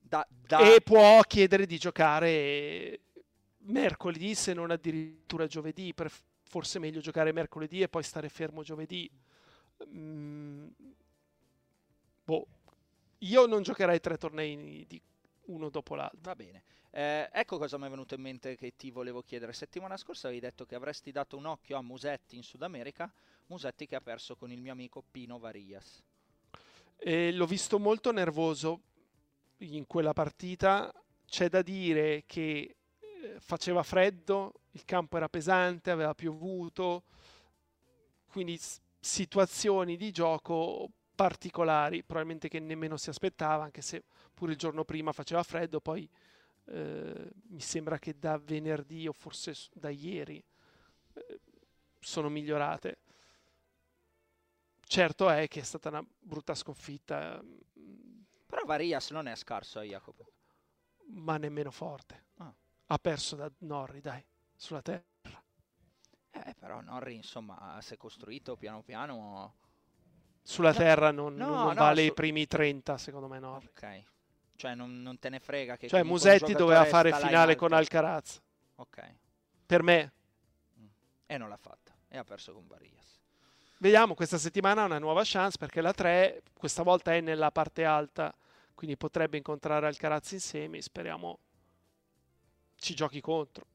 Da, 0.09 0.27
da- 0.29 0.75
E 0.75 0.81
può 0.81 1.21
chiedere 1.23 1.67
di 1.67 1.77
giocare 1.79 3.01
mercoledì, 3.59 4.35
se 4.35 4.55
non 4.55 4.71
addirittura 4.71 5.47
giovedì. 5.47 5.93
per- 5.93 6.13
forse 6.49 6.79
meglio 6.79 7.01
giocare 7.01 7.31
mercoledì 7.33 7.83
e 7.83 7.89
poi 7.89 8.03
stare 8.03 8.31
fermo 8.31 8.63
giovedì. 8.63 9.11
Mm, 9.87 10.69
boh. 12.25 12.47
Io 13.19 13.47
non 13.47 13.63
giocherei 13.63 14.01
tre 14.01 14.17
tornei 14.17 14.87
di 14.89 15.01
uno 15.47 15.69
dopo 15.69 15.95
l'altro. 15.95 16.19
Va 16.23 16.35
bene. 16.35 16.63
Eh, 16.91 17.29
ecco 17.31 17.59
cosa 17.59 17.77
mi 17.77 17.87
è 17.87 17.91
venuto 17.91 18.15
in 18.15 18.23
mente 18.23 18.57
che 18.57 18.75
ti 18.77 18.91
volevo 18.91 19.21
chiedere. 19.23 19.53
Settimana 19.53 19.99
scorsa 19.99 20.29
avevi 20.29 20.41
detto 20.41 20.65
che 20.65 20.75
avresti 20.75 21.13
dato 21.13 21.37
un 21.37 21.45
occhio 21.45 21.77
a 21.77 21.83
Musetti 21.83 22.37
in 22.37 22.43
Sud 22.43 22.63
America, 22.63 23.13
Musetti 23.49 23.87
che 23.87 23.97
ha 23.97 24.01
perso 24.01 24.37
con 24.37 24.51
il 24.51 24.61
mio 24.61 24.73
amico 24.73 25.05
Pino 25.11 25.39
Varillas. 25.39 26.03
E 26.97 27.33
l'ho 27.33 27.47
visto 27.47 27.79
molto 27.79 28.11
nervoso 28.11 28.81
in 29.59 29.87
quella 29.87 30.13
partita. 30.13 30.93
C'è 31.27 31.49
da 31.49 31.63
dire 31.63 32.25
che 32.27 32.77
eh, 32.99 33.37
faceva 33.41 33.83
freddo, 33.83 34.53
il 34.73 34.85
campo 34.85 35.17
era 35.17 35.29
pesante, 35.29 35.91
aveva 35.91 36.15
piovuto, 36.15 37.05
quindi 38.29 38.59
situazioni 39.01 39.97
di 39.97 40.11
gioco 40.11 40.91
particolari, 41.15 42.05
probabilmente 42.05 42.49
che 42.49 42.61
nemmeno 42.61 42.97
si 42.97 43.11
aspettava, 43.11 43.65
anche 43.65 43.83
se 43.83 44.05
pure 44.33 44.53
il 44.53 44.59
giorno 44.59 44.85
prima 44.85 45.13
faceva 45.13 45.43
freddo, 45.43 45.81
poi 45.81 46.09
eh, 46.67 47.31
mi 47.49 47.61
sembra 47.61 47.99
che 47.99 48.19
da 48.19 48.39
venerdì 48.39 49.09
o 49.09 49.13
forse 49.13 49.55
da 49.73 49.89
ieri 49.89 50.43
eh, 51.15 51.41
sono 51.99 52.29
migliorate. 52.29 52.99
Certo 54.87 55.29
è 55.29 55.49
che 55.49 55.61
è 55.61 55.65
stata 55.65 55.89
una 55.89 56.07
brutta 56.19 56.55
sconfitta, 56.55 57.43
Però 58.49 58.65
Varillas 58.65 59.11
non 59.11 59.29
è 59.29 59.37
scarso, 59.37 59.81
eh, 59.81 59.87
Jacopo. 59.89 60.33
ma 61.11 61.37
nemmeno 61.37 61.71
forte. 61.71 62.27
Ah. 62.39 62.53
Ha 62.87 62.99
perso 62.99 63.37
da 63.37 63.51
Norri, 63.59 64.01
dai, 64.01 64.25
sulla 64.57 64.81
terra. 64.83 65.05
Eh, 66.31 66.55
però 66.59 66.81
Norri, 66.81 67.15
insomma, 67.15 67.79
si 67.83 67.95
è 67.95 67.97
costruito 67.99 68.57
piano 68.57 68.83
piano. 68.83 69.55
Sulla 70.43 70.71
No, 70.73 70.77
terra 70.79 71.11
non, 71.11 71.35
no, 71.35 71.47
non 71.47 71.67
no, 71.69 71.75
vale 71.75 72.03
su- 72.05 72.09
i 72.11 72.15
primi 72.15 72.47
30, 72.47 72.97
secondo 72.97 73.29
me 73.29 73.39
Norri. 73.39 73.67
Ok. 73.67 74.03
Cioè, 74.57 74.75
non, 74.75 75.03
non 75.03 75.19
te 75.19 75.29
ne 75.29 75.41
frega 75.41 75.77
che 75.77 75.89
Cioè, 75.89 76.03
Musetti 76.03 76.55
doveva 76.55 76.85
fare 76.87 77.13
finale 77.13 77.55
con 77.55 77.73
Alcaraz. 77.73 78.41
Ok. 78.77 79.15
Per 79.67 79.83
me. 79.83 80.13
E 81.27 81.37
non 81.37 81.49
l'ha 81.51 81.57
fatta. 81.59 81.95
E 82.09 82.17
ha 82.17 82.25
perso 82.25 82.55
con 82.55 82.67
Varillas. 82.67 83.18
Vediamo, 83.79 84.15
questa 84.15 84.39
settimana 84.39 84.85
una 84.85 84.99
nuova 84.99 85.23
chance 85.25 85.57
perché 85.59 85.81
la 85.81 85.93
3 85.93 86.43
questa 86.57 86.83
volta 86.83 87.15
è 87.15 87.21
nella 87.21 87.51
parte 87.51 87.85
alta, 87.85 88.35
quindi 88.75 88.97
potrebbe 88.97 89.37
incontrare 89.37 89.87
Alcaraz 89.87 90.33
in 90.33 90.41
semi. 90.41 90.83
Speriamo 90.83 91.39
ci 92.77 92.95
giochi 92.95 93.21
contro. 93.21 93.67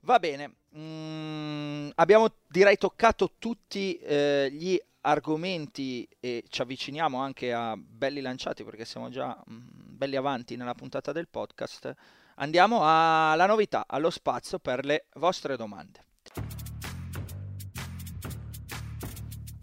Va 0.00 0.18
bene, 0.18 0.56
Mm, 0.74 1.90
abbiamo 1.96 2.28
direi 2.48 2.78
toccato 2.78 3.32
tutti 3.38 3.98
eh, 3.98 4.48
gli 4.50 4.80
argomenti 5.02 6.08
e 6.18 6.44
ci 6.48 6.62
avviciniamo 6.62 7.18
anche 7.18 7.52
a 7.52 7.76
belli 7.76 8.22
lanciati 8.22 8.64
perché 8.64 8.86
siamo 8.86 9.10
già 9.10 9.36
mm, 9.50 9.68
belli 9.96 10.16
avanti 10.16 10.56
nella 10.56 10.74
puntata 10.74 11.12
del 11.12 11.28
podcast. 11.28 11.94
Andiamo 12.36 12.80
alla 12.82 13.44
novità, 13.44 13.84
allo 13.86 14.08
spazio 14.08 14.58
per 14.58 14.86
le 14.86 15.06
vostre 15.16 15.56
domande. 15.56 16.11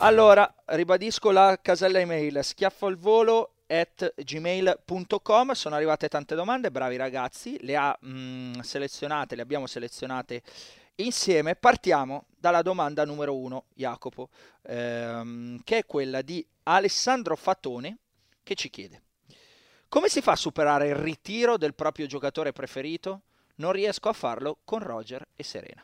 Allora, 0.02 0.50
ribadisco 0.68 1.30
la 1.30 1.60
casella 1.62 2.00
email 2.00 2.40
schiaffo 2.42 2.86
al 2.86 2.96
volo 2.96 3.56
at 3.68 4.14
gmail.com 4.16 5.52
sono 5.52 5.76
arrivate 5.76 6.08
tante 6.08 6.36
domande, 6.36 6.72
bravi 6.72 6.96
ragazzi, 6.96 7.58
le 7.66 7.76
ha 7.76 8.00
mm, 8.06 8.60
selezionate, 8.62 9.36
le 9.36 9.42
abbiamo 9.42 9.68
selezionate 9.68 10.42
insieme. 10.96 11.56
Partiamo 11.56 12.28
dalla 12.30 12.62
domanda 12.62 13.04
numero 13.04 13.36
uno, 13.36 13.66
Jacopo, 13.74 14.30
ehm, 14.62 15.60
che 15.66 15.80
è 15.80 15.86
quella 15.86 16.22
di 16.22 16.48
Alessandro 16.64 17.36
Fatone 17.36 17.98
che 18.42 18.56
ci 18.56 18.70
chiede: 18.70 19.02
Come 19.90 20.08
si 20.08 20.22
fa 20.22 20.32
a 20.32 20.38
superare 20.38 20.88
il 20.88 20.96
ritiro 20.96 21.58
del 21.58 21.76
proprio 21.76 22.06
giocatore 22.06 22.54
preferito? 22.54 23.24
Non 23.56 23.74
riesco 23.74 24.08
a 24.08 24.14
farlo 24.14 24.60
con 24.64 24.80
Roger 24.80 25.28
e 25.36 25.44
Serena. 25.44 25.84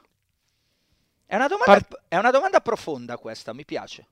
È 1.25 1.35
una 1.35 1.47
domanda, 1.47 1.71
Part- 1.73 2.01
è 2.07 2.17
una 2.17 2.31
domanda 2.31 2.61
profonda 2.61 3.17
questa, 3.17 3.53
mi 3.53 3.65
piace. 3.65 4.07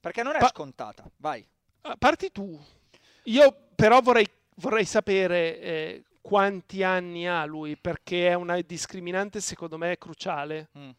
Perché 0.00 0.22
non 0.22 0.34
è 0.34 0.38
Pa- 0.38 0.48
scontata. 0.48 1.08
Vai. 1.16 1.46
Ah, 1.82 1.96
Parti 1.96 2.32
tu. 2.32 2.58
Io 3.24 3.56
però 3.74 4.00
vorrei, 4.00 4.28
vorrei 4.56 4.84
sapere 4.84 5.60
eh, 5.60 6.04
quanti 6.20 6.82
anni 6.82 7.28
ha 7.28 7.44
lui, 7.44 7.76
perché 7.76 8.28
è 8.28 8.34
una 8.34 8.60
discriminante 8.60 9.40
secondo 9.40 9.76
me 9.78 9.96
cruciale. 9.98 10.68
Mm. 10.78 10.90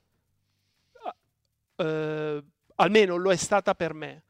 Eh, 1.75 2.43
almeno 2.75 3.15
lo 3.17 3.31
è 3.31 3.35
stata 3.35 3.75
per 3.75 3.93
me. 3.93 4.23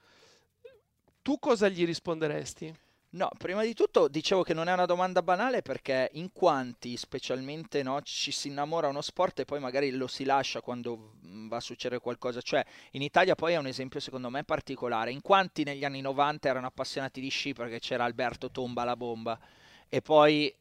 Tu 1.21 1.37
cosa 1.37 1.67
gli 1.67 1.85
risponderesti? 1.85 2.73
No, 3.13 3.29
prima 3.37 3.61
di 3.63 3.73
tutto 3.73 4.07
dicevo 4.07 4.41
che 4.41 4.53
non 4.53 4.69
è 4.69 4.73
una 4.73 4.85
domanda 4.85 5.21
banale 5.21 5.61
perché 5.61 6.09
in 6.13 6.31
quanti 6.31 6.95
specialmente 6.95 7.83
no, 7.83 8.01
ci 8.03 8.31
si 8.31 8.47
innamora 8.47 8.87
uno 8.87 9.01
sport 9.01 9.41
e 9.41 9.45
poi 9.45 9.59
magari 9.59 9.91
lo 9.91 10.07
si 10.07 10.23
lascia 10.23 10.61
quando 10.61 11.15
mm, 11.25 11.49
va 11.49 11.57
a 11.57 11.59
succedere 11.59 11.99
qualcosa. 11.99 12.39
Cioè, 12.39 12.65
in 12.91 13.01
Italia 13.01 13.35
poi 13.35 13.53
è 13.53 13.57
un 13.57 13.67
esempio 13.67 13.99
secondo 13.99 14.29
me 14.29 14.45
particolare. 14.45 15.11
In 15.11 15.21
quanti 15.21 15.65
negli 15.65 15.83
anni 15.83 15.99
90 15.99 16.47
erano 16.47 16.67
appassionati 16.67 17.19
di 17.19 17.27
sci 17.27 17.51
perché 17.51 17.79
c'era 17.79 18.05
Alberto 18.05 18.49
Tomba 18.49 18.85
la 18.85 18.95
bomba 18.95 19.37
e 19.89 20.01
poi 20.01 20.53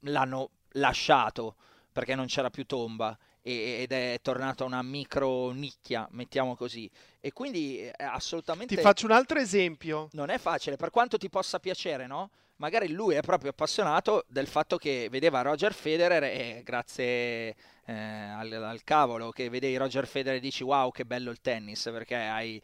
l'hanno 0.00 0.50
lasciato 0.72 1.56
perché 1.92 2.14
non 2.14 2.26
c'era 2.26 2.48
più 2.48 2.64
tomba 2.64 3.18
ed 3.42 3.92
è 3.92 4.18
tornata 4.22 4.64
una 4.64 4.82
micro 4.82 5.50
nicchia, 5.50 6.06
mettiamo 6.12 6.56
così. 6.56 6.90
E 7.20 7.32
quindi 7.32 7.78
è 7.78 8.04
assolutamente... 8.04 8.74
Ti 8.74 8.80
faccio 8.80 9.06
un 9.06 9.12
altro 9.12 9.38
esempio. 9.38 10.08
Non 10.12 10.30
è 10.30 10.38
facile, 10.38 10.76
per 10.76 10.90
quanto 10.90 11.16
ti 11.16 11.28
possa 11.28 11.58
piacere, 11.58 12.06
no? 12.06 12.30
Magari 12.56 12.88
lui 12.88 13.14
è 13.14 13.20
proprio 13.20 13.50
appassionato 13.50 14.24
del 14.26 14.48
fatto 14.48 14.78
che 14.78 15.08
vedeva 15.10 15.42
Roger 15.42 15.72
Federer 15.72 16.24
e 16.24 16.62
grazie 16.64 17.54
eh, 17.84 17.92
al, 17.92 18.52
al, 18.52 18.82
cavolo 18.82 19.30
che 19.30 19.48
vedevi 19.48 19.76
Roger 19.76 20.08
Federer 20.08 20.38
e 20.38 20.40
dici 20.40 20.64
wow 20.64 20.90
che 20.90 21.04
bello 21.04 21.30
il 21.30 21.40
tennis 21.40 21.84
perché 21.84 22.16
hai 22.16 22.60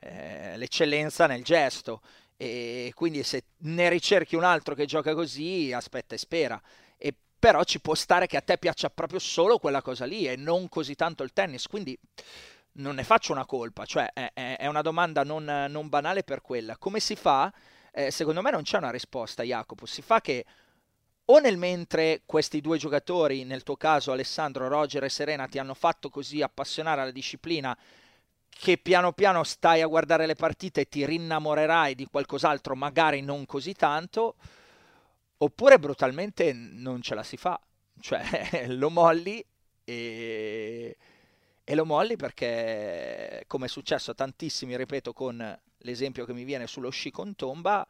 eh, 0.00 0.56
l'eccellenza 0.58 1.26
nel 1.26 1.42
gesto 1.42 2.02
e 2.36 2.92
quindi 2.94 3.22
se 3.22 3.44
ne 3.60 3.88
ricerchi 3.88 4.36
un 4.36 4.44
altro 4.44 4.74
che 4.74 4.84
gioca 4.84 5.14
così 5.14 5.72
aspetta 5.72 6.14
e 6.14 6.18
spera 6.18 6.62
però 7.38 7.62
ci 7.64 7.80
può 7.80 7.94
stare 7.94 8.26
che 8.26 8.36
a 8.36 8.40
te 8.40 8.58
piaccia 8.58 8.90
proprio 8.90 9.18
solo 9.18 9.58
quella 9.58 9.82
cosa 9.82 10.04
lì 10.04 10.26
e 10.26 10.36
non 10.36 10.68
così 10.68 10.94
tanto 10.94 11.22
il 11.22 11.32
tennis 11.32 11.66
quindi 11.66 11.98
non 12.78 12.96
ne 12.96 13.04
faccio 13.04 13.32
una 13.32 13.46
colpa 13.46 13.84
cioè 13.84 14.10
è, 14.12 14.56
è 14.56 14.66
una 14.66 14.82
domanda 14.82 15.24
non, 15.24 15.44
non, 15.68 15.88
banale 15.88 16.22
per 16.22 16.40
quella. 16.40 16.76
Come 16.76 17.00
si 17.00 17.16
fa? 17.16 17.52
Eh, 17.92 18.10
secondo 18.10 18.42
me 18.42 18.50
non 18.50 18.62
c'è 18.62 18.78
una 18.78 18.90
risposta 18.90 19.42
Jacopo. 19.42 19.86
Si 19.86 20.02
fa 20.02 20.20
che 20.20 20.44
o 21.30 21.38
nel 21.40 21.58
mentre 21.58 22.22
questi 22.24 22.60
due 22.60 22.78
giocatori, 22.78 23.44
nel 23.44 23.62
tuo 23.62 23.76
caso 23.76 24.12
Alessandro, 24.12 24.68
Roger 24.68 25.04
e 25.04 25.08
Serena, 25.10 25.46
ti 25.46 25.58
hanno 25.58 25.74
fatto 25.74 26.08
così 26.08 26.40
appassionare 26.40 27.02
alla 27.02 27.10
disciplina 27.10 27.76
che 28.48 28.78
piano 28.78 29.12
piano 29.12 29.44
stai 29.44 29.82
a 29.82 29.86
guardare 29.86 30.26
le 30.26 30.34
partite 30.34 30.82
e 30.82 30.88
ti 30.88 31.04
rinnamorerai 31.04 31.94
di 31.94 32.06
qualcos'altro, 32.06 32.74
magari 32.74 33.20
non 33.20 33.44
così 33.44 33.74
tanto, 33.74 34.36
oppure 35.38 35.78
brutalmente 35.78 36.52
non 36.52 37.02
ce 37.02 37.14
la 37.14 37.22
si 37.22 37.36
fa, 37.36 37.60
cioè 38.00 38.66
lo 38.68 38.90
molli 38.90 39.44
e, 39.84 40.96
e 41.64 41.74
lo 41.74 41.84
molli 41.84 42.16
perché 42.16 43.44
come 43.46 43.66
è 43.66 43.68
successo 43.68 44.10
a 44.10 44.14
tantissimi, 44.14 44.76
ripeto 44.76 45.12
con 45.12 45.60
l'esempio 45.78 46.24
che 46.24 46.32
mi 46.32 46.44
viene 46.44 46.66
sullo 46.66 46.90
sci 46.90 47.10
con 47.10 47.34
tomba, 47.34 47.86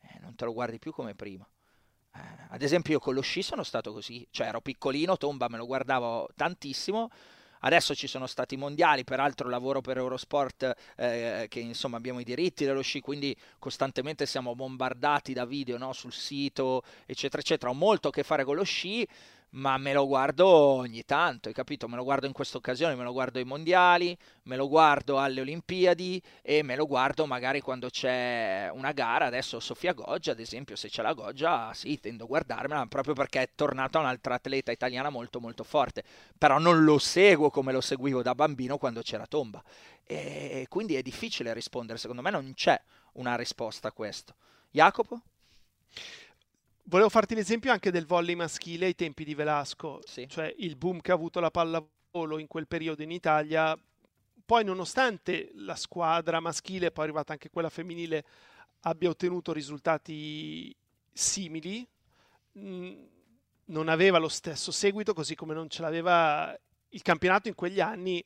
eh, 0.00 0.18
non 0.20 0.34
te 0.34 0.44
lo 0.44 0.52
guardi 0.52 0.78
più 0.78 0.92
come 0.92 1.14
prima. 1.14 1.46
Eh, 2.14 2.20
ad 2.48 2.62
esempio 2.62 2.94
io 2.94 2.98
con 3.00 3.14
lo 3.14 3.22
sci 3.22 3.42
sono 3.42 3.62
stato 3.62 3.92
così, 3.92 4.26
cioè 4.30 4.48
ero 4.48 4.60
piccolino, 4.60 5.16
tomba 5.16 5.48
me 5.48 5.56
lo 5.58 5.66
guardavo 5.66 6.28
tantissimo, 6.34 7.10
Adesso 7.64 7.94
ci 7.94 8.06
sono 8.06 8.26
stati 8.26 8.54
i 8.54 8.56
mondiali, 8.56 9.04
peraltro 9.04 9.48
lavoro 9.48 9.80
per 9.80 9.96
Eurosport 9.96 10.74
eh, 10.96 11.46
che 11.48 11.60
insomma 11.60 11.96
abbiamo 11.96 12.20
i 12.20 12.24
diritti 12.24 12.64
dello 12.64 12.82
sci, 12.82 13.00
quindi 13.00 13.36
costantemente 13.58 14.26
siamo 14.26 14.54
bombardati 14.54 15.32
da 15.32 15.44
video 15.44 15.78
no? 15.78 15.92
sul 15.92 16.12
sito, 16.12 16.82
eccetera, 17.06 17.40
eccetera. 17.40 17.70
Ho 17.70 17.74
molto 17.74 18.08
a 18.08 18.10
che 18.10 18.24
fare 18.24 18.44
con 18.44 18.56
lo 18.56 18.64
sci, 18.64 19.06
ma 19.52 19.76
me 19.76 19.92
lo 19.92 20.06
guardo 20.06 20.46
ogni 20.46 21.04
tanto, 21.04 21.48
hai 21.48 21.54
capito? 21.54 21.88
Me 21.88 21.96
lo 21.96 22.04
guardo 22.04 22.26
in 22.26 22.32
questa 22.32 22.56
occasione, 22.56 22.94
me 22.94 23.04
lo 23.04 23.12
guardo 23.12 23.38
ai 23.38 23.44
mondiali, 23.44 24.16
me 24.44 24.56
lo 24.56 24.66
guardo 24.68 25.18
alle 25.18 25.42
Olimpiadi 25.42 26.22
e 26.40 26.62
me 26.62 26.74
lo 26.74 26.86
guardo 26.86 27.26
magari 27.26 27.60
quando 27.60 27.90
c'è 27.90 28.70
una 28.72 28.92
gara. 28.92 29.26
Adesso 29.26 29.60
Sofia 29.60 29.92
Goggia, 29.92 30.32
ad 30.32 30.40
esempio, 30.40 30.74
se 30.74 30.88
c'è 30.88 31.02
la 31.02 31.12
Goggia, 31.12 31.72
sì, 31.74 31.98
tendo 32.00 32.24
a 32.24 32.26
guardarmela 32.26 32.86
proprio 32.86 33.14
perché 33.14 33.42
è 33.42 33.50
tornata 33.54 33.98
un'altra 33.98 34.34
atleta 34.34 34.72
italiana 34.72 35.10
molto 35.10 35.38
molto 35.38 35.64
forte, 35.64 36.02
però 36.38 36.58
non 36.58 36.84
lo 36.84 36.98
seguo 36.98 37.50
come 37.50 37.72
lo 37.72 37.82
seguivo 37.82 38.22
da 38.22 38.34
bambino 38.34 38.78
quando 38.78 39.02
c'era 39.02 39.26
Tomba. 39.26 39.62
E 40.04 40.66
quindi 40.68 40.96
è 40.96 41.02
difficile 41.02 41.52
rispondere, 41.52 41.98
secondo 41.98 42.22
me 42.22 42.30
non 42.30 42.52
c'è 42.54 42.80
una 43.14 43.36
risposta 43.36 43.88
a 43.88 43.92
questo. 43.92 44.34
Jacopo? 44.70 45.20
Volevo 46.84 47.08
farti 47.08 47.34
l'esempio 47.34 47.70
anche 47.70 47.92
del 47.92 48.06
volley 48.06 48.34
maschile 48.34 48.86
ai 48.86 48.94
tempi 48.94 49.24
di 49.24 49.34
Velasco, 49.34 50.00
sì. 50.04 50.28
cioè 50.28 50.52
il 50.58 50.76
boom 50.76 51.00
che 51.00 51.12
ha 51.12 51.14
avuto 51.14 51.38
la 51.38 51.50
pallavolo 51.50 52.38
in 52.38 52.48
quel 52.48 52.66
periodo 52.66 53.02
in 53.02 53.12
Italia. 53.12 53.78
Poi, 54.44 54.64
nonostante 54.64 55.50
la 55.54 55.76
squadra 55.76 56.40
maschile, 56.40 56.90
poi 56.90 57.04
è 57.04 57.06
arrivata 57.06 57.32
anche 57.32 57.50
quella 57.50 57.70
femminile, 57.70 58.24
abbia 58.80 59.08
ottenuto 59.08 59.52
risultati 59.52 60.74
simili, 61.12 61.86
mm, 62.58 63.04
non 63.66 63.88
aveva 63.88 64.18
lo 64.18 64.28
stesso 64.28 64.72
seguito, 64.72 65.14
così 65.14 65.36
come 65.36 65.54
non 65.54 65.68
ce 65.68 65.82
l'aveva 65.82 66.54
il 66.88 67.02
campionato 67.02 67.46
in 67.46 67.54
quegli 67.54 67.80
anni. 67.80 68.22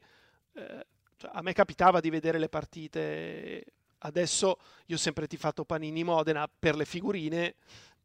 Eh, 0.55 0.87
cioè, 1.19 1.31
a 1.35 1.43
me 1.43 1.53
capitava 1.53 2.01
di 2.01 2.09
vedere 2.09 2.39
le 2.39 2.49
partite. 2.49 3.65
Adesso 3.99 4.59
io 4.87 4.97
ho 4.97 4.99
sempre 4.99 5.27
tifato 5.27 5.65
Panini 5.65 6.05
Modena 6.05 6.49
per 6.49 6.75
le 6.75 6.85
figurine 6.85 7.55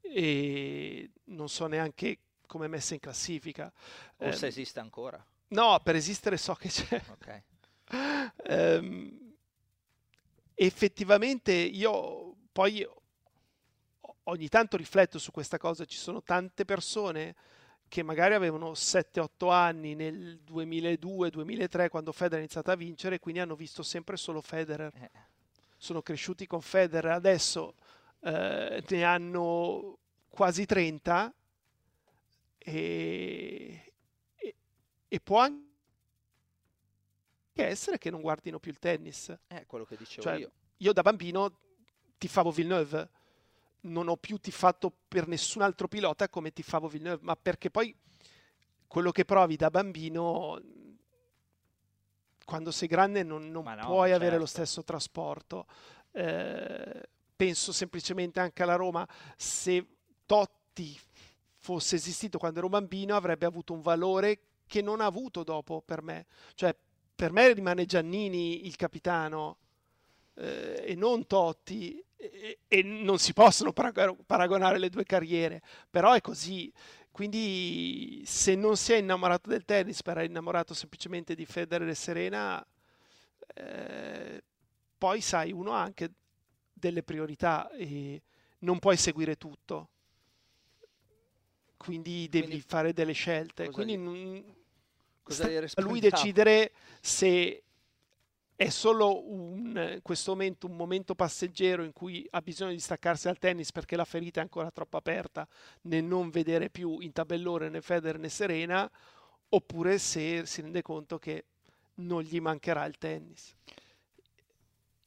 e 0.02 1.10
non 1.26 1.50
so 1.50 1.68
neanche 1.68 2.20
come 2.46 2.66
è 2.66 2.70
messa 2.70 2.94
in 2.94 3.00
classifica. 3.00 3.72
O 4.18 4.26
eh, 4.26 4.34
se 4.34 4.48
esiste 4.48 4.80
ancora. 4.80 5.24
No, 5.50 5.80
per 5.84 5.96
esistere 5.96 6.38
so 6.38 6.54
che 6.56 6.70
c'è. 6.70 7.02
Okay. 7.12 7.44
um, 8.48 9.34
effettivamente 10.56 11.54
io 11.54 12.36
poi 12.52 12.88
ogni 14.24 14.48
tanto 14.50 14.78
rifletto 14.78 15.18
su 15.18 15.32
questa 15.32 15.58
cosa, 15.58 15.86
ci 15.86 15.98
sono 15.98 16.22
tante 16.22 16.66
persone 16.66 17.36
che 17.88 18.04
magari 18.04 18.34
avevano 18.34 18.72
7-8 18.72 19.52
anni 19.52 19.96
nel 19.96 20.40
2002-2003 20.50 21.90
quando 21.90 22.12
Federer 22.14 22.38
ha 22.38 22.40
iniziato 22.40 22.72
a 22.72 22.76
vincere, 22.76 23.20
quindi 23.20 23.42
hanno 23.42 23.56
visto 23.56 23.84
sempre 23.84 24.16
solo 24.16 24.42
Federer. 24.42 24.94
Eh. 24.96 25.12
Sono 25.78 26.02
cresciuti 26.02 26.48
con 26.48 26.62
Federer, 26.62 27.12
adesso 27.12 27.76
eh, 28.22 28.84
ne 28.88 29.04
hanno 29.04 29.98
quasi 30.30 30.66
30 30.66 31.34
e, 32.58 33.94
e, 34.36 34.56
e, 35.08 35.20
può 35.20 35.40
anche 35.40 35.66
essere 37.56 37.98
che 37.98 38.10
non 38.10 38.22
guardino 38.22 38.60
più 38.60 38.72
il 38.72 38.80
tennis. 38.80 39.36
È 39.48 39.66
quello 39.66 39.86
che 39.86 39.98
dicevo 39.98 40.22
cioè, 40.22 40.38
io. 40.38 40.52
Io 40.78 40.94
da 40.94 41.02
bambino 41.02 41.58
tifavo 42.18 42.52
Villeneuve, 42.52 43.10
non 43.82 44.08
ho 44.08 44.18
più 44.18 44.38
tifato 44.38 44.92
per 45.08 45.28
nessun 45.28 45.62
altro 45.62 45.88
pilota 45.88 46.30
come 46.30 46.52
tifavo 46.52 46.88
Villeneuve, 46.88 47.24
ma 47.24 47.36
perché 47.36 47.70
poi 47.70 47.96
quello 48.88 49.12
che 49.12 49.26
provi 49.26 49.56
da 49.56 49.70
bambino 49.70 50.60
quando 52.46 52.72
sei 52.72 52.88
grande 52.88 53.24
non, 53.24 53.50
non 53.50 53.64
no, 53.64 53.86
puoi 53.86 54.10
certo. 54.10 54.24
avere 54.24 54.38
lo 54.38 54.46
certo. 54.46 54.64
stesso 54.64 54.84
trasporto. 54.84 55.66
Eh, 56.12 57.10
penso 57.42 57.72
semplicemente 57.72 58.40
anche 58.40 58.62
alla 58.62 58.76
Roma, 58.76 59.08
se 59.36 59.84
Totti 60.28 60.96
fosse 61.58 61.96
esistito 61.96 62.38
quando 62.38 62.60
ero 62.60 62.70
bambino 62.70 63.16
avrebbe 63.16 63.48
avuto 63.48 63.74
un 63.74 63.82
valore 63.82 64.42
che 64.68 64.84
non 64.84 65.02
ha 65.02 65.06
avuto 65.06 65.44
dopo 65.44 65.82
per 65.84 66.04
me. 66.04 66.28
Cioè, 66.54 66.76
per 67.16 67.32
me 67.32 67.52
rimane 67.52 67.88
Giannini 67.88 68.68
il 68.68 68.76
capitano 68.76 69.58
eh, 70.36 70.84
e 70.86 70.94
non 70.94 71.26
Totti 71.26 72.00
e, 72.16 72.60
e, 72.68 72.84
non 72.84 73.18
si 73.18 73.34
possono 73.34 73.74
paragonare 73.74 74.78
le 74.78 74.90
due 74.90 75.04
carriere, 75.04 75.64
però 75.90 76.14
è 76.14 76.22
così. 76.22 76.72
Quindi 77.10 78.22
se 78.24 78.54
non 78.54 78.78
si 78.78 78.94
è 78.94 78.98
innamorato 78.98 79.50
del 79.50 79.66
tennis, 79.66 80.04
per 80.04 80.18
è 80.18 80.24
innamorato 80.24 80.76
semplicemente 80.76 81.34
di 81.34 81.48
Federer 81.48 81.88
e 81.88 81.96
Serena, 81.96 82.64
eh, 83.56 84.44
poi 84.96 85.22
sai, 85.22 85.52
uno 85.52 85.74
ha 85.74 85.82
anche 85.82 86.12
delle 86.82 87.04
priorità 87.04 87.70
e 87.72 88.22
non 88.60 88.80
puoi 88.80 88.98
seguire 88.98 89.38
tutto. 89.38 89.90
Quindi 91.78 92.28
devi 92.30 92.48
Quindi, 92.48 92.66
fare 92.68 92.94
delle 92.94 93.14
scelte. 93.14 93.70
Quindi 93.70 93.98
non, 93.98 94.44
sta 95.26 95.48
a 95.48 95.82
lui 95.82 96.00
decidere 96.00 96.74
se 97.00 97.64
è 98.56 98.70
solo 98.70 99.28
un, 99.28 99.92
in 99.96 100.02
questo 100.04 100.32
momento 100.32 100.68
un 100.68 100.76
momento 100.76 101.16
passeggero 101.16 101.84
in 101.84 101.94
cui 101.94 102.28
ha 102.30 102.42
bisogno 102.42 102.72
di 102.72 102.80
staccarsi 102.80 103.26
dal 103.26 103.40
tennis 103.40 103.72
perché 103.72 103.96
la 103.96 104.06
ferita 104.06 104.40
è 104.40 104.44
ancora 104.44 104.70
troppo 104.70 104.98
aperta 104.98 105.48
nel 105.84 106.04
non 106.04 106.30
vedere 106.30 106.70
più 106.70 107.00
in 107.00 107.12
tabellone 107.12 107.70
né 107.70 107.82
Federer 107.82 108.20
né 108.20 108.30
Serena 108.30 108.90
oppure 109.50 109.98
se 109.98 110.46
si 110.46 110.62
rende 110.62 110.84
conto 110.84 111.18
che 111.18 111.46
non 111.96 112.22
gli 112.22 112.40
mancherà 112.40 112.86
il 112.86 112.98
tennis. 112.98 113.56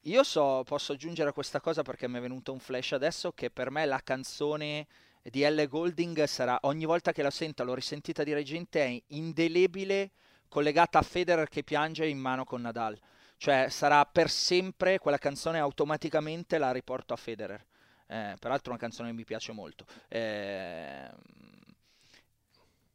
Io 0.06 0.22
so, 0.22 0.62
posso 0.66 0.92
aggiungere 0.92 1.30
a 1.30 1.32
questa 1.32 1.60
cosa 1.60 1.80
perché 1.80 2.06
mi 2.08 2.18
è 2.18 2.20
venuto 2.20 2.52
un 2.52 2.58
flash 2.58 2.92
adesso 2.92 3.32
che 3.32 3.48
per 3.50 3.70
me 3.70 3.86
la 3.86 4.02
canzone 4.04 4.86
di 5.22 5.42
L. 5.48 5.66
Golding 5.66 6.24
sarà, 6.24 6.58
ogni 6.62 6.84
volta 6.84 7.10
che 7.12 7.22
la 7.22 7.30
sento, 7.30 7.64
l'ho 7.64 7.72
risentita 7.72 8.22
di 8.22 8.34
recente, 8.34 8.84
è 8.84 9.02
indelebile 9.14 10.10
collegata 10.46 10.98
a 10.98 11.02
Federer 11.02 11.48
che 11.48 11.64
piange 11.64 12.06
in 12.06 12.18
mano 12.18 12.44
con 12.44 12.60
Nadal. 12.60 13.00
Cioè 13.38 13.68
sarà 13.70 14.04
per 14.04 14.28
sempre 14.28 14.98
quella 14.98 15.16
canzone 15.16 15.58
automaticamente 15.58 16.58
la 16.58 16.70
riporto 16.70 17.14
a 17.14 17.16
Federer. 17.16 17.64
Eh, 18.06 18.36
peraltro 18.38 18.72
una 18.72 18.80
canzone 18.80 19.08
che 19.08 19.14
mi 19.14 19.24
piace 19.24 19.52
molto. 19.52 19.86
Eh, 20.08 21.08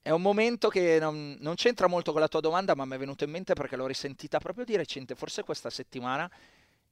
è 0.04 0.12
un 0.12 0.22
momento 0.22 0.70
che 0.70 1.00
non, 1.00 1.38
non, 1.40 1.56
c'entra 1.56 1.88
molto 1.88 2.12
con 2.12 2.22
la 2.22 2.28
tua 2.28 2.40
domanda, 2.40 2.76
ma 2.76 2.86
mi 2.86 2.94
è 2.94 3.00
venuto 3.00 3.24
in 3.24 3.32
mente 3.32 3.54
perché 3.54 3.76
l'ho 3.76 3.88
risentita 3.88 4.38
proprio 4.38 4.64
di 4.64 4.76
recente, 4.76 5.16
forse 5.16 5.44
questa 5.44 5.72
settimana, 5.72 6.30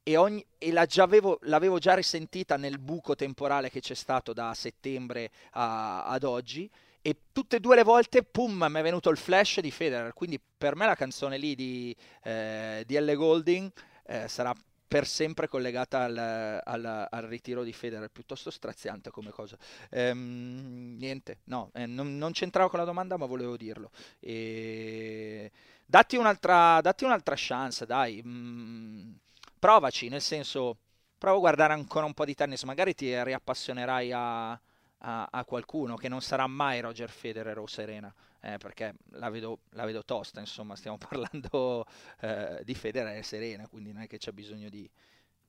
e, 0.08 0.16
ogni, 0.16 0.45
e 0.58 0.72
la 0.72 0.86
già 0.86 1.03
avevo, 1.03 1.38
l'avevo 1.41 1.80
già 1.80 1.93
risentita 1.93 2.55
nel 2.55 2.80
buco 2.80 3.14
temporale 3.14 3.70
che 3.70 3.82
c'è 3.82 3.93
stato 3.93 4.32
da 4.32 4.53
settembre 4.53 5.32
a, 5.51 6.05
ad 6.05 6.24
oggi 6.24 6.70
e 7.01 7.24
tutte 7.34 7.58
e 7.58 7.60
due 7.60 7.76
le 7.76 7.84
volte, 7.84 8.24
pum, 8.24 8.68
mi 8.70 8.80
è 8.80 8.84
venuto 8.84 9.10
il 9.10 9.18
flash 9.18 9.60
di 9.60 9.70
Federer, 9.70 10.14
quindi 10.14 10.39
per 10.39 10.78
me 10.78 10.86
la 10.86 10.95
canzone 10.95 11.38
lì 11.38 11.55
di, 11.55 11.93
eh, 12.24 12.84
di 12.86 12.97
L. 12.97 13.16
Golding 13.16 13.70
eh, 14.05 14.30
sarà 14.30 14.55
per 14.88 15.05
sempre 15.05 15.49
collegata 15.49 16.03
al, 16.03 16.62
al, 16.64 17.08
al, 17.10 17.24
ritiro 17.24 17.66
di 17.66 17.74
Federer, 17.74 18.10
piuttosto 18.10 18.49
straziante 18.49 19.10
come 19.10 19.32
cosa. 19.32 19.58
Ehm, 19.89 20.95
niente, 20.97 21.39
no, 21.45 21.70
eh, 21.74 21.86
non, 21.86 22.18
non, 22.18 22.32
c'entravo 22.32 22.70
con 22.70 22.80
la 22.80 22.86
domanda, 22.86 23.18
ma 23.18 23.26
volevo 23.26 23.58
dirlo. 23.58 23.91
E... 24.22 25.51
Datti, 25.86 26.16
un'altra, 26.16 26.80
datti 26.80 27.03
un'altra 27.03 27.36
chance, 27.38 27.86
dai. 27.86 28.22
Mm, 28.26 29.14
provaci, 29.58 30.10
nel 30.10 30.22
senso, 30.22 30.78
prova 31.18 31.38
a 31.38 31.39
guardare 31.39 31.74
ancora 31.74 32.05
un 32.05 32.14
po' 32.14 32.26
di 32.26 32.36
tennis, 32.36 32.64
magari 32.64 32.93
ti 32.93 33.24
riappassionerai 33.24 34.12
a, 34.12 34.51
a, 34.51 35.28
a 35.30 35.45
qualcuno 35.45 35.95
che 35.95 36.10
non 36.10 36.22
sarà 36.22 36.47
mai 36.47 36.80
Roger 36.80 37.10
Federer 37.10 37.58
o 37.58 37.68
Serena 37.68 38.14
eh, 38.41 38.58
perché 38.58 38.93
la 39.12 39.30
vedo, 39.30 39.60
la 39.72 39.86
vedo, 39.86 40.03
tosta, 40.03 40.39
insomma, 40.39 40.76
stiamo 40.76 40.97
parlando 41.10 41.86
eh, 42.22 42.62
di 42.64 42.74
Federer 42.74 43.18
e 43.18 43.24
Serena, 43.24 43.68
quindi 43.68 43.91
non 43.91 44.03
è 44.03 44.08
che 44.08 44.18
c'è 44.18 44.32
bisogno 44.32 44.70
di 44.70 44.89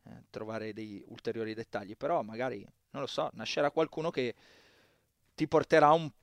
eh, 0.04 0.10
trovare 0.30 0.72
dei 0.72 1.02
ulteriori 1.06 1.54
dettagli, 1.54 1.96
però 1.96 2.22
magari, 2.22 2.66
non 2.90 3.02
lo 3.02 3.08
so, 3.08 3.30
nascerà 3.34 3.70
qualcuno 3.70 4.10
che 4.10 4.34
ti 5.34 5.46
porterà 5.46 5.92
un 5.92 6.10
po' 6.10 6.16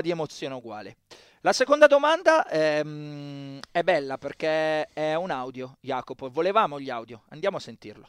di 0.00 0.10
emozione 0.10 0.54
uguale. 0.54 0.96
La 1.42 1.52
seconda 1.52 1.86
domanda 1.86 2.48
ehm, 2.48 3.60
è 3.70 3.82
bella 3.82 4.18
perché 4.18 4.88
è 4.92 5.14
un 5.14 5.30
audio, 5.30 5.76
Jacopo, 5.80 6.28
volevamo 6.28 6.80
gli 6.80 6.90
audio, 6.90 7.22
andiamo 7.28 7.58
a 7.58 7.60
sentirlo. 7.60 8.08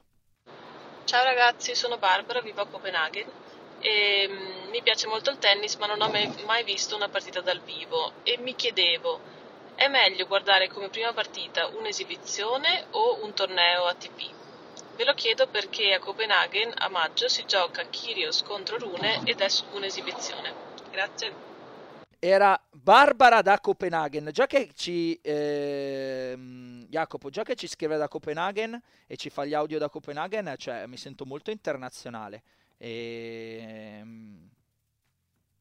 Ciao 1.03 1.23
ragazzi, 1.23 1.75
sono 1.75 1.97
Barbara, 1.97 2.41
vivo 2.41 2.61
a 2.61 2.67
Copenaghen 2.67 3.27
e 3.79 4.27
mm, 4.27 4.69
mi 4.71 4.81
piace 4.81 5.07
molto 5.07 5.29
il 5.29 5.37
tennis 5.37 5.75
ma 5.75 5.85
non 5.85 6.01
ho 6.01 6.09
mai 6.09 6.63
visto 6.63 6.95
una 6.95 7.09
partita 7.09 7.41
dal 7.41 7.61
vivo 7.61 8.13
e 8.23 8.39
mi 8.39 8.55
chiedevo 8.55 9.35
è 9.75 9.87
meglio 9.87 10.25
guardare 10.25 10.67
come 10.67 10.89
prima 10.89 11.13
partita 11.13 11.67
un'esibizione 11.67 12.87
o 12.91 13.23
un 13.23 13.35
torneo 13.35 13.85
ATP? 13.85 14.31
Ve 14.95 15.05
lo 15.05 15.13
chiedo 15.13 15.45
perché 15.45 15.93
a 15.93 15.99
Copenaghen 15.99 16.73
a 16.75 16.89
maggio 16.89 17.29
si 17.29 17.45
gioca 17.45 17.87
Kyrgios 17.87 18.41
contro 18.41 18.79
Rune 18.79 19.21
ed 19.25 19.39
è 19.39 19.47
un'esibizione. 19.73 20.51
Grazie. 20.89 21.46
Era 22.19 22.59
Barbara 22.71 23.41
da 23.43 23.59
Copenaghen, 23.59 24.29
già 24.31 24.47
che 24.47 24.71
ci 24.73 25.13
eh, 25.21 26.35
Jacopo, 26.89 27.29
già 27.29 27.43
che 27.43 27.55
ci 27.55 27.67
scrive 27.67 27.95
da 27.97 28.07
Copenaghen 28.07 28.81
e 29.05 29.17
ci 29.17 29.29
fa 29.29 29.45
gli 29.45 29.53
audio 29.53 29.77
da 29.77 29.87
Copenaghen, 29.87 30.55
cioè 30.57 30.87
mi 30.87 30.97
sento 30.97 31.25
molto 31.25 31.51
internazionale. 31.51 32.41
E... 32.77 33.99
Ehm, 33.99 34.49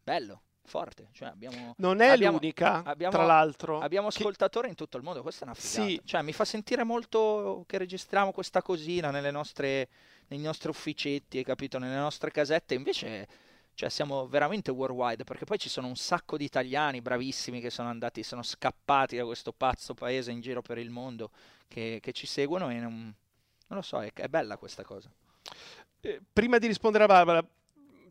bello, 0.02 0.42
forte. 0.64 1.08
Cioè 1.12 1.28
abbiamo, 1.28 1.74
non 1.76 2.00
è 2.00 2.08
abbiamo, 2.08 2.38
l'unica, 2.38 2.82
abbiamo, 2.84 3.12
tra 3.12 3.26
l'altro. 3.26 3.80
Abbiamo 3.80 4.08
ascoltatori 4.08 4.64
che... 4.64 4.70
in 4.70 4.76
tutto 4.76 4.96
il 4.96 5.02
mondo, 5.02 5.20
questa 5.20 5.44
è 5.44 5.48
una 5.48 5.54
figata. 5.54 5.86
Sì. 5.86 6.00
Cioè, 6.04 6.22
mi 6.22 6.32
fa 6.32 6.46
sentire 6.46 6.84
molto 6.84 7.64
che 7.66 7.76
registriamo 7.76 8.32
questa 8.32 8.62
cosina 8.62 9.10
nelle 9.10 9.30
nostre, 9.30 9.88
nei 10.28 10.38
nostri 10.38 10.70
ufficetti, 10.70 11.36
hai 11.36 11.44
capito? 11.44 11.78
Nelle 11.78 11.96
nostre 11.96 12.30
casette, 12.30 12.72
invece... 12.72 13.44
Cioè 13.76 13.90
siamo 13.90 14.26
veramente 14.26 14.70
worldwide 14.70 15.24
perché 15.24 15.44
poi 15.44 15.58
ci 15.58 15.68
sono 15.68 15.86
un 15.86 15.96
sacco 15.96 16.38
di 16.38 16.44
italiani 16.44 17.02
bravissimi 17.02 17.60
che 17.60 17.68
sono 17.68 17.90
andati, 17.90 18.22
sono 18.22 18.42
scappati 18.42 19.18
da 19.18 19.24
questo 19.26 19.52
pazzo 19.52 19.92
paese 19.92 20.30
in 20.30 20.40
giro 20.40 20.62
per 20.62 20.78
il 20.78 20.88
mondo 20.88 21.30
che, 21.68 21.98
che 22.00 22.12
ci 22.12 22.26
seguono 22.26 22.70
e 22.70 22.78
non, 22.80 22.92
non 23.66 23.78
lo 23.78 23.82
so, 23.82 24.02
è, 24.02 24.10
è 24.14 24.28
bella 24.28 24.56
questa 24.56 24.82
cosa. 24.82 25.10
Eh, 26.00 26.22
prima 26.32 26.56
di 26.56 26.66
rispondere 26.66 27.04
a 27.04 27.06
Barbara, 27.06 27.46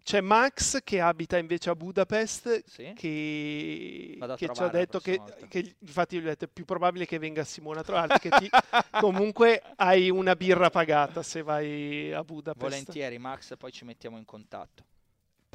c'è 0.03 0.21
Max 0.21 0.83
che 0.83 1.01
abita 1.01 1.35
invece 1.39 1.71
a 1.71 1.75
Budapest 1.75 2.63
sì? 2.67 2.93
che, 2.95 4.19
che 4.37 4.49
ci 4.53 4.61
ha 4.61 4.67
detto 4.67 4.99
che, 4.99 5.19
che, 5.49 5.77
infatti 5.79 6.19
gli 6.19 6.21
ho 6.21 6.25
detto 6.25 6.45
è 6.45 6.47
più 6.47 6.63
probabile 6.63 7.07
che 7.07 7.17
venga 7.17 7.43
Simona 7.43 7.79
a 7.79 7.83
trovarti 7.83 8.29
che 8.29 8.29
ti, 8.37 8.47
comunque 9.01 9.63
hai 9.77 10.11
una 10.11 10.35
birra 10.35 10.69
pagata 10.69 11.23
se 11.23 11.41
vai 11.41 12.13
a 12.13 12.23
Budapest 12.23 12.61
volentieri 12.63 13.17
Max 13.17 13.57
poi 13.57 13.71
ci 13.71 13.83
mettiamo 13.83 14.19
in 14.19 14.25
contatto 14.25 14.93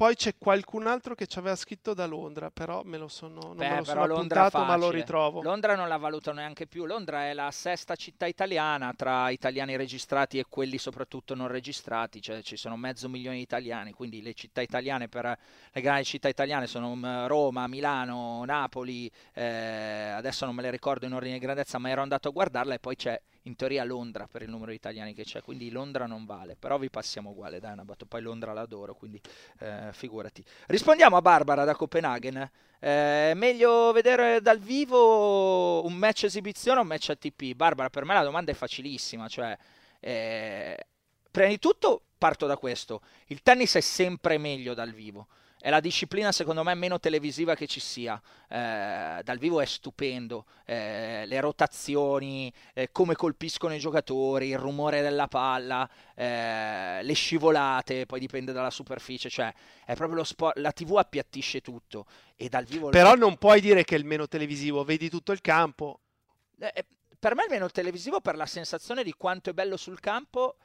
poi 0.01 0.15
c'è 0.15 0.33
qualcun 0.35 0.87
altro 0.87 1.13
che 1.13 1.27
ci 1.27 1.37
aveva 1.37 1.55
scritto 1.55 1.93
da 1.93 2.07
Londra, 2.07 2.49
però 2.49 2.81
me 2.83 2.97
lo 2.97 3.07
sono, 3.07 3.39
non 3.39 3.57
Beh, 3.57 3.69
me 3.69 3.77
lo 3.77 3.83
sono 3.83 4.07
Londra 4.07 4.45
appuntato, 4.45 4.65
ma 4.65 4.75
lo 4.75 4.89
ritrovo. 4.89 5.43
Londra 5.43 5.75
non 5.75 5.87
la 5.87 5.97
valuto 5.97 6.33
neanche 6.33 6.65
più. 6.65 6.87
Londra 6.87 7.27
è 7.27 7.33
la 7.33 7.51
sesta 7.51 7.95
città 7.95 8.25
italiana 8.25 8.95
tra 8.95 9.29
italiani 9.29 9.75
registrati 9.75 10.39
e 10.39 10.45
quelli 10.49 10.79
soprattutto 10.79 11.35
non 11.35 11.49
registrati, 11.49 12.19
cioè 12.19 12.41
ci 12.41 12.57
sono 12.57 12.77
mezzo 12.77 13.07
milione 13.09 13.35
di 13.35 13.43
italiani, 13.43 13.91
quindi 13.91 14.23
le 14.23 14.33
città 14.33 14.61
italiane 14.61 15.07
per 15.07 15.37
le 15.71 15.81
grandi 15.81 16.05
città 16.05 16.29
italiane 16.29 16.65
sono 16.65 16.95
mm, 16.95 17.27
Roma, 17.27 17.67
Milano, 17.67 18.43
Napoli, 18.43 19.07
eh, 19.35 19.43
adesso 20.15 20.45
non 20.45 20.55
me 20.55 20.63
le 20.63 20.71
ricordo 20.71 21.05
in 21.05 21.13
ordine 21.13 21.33
di 21.33 21.39
grandezza, 21.45 21.77
ma 21.77 21.91
ero 21.91 22.01
andato 22.01 22.27
a 22.27 22.31
guardarla 22.31 22.73
e 22.73 22.79
poi 22.79 22.95
c'è 22.95 23.21
in 23.43 23.55
teoria 23.55 23.83
Londra 23.83 24.27
per 24.27 24.43
il 24.43 24.49
numero 24.49 24.71
di 24.71 24.77
italiani 24.77 25.13
che 25.13 25.23
c'è, 25.23 25.41
quindi 25.41 25.71
Londra 25.71 26.05
non 26.05 26.25
vale, 26.25 26.55
però 26.55 26.77
vi 26.77 26.89
passiamo 26.89 27.31
uguale, 27.31 27.59
dai 27.59 27.73
una 27.73 27.83
battuta, 27.83 28.05
poi 28.05 28.21
Londra 28.21 28.53
l'adoro, 28.53 28.93
quindi 28.93 29.19
eh, 29.59 29.89
figurati. 29.91 30.43
Rispondiamo 30.67 31.17
a 31.17 31.21
Barbara 31.21 31.63
da 31.63 31.75
Copenaghen, 31.75 32.49
eh, 32.79 33.33
meglio 33.35 33.91
vedere 33.91 34.41
dal 34.41 34.59
vivo 34.59 35.83
un 35.85 35.93
match 35.93 36.25
esibizione 36.25 36.79
o 36.79 36.81
un 36.81 36.87
match 36.87 37.09
ATP? 37.09 37.53
Barbara, 37.53 37.89
per 37.89 38.05
me 38.05 38.13
la 38.13 38.23
domanda 38.23 38.51
è 38.51 38.55
facilissima, 38.55 39.27
cioè, 39.27 39.57
eh, 39.99 40.85
prima 41.31 41.49
di 41.49 41.59
tutto 41.59 42.01
parto 42.17 42.45
da 42.45 42.57
questo, 42.57 43.01
il 43.27 43.41
tennis 43.41 43.75
è 43.75 43.81
sempre 43.81 44.37
meglio 44.37 44.75
dal 44.75 44.91
vivo, 44.91 45.27
è 45.61 45.69
la 45.69 45.79
disciplina 45.79 46.31
secondo 46.31 46.63
me 46.63 46.73
meno 46.73 46.99
televisiva 46.99 47.53
che 47.53 47.67
ci 47.67 47.79
sia. 47.79 48.19
Eh, 48.49 49.21
dal 49.23 49.37
vivo 49.37 49.61
è 49.61 49.65
stupendo, 49.65 50.45
eh, 50.65 51.23
le 51.27 51.39
rotazioni, 51.39 52.51
eh, 52.73 52.91
come 52.91 53.13
colpiscono 53.13 53.75
i 53.75 53.79
giocatori, 53.79 54.49
il 54.49 54.57
rumore 54.57 55.01
della 55.01 55.27
palla, 55.27 55.87
eh, 56.15 57.03
le 57.03 57.13
scivolate, 57.13 58.07
poi 58.07 58.19
dipende 58.19 58.51
dalla 58.51 58.71
superficie, 58.71 59.29
cioè 59.29 59.53
è 59.85 59.93
proprio 59.93 60.17
lo 60.17 60.23
sport, 60.23 60.57
la 60.57 60.71
TV 60.71 60.97
appiattisce 60.97 61.61
tutto 61.61 62.07
e 62.35 62.49
dal 62.49 62.65
vivo... 62.65 62.89
Però 62.89 63.13
non 63.13 63.37
puoi 63.37 63.61
dire 63.61 63.83
che 63.83 63.93
è 63.93 63.99
il 63.99 64.05
meno 64.05 64.27
televisivo, 64.27 64.83
vedi 64.83 65.09
tutto 65.09 65.31
il 65.31 65.41
campo. 65.41 65.99
Eh, 66.57 66.71
eh, 66.73 66.85
per 67.19 67.35
me 67.35 67.43
è 67.43 67.45
il 67.45 67.51
meno 67.51 67.69
televisivo 67.69 68.19
per 68.19 68.35
la 68.35 68.47
sensazione 68.47 69.03
di 69.03 69.13
quanto 69.13 69.51
è 69.51 69.53
bello 69.53 69.77
sul 69.77 69.99
campo 69.99 70.55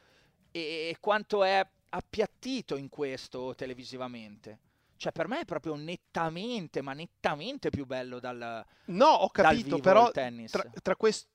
e 0.50 0.96
quanto 1.00 1.44
è 1.44 1.62
appiattito 1.90 2.76
in 2.76 2.88
questo 2.88 3.54
televisivamente. 3.54 4.60
Cioè, 4.96 5.12
per 5.12 5.28
me 5.28 5.40
è 5.40 5.44
proprio 5.44 5.74
nettamente, 5.74 6.80
ma 6.80 6.92
nettamente 6.92 7.70
più 7.70 7.84
bello 7.84 8.18
dal 8.18 8.64
No, 8.86 9.06
ho 9.06 9.30
capito, 9.30 9.78
però 9.78 10.10
tra, 10.10 10.64
tra, 10.82 10.96
questo 10.96 11.26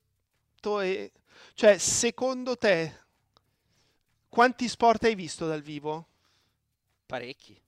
e... 0.80 1.12
Cioè, 1.54 1.78
secondo 1.78 2.56
te, 2.56 3.00
quanti 4.28 4.68
sport 4.68 5.04
hai 5.04 5.14
visto 5.14 5.46
dal 5.46 5.62
vivo? 5.62 6.06
Parecchi. 7.06 7.60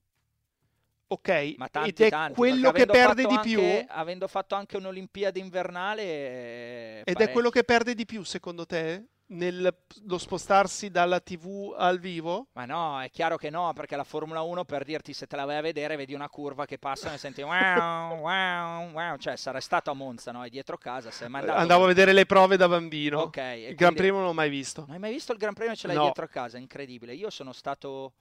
Ok, 1.07 1.55
ma 1.59 1.68
tanti, 1.68 1.90
ed 1.90 2.01
è 2.01 2.09
tanti, 2.09 2.34
quello 2.34 2.72
che 2.72 2.86
perde 2.86 3.26
di 3.26 3.34
anche, 3.34 3.49
più? 3.49 3.62
Avendo 3.88 4.26
fatto 4.26 4.55
anche 4.55 4.76
un'Olimpiade 4.76 5.38
invernale... 5.38 7.01
Ed 7.01 7.05
parecchi. 7.05 7.22
è 7.22 7.32
quello 7.32 7.51
che 7.51 7.62
perde 7.62 7.95
di 7.95 8.05
più, 8.05 8.24
secondo 8.24 8.66
te? 8.66 9.05
Nello 9.27 10.18
spostarsi 10.18 10.91
dalla 10.91 11.20
TV 11.20 11.75
al 11.77 11.99
vivo? 11.99 12.49
Ma 12.53 12.64
no, 12.66 13.01
è 13.01 13.11
chiaro 13.11 13.37
che 13.37 13.51
no, 13.51 13.72
perché 13.72 13.97
la 13.97 14.05
Formula 14.05 14.43
1 14.43 14.64
per 14.64 14.85
dirti 14.85 15.12
se 15.12 15.27
te 15.27 15.37
la 15.37 15.45
vai 15.45 15.57
a 15.57 15.61
vedere 15.61 15.97
vedi 15.97 16.14
una 16.14 16.29
curva 16.29 16.66
che 16.66 16.79
passa 16.79 17.12
e 17.12 17.18
senti 17.18 17.43
wow, 17.43 18.18
wow, 18.18 18.91
wow, 18.91 19.16
cioè 19.16 19.37
sarà 19.37 19.61
stato 19.61 19.91
a 19.91 19.95
Monza, 19.95 20.33
no? 20.33 20.45
È 20.45 20.49
dietro 20.49 20.77
casa, 20.77 21.11
sei 21.11 21.29
mandato... 21.29 21.59
Andavo 21.59 21.85
a 21.85 21.89
vedere 21.89 22.12
le 22.12 22.27
prove 22.27 22.57
da 22.57 22.68
bambino. 22.68 23.20
Ok. 23.20 23.37
Il 23.37 23.43
quindi... 23.43 23.75
Gran 23.75 23.95
Premio 23.95 24.16
non 24.16 24.25
l'ho 24.25 24.33
mai 24.33 24.51
visto. 24.51 24.83
Non 24.83 24.91
hai 24.91 24.99
mai 24.99 25.12
visto 25.12 25.33
il 25.33 25.39
Gran 25.39 25.55
Premio 25.55 25.72
e 25.72 25.77
ce 25.77 25.87
l'hai 25.87 25.97
no. 25.97 26.03
dietro 26.03 26.25
a 26.25 26.29
casa, 26.29 26.59
incredibile. 26.59 27.14
Io 27.14 27.31
sono 27.31 27.53
stato 27.53 28.12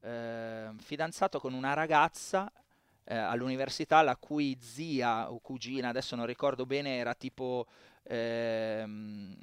eh, 0.00 0.68
fidanzato 0.78 1.40
con 1.40 1.54
una 1.54 1.72
ragazza 1.72 2.52
eh, 3.04 3.16
all'università 3.16 4.02
la 4.02 4.16
cui 4.16 4.56
zia 4.60 5.30
o 5.30 5.40
cugina, 5.40 5.88
adesso 5.88 6.14
non 6.14 6.26
ricordo 6.26 6.66
bene, 6.66 6.96
era 6.96 7.14
tipo... 7.14 7.66
Ehm, 8.04 9.36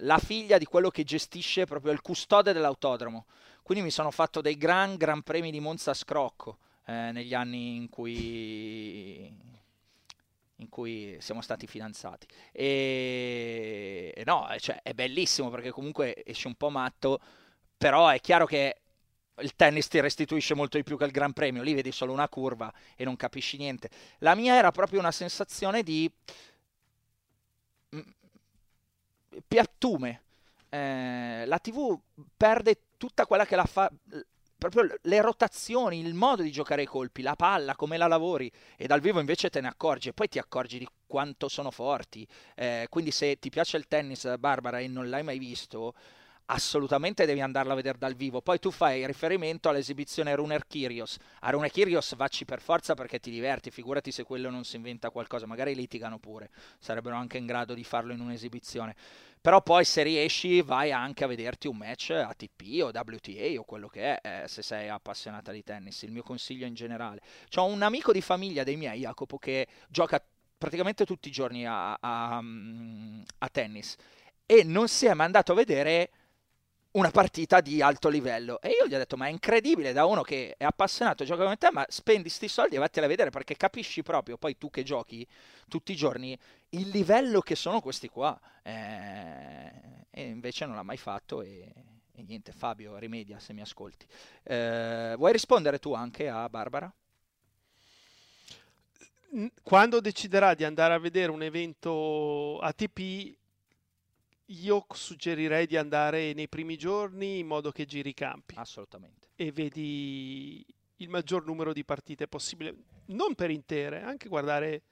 la 0.00 0.18
figlia 0.18 0.58
di 0.58 0.64
quello 0.64 0.90
che 0.90 1.04
gestisce 1.04 1.64
proprio 1.64 1.92
il 1.92 2.00
custode 2.00 2.52
dell'autodromo. 2.52 3.26
Quindi 3.62 3.84
mi 3.84 3.90
sono 3.90 4.10
fatto 4.10 4.40
dei 4.40 4.56
gran 4.56 4.96
gran 4.96 5.22
premi 5.22 5.50
di 5.50 5.60
Monza 5.60 5.92
scrocco 5.92 6.58
eh, 6.86 7.10
negli 7.12 7.34
anni 7.34 7.76
in 7.76 7.88
cui, 7.88 9.32
in 10.56 10.68
cui 10.68 11.16
siamo 11.20 11.40
stati 11.40 11.66
fidanzati. 11.66 12.26
E, 12.52 14.12
e 14.14 14.22
no, 14.24 14.46
cioè, 14.58 14.80
è 14.82 14.92
bellissimo 14.92 15.50
perché 15.50 15.70
comunque 15.70 16.22
esce 16.24 16.46
un 16.46 16.54
po' 16.54 16.70
matto, 16.70 17.20
però 17.76 18.08
è 18.08 18.20
chiaro 18.20 18.46
che 18.46 18.76
il 19.38 19.54
tennis 19.54 19.88
ti 19.88 20.00
restituisce 20.00 20.54
molto 20.54 20.76
di 20.76 20.82
più 20.82 20.96
che 20.96 21.04
il 21.04 21.10
Gran 21.10 21.32
Premio, 21.32 21.62
lì 21.62 21.74
vedi 21.74 21.92
solo 21.92 22.12
una 22.12 22.28
curva 22.28 22.72
e 22.94 23.04
non 23.04 23.16
capisci 23.16 23.56
niente. 23.56 23.90
La 24.18 24.34
mia 24.34 24.54
era 24.54 24.70
proprio 24.70 24.98
una 24.98 25.12
sensazione 25.12 25.82
di 25.82 26.10
piattume. 29.46 30.22
eh, 30.70 31.44
la 31.46 31.58
TV 31.58 31.98
perde 32.36 32.80
tutta 32.96 33.26
quella 33.26 33.44
che 33.46 33.56
la 33.56 33.64
fa 33.64 33.90
proprio 34.58 34.96
le 35.02 35.20
rotazioni, 35.20 36.00
il 36.00 36.14
modo 36.14 36.42
di 36.42 36.50
giocare 36.50 36.82
i 36.82 36.86
colpi, 36.86 37.22
la 37.22 37.36
palla, 37.36 37.76
come 37.76 37.98
la 37.98 38.06
lavori 38.06 38.50
e 38.76 38.86
dal 38.86 39.00
vivo 39.00 39.20
invece 39.20 39.50
te 39.50 39.60
ne 39.60 39.68
accorgi 39.68 40.08
e 40.08 40.12
poi 40.12 40.28
ti 40.28 40.38
accorgi 40.38 40.78
di 40.78 40.88
quanto 41.06 41.48
sono 41.48 41.70
forti. 41.70 42.26
Eh, 42.54 42.86
quindi 42.88 43.10
se 43.10 43.38
ti 43.38 43.50
piace 43.50 43.76
il 43.76 43.86
tennis, 43.86 44.36
Barbara, 44.38 44.78
e 44.80 44.88
non 44.88 45.08
l'hai 45.10 45.22
mai 45.22 45.38
visto, 45.38 45.94
assolutamente 46.46 47.26
devi 47.26 47.40
andarla 47.40 47.72
a 47.72 47.76
vedere 47.76 47.98
dal 47.98 48.14
vivo. 48.14 48.40
Poi 48.40 48.58
tu 48.58 48.70
fai 48.70 49.06
riferimento 49.06 49.68
all'esibizione 49.68 50.34
Runer 50.34 50.66
Kyrios. 50.66 51.16
A 51.40 51.50
Runer 51.50 51.70
Kyrios 51.70 52.14
vacci 52.14 52.44
per 52.44 52.60
forza 52.60 52.94
perché 52.94 53.18
ti 53.18 53.30
diverti, 53.30 53.70
figurati 53.70 54.10
se 54.12 54.24
quello 54.24 54.50
non 54.50 54.64
si 54.64 54.76
inventa 54.76 55.10
qualcosa, 55.10 55.46
magari 55.46 55.74
litigano 55.74 56.18
pure, 56.18 56.50
sarebbero 56.78 57.16
anche 57.16 57.38
in 57.38 57.46
grado 57.46 57.74
di 57.74 57.84
farlo 57.84 58.12
in 58.12 58.20
un'esibizione. 58.20 58.94
Però 59.40 59.62
poi 59.62 59.84
se 59.84 60.02
riesci 60.02 60.60
vai 60.62 60.90
anche 60.90 61.22
a 61.22 61.28
vederti 61.28 61.68
un 61.68 61.76
match 61.76 62.10
ATP 62.10 62.82
o 62.82 62.90
WTA 62.92 63.60
o 63.60 63.64
quello 63.64 63.86
che 63.86 64.18
è, 64.18 64.42
eh, 64.44 64.48
se 64.48 64.62
sei 64.62 64.88
appassionata 64.88 65.52
di 65.52 65.62
tennis, 65.62 66.02
il 66.02 66.10
mio 66.10 66.22
consiglio 66.22 66.66
in 66.66 66.74
generale. 66.74 67.20
C'ho 67.48 67.64
un 67.64 67.82
amico 67.82 68.12
di 68.12 68.20
famiglia 68.20 68.64
dei 68.64 68.76
miei, 68.76 69.00
Jacopo, 69.00 69.38
che 69.38 69.68
gioca 69.88 70.20
praticamente 70.58 71.04
tutti 71.04 71.28
i 71.28 71.30
giorni 71.30 71.66
a, 71.66 71.94
a, 72.00 72.38
a 72.38 73.48
tennis 73.48 73.94
e 74.46 74.62
non 74.64 74.88
si 74.88 75.06
è 75.06 75.12
mai 75.12 75.26
andato 75.26 75.52
a 75.52 75.56
vedere 75.56 76.10
una 76.96 77.10
partita 77.10 77.60
di 77.60 77.80
alto 77.80 78.08
livello. 78.08 78.60
E 78.60 78.70
io 78.70 78.86
gli 78.86 78.94
ho 78.94 78.98
detto: 78.98 79.16
Ma 79.16 79.26
è 79.26 79.30
incredibile 79.30 79.92
da 79.92 80.04
uno 80.04 80.22
che 80.22 80.54
è 80.56 80.64
appassionato, 80.64 81.24
gioca 81.24 81.44
come 81.44 81.56
te, 81.56 81.70
ma 81.70 81.84
spendi 81.88 82.28
sti 82.28 82.48
soldi 82.48 82.76
e 82.76 82.78
vattene 82.78 83.06
a 83.06 83.08
vedere 83.08 83.30
perché 83.30 83.56
capisci 83.56 84.02
proprio 84.02 84.36
poi 84.36 84.58
tu 84.58 84.70
che 84.70 84.82
giochi 84.82 85.26
tutti 85.68 85.92
i 85.92 85.96
giorni 85.96 86.36
il 86.70 86.88
livello 86.88 87.40
che 87.40 87.54
sono 87.54 87.80
questi 87.80 88.08
qua. 88.08 88.38
Eh, 88.62 90.04
e 90.10 90.24
invece 90.24 90.66
non 90.66 90.74
l'ha 90.74 90.82
mai 90.82 90.96
fatto. 90.96 91.42
E, 91.42 91.72
e, 92.12 92.22
niente, 92.22 92.52
Fabio, 92.52 92.96
rimedia 92.96 93.38
se 93.38 93.52
mi 93.52 93.60
ascolti. 93.60 94.06
Eh, 94.42 95.14
vuoi 95.16 95.32
rispondere 95.32 95.78
tu 95.78 95.92
anche 95.92 96.28
a 96.28 96.48
Barbara? 96.48 96.92
Quando 99.62 100.00
deciderà 100.00 100.54
di 100.54 100.64
andare 100.64 100.94
a 100.94 100.98
vedere 100.98 101.30
un 101.30 101.42
evento 101.42 102.58
ATP, 102.60 103.36
io 104.46 104.86
suggerirei 104.92 105.66
di 105.66 105.76
andare 105.76 106.32
nei 106.32 106.48
primi 106.48 106.76
giorni 106.76 107.38
in 107.38 107.46
modo 107.46 107.72
che 107.72 107.84
giri 107.84 108.10
i 108.10 108.14
campi. 108.14 108.54
Assolutamente. 108.56 109.28
E 109.34 109.50
vedi 109.50 110.64
il 110.96 111.08
maggior 111.08 111.44
numero 111.44 111.72
di 111.72 111.84
partite 111.84 112.28
possibile, 112.28 112.74
non 113.06 113.34
per 113.34 113.50
intere, 113.50 114.02
anche 114.02 114.28
guardare 114.28 114.82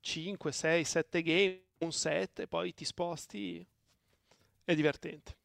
5, 0.00 0.52
6, 0.52 0.84
7 0.84 1.22
game, 1.22 1.62
un 1.78 1.92
set, 1.92 2.46
poi 2.46 2.72
ti 2.72 2.84
sposti, 2.84 3.66
è 4.64 4.74
divertente. 4.74 5.36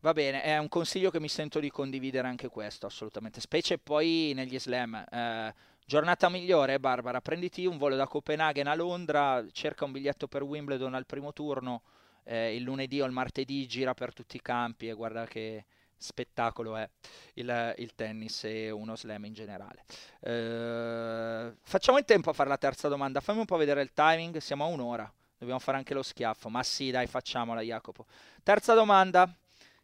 Va 0.00 0.12
bene, 0.12 0.42
è 0.42 0.56
un 0.56 0.68
consiglio 0.68 1.10
che 1.10 1.20
mi 1.20 1.28
sento 1.28 1.60
di 1.60 1.70
condividere 1.70 2.26
anche 2.26 2.48
questo, 2.48 2.86
assolutamente, 2.86 3.40
specie 3.40 3.78
poi 3.78 4.32
negli 4.34 4.58
slam. 4.58 4.94
Eh, 4.94 5.54
giornata 5.84 6.28
migliore, 6.28 6.80
Barbara, 6.80 7.20
prenditi 7.20 7.66
un 7.66 7.76
volo 7.76 7.96
da 7.96 8.06
Copenaghen 8.06 8.66
a 8.66 8.74
Londra, 8.74 9.44
cerca 9.52 9.84
un 9.84 9.92
biglietto 9.92 10.26
per 10.26 10.42
Wimbledon 10.42 10.94
al 10.94 11.04
primo 11.04 11.32
turno 11.32 11.82
eh, 12.24 12.54
il 12.54 12.62
lunedì 12.62 13.00
o 13.00 13.06
il 13.06 13.12
martedì 13.12 13.66
gira 13.66 13.94
per 13.94 14.12
tutti 14.12 14.36
i 14.36 14.42
campi 14.42 14.88
e 14.88 14.94
guarda 14.94 15.26
che 15.26 15.64
spettacolo 15.96 16.76
è 16.76 16.88
il, 17.34 17.74
il 17.78 17.94
tennis 17.94 18.44
e 18.44 18.70
uno 18.70 18.96
slam 18.96 19.24
in 19.26 19.34
generale. 19.34 19.84
Eh, 20.20 21.52
facciamo 21.62 21.98
in 21.98 22.04
tempo 22.04 22.30
a 22.30 22.32
fare 22.32 22.48
la 22.48 22.58
terza 22.58 22.88
domanda, 22.88 23.20
fammi 23.20 23.40
un 23.40 23.44
po' 23.44 23.56
vedere 23.56 23.82
il 23.82 23.92
timing, 23.92 24.38
siamo 24.38 24.64
a 24.64 24.68
un'ora, 24.68 25.12
dobbiamo 25.36 25.60
fare 25.60 25.76
anche 25.76 25.94
lo 25.94 26.02
schiaffo, 26.02 26.48
ma 26.48 26.62
sì 26.62 26.90
dai 26.90 27.06
facciamola 27.06 27.60
Jacopo. 27.60 28.06
Terza 28.42 28.74
domanda 28.74 29.32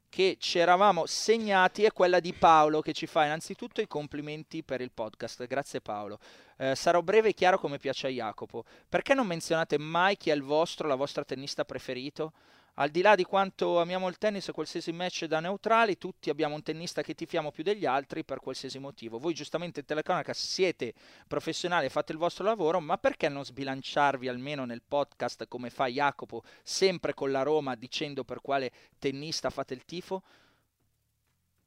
che 0.09 0.37
ci 0.39 0.59
eravamo 0.59 1.07
segnati 1.07 1.85
è 1.85 1.93
quella 1.93 2.21
di 2.21 2.33
Paolo 2.33 2.81
che 2.81 2.93
ci 2.93 3.07
fa 3.07 3.25
innanzitutto 3.25 3.81
i 3.81 3.87
complimenti 3.87 4.63
per 4.63 4.81
il 4.81 4.91
podcast, 4.93 5.47
grazie 5.47 5.81
Paolo. 5.81 6.19
Eh, 6.59 6.75
sarò 6.75 7.03
breve 7.03 7.29
e 7.29 7.35
chiaro 7.35 7.59
come 7.59 7.79
piace 7.79 8.07
a 8.07 8.11
Jacopo. 8.11 8.65
Perché 8.89 9.15
non 9.15 9.27
menzionate 9.27 9.79
mai 9.79 10.17
chi 10.17 10.31
è 10.31 10.35
il 10.35 10.43
vostro, 10.43 10.89
la 10.89 10.95
vostra 10.95 11.25
tennista 11.25 11.65
preferito? 11.65 12.33
Al 12.79 12.91
di 12.91 13.01
là 13.01 13.15
di 13.15 13.25
quanto 13.25 13.81
amiamo 13.81 14.07
il 14.07 14.19
tennis 14.19 14.49
e 14.49 14.53
qualsiasi 14.53 14.93
match 14.93 15.25
da 15.25 15.41
neutrali, 15.41 15.97
tutti 15.97 16.29
abbiamo 16.29 16.57
un 16.57 16.63
tennista 16.63 17.01
che 17.01 17.15
tifiamo 17.15 17.51
più 17.51 17.63
degli 17.63 17.87
altri 17.87 18.23
per 18.23 18.39
qualsiasi 18.39 18.79
motivo. 18.79 19.19
Voi 19.19 19.33
giustamente 19.33 19.81
in 19.81 19.87
telecronaca 19.87 20.35
siete 20.35 20.93
professionali 21.27 21.87
e 21.87 21.89
fate 21.89 22.13
il 22.13 22.19
vostro 22.19 22.45
lavoro, 22.45 22.79
ma 22.81 22.99
perché 22.99 23.31
non 23.31 23.47
sbilanciarvi 23.47 24.29
almeno 24.29 24.67
nel 24.67 24.83
podcast 24.87 25.49
come 25.49 25.71
fa 25.71 25.87
Jacopo, 25.87 26.43
sempre 26.63 27.15
con 27.15 27.31
la 27.31 27.41
Roma, 27.43 27.75
dicendo 27.77 28.25
per 28.25 28.43
quale 28.43 28.71
tennista 28.99 29.49
fate 29.49 29.73
il 29.73 29.87
tifo? 29.87 30.23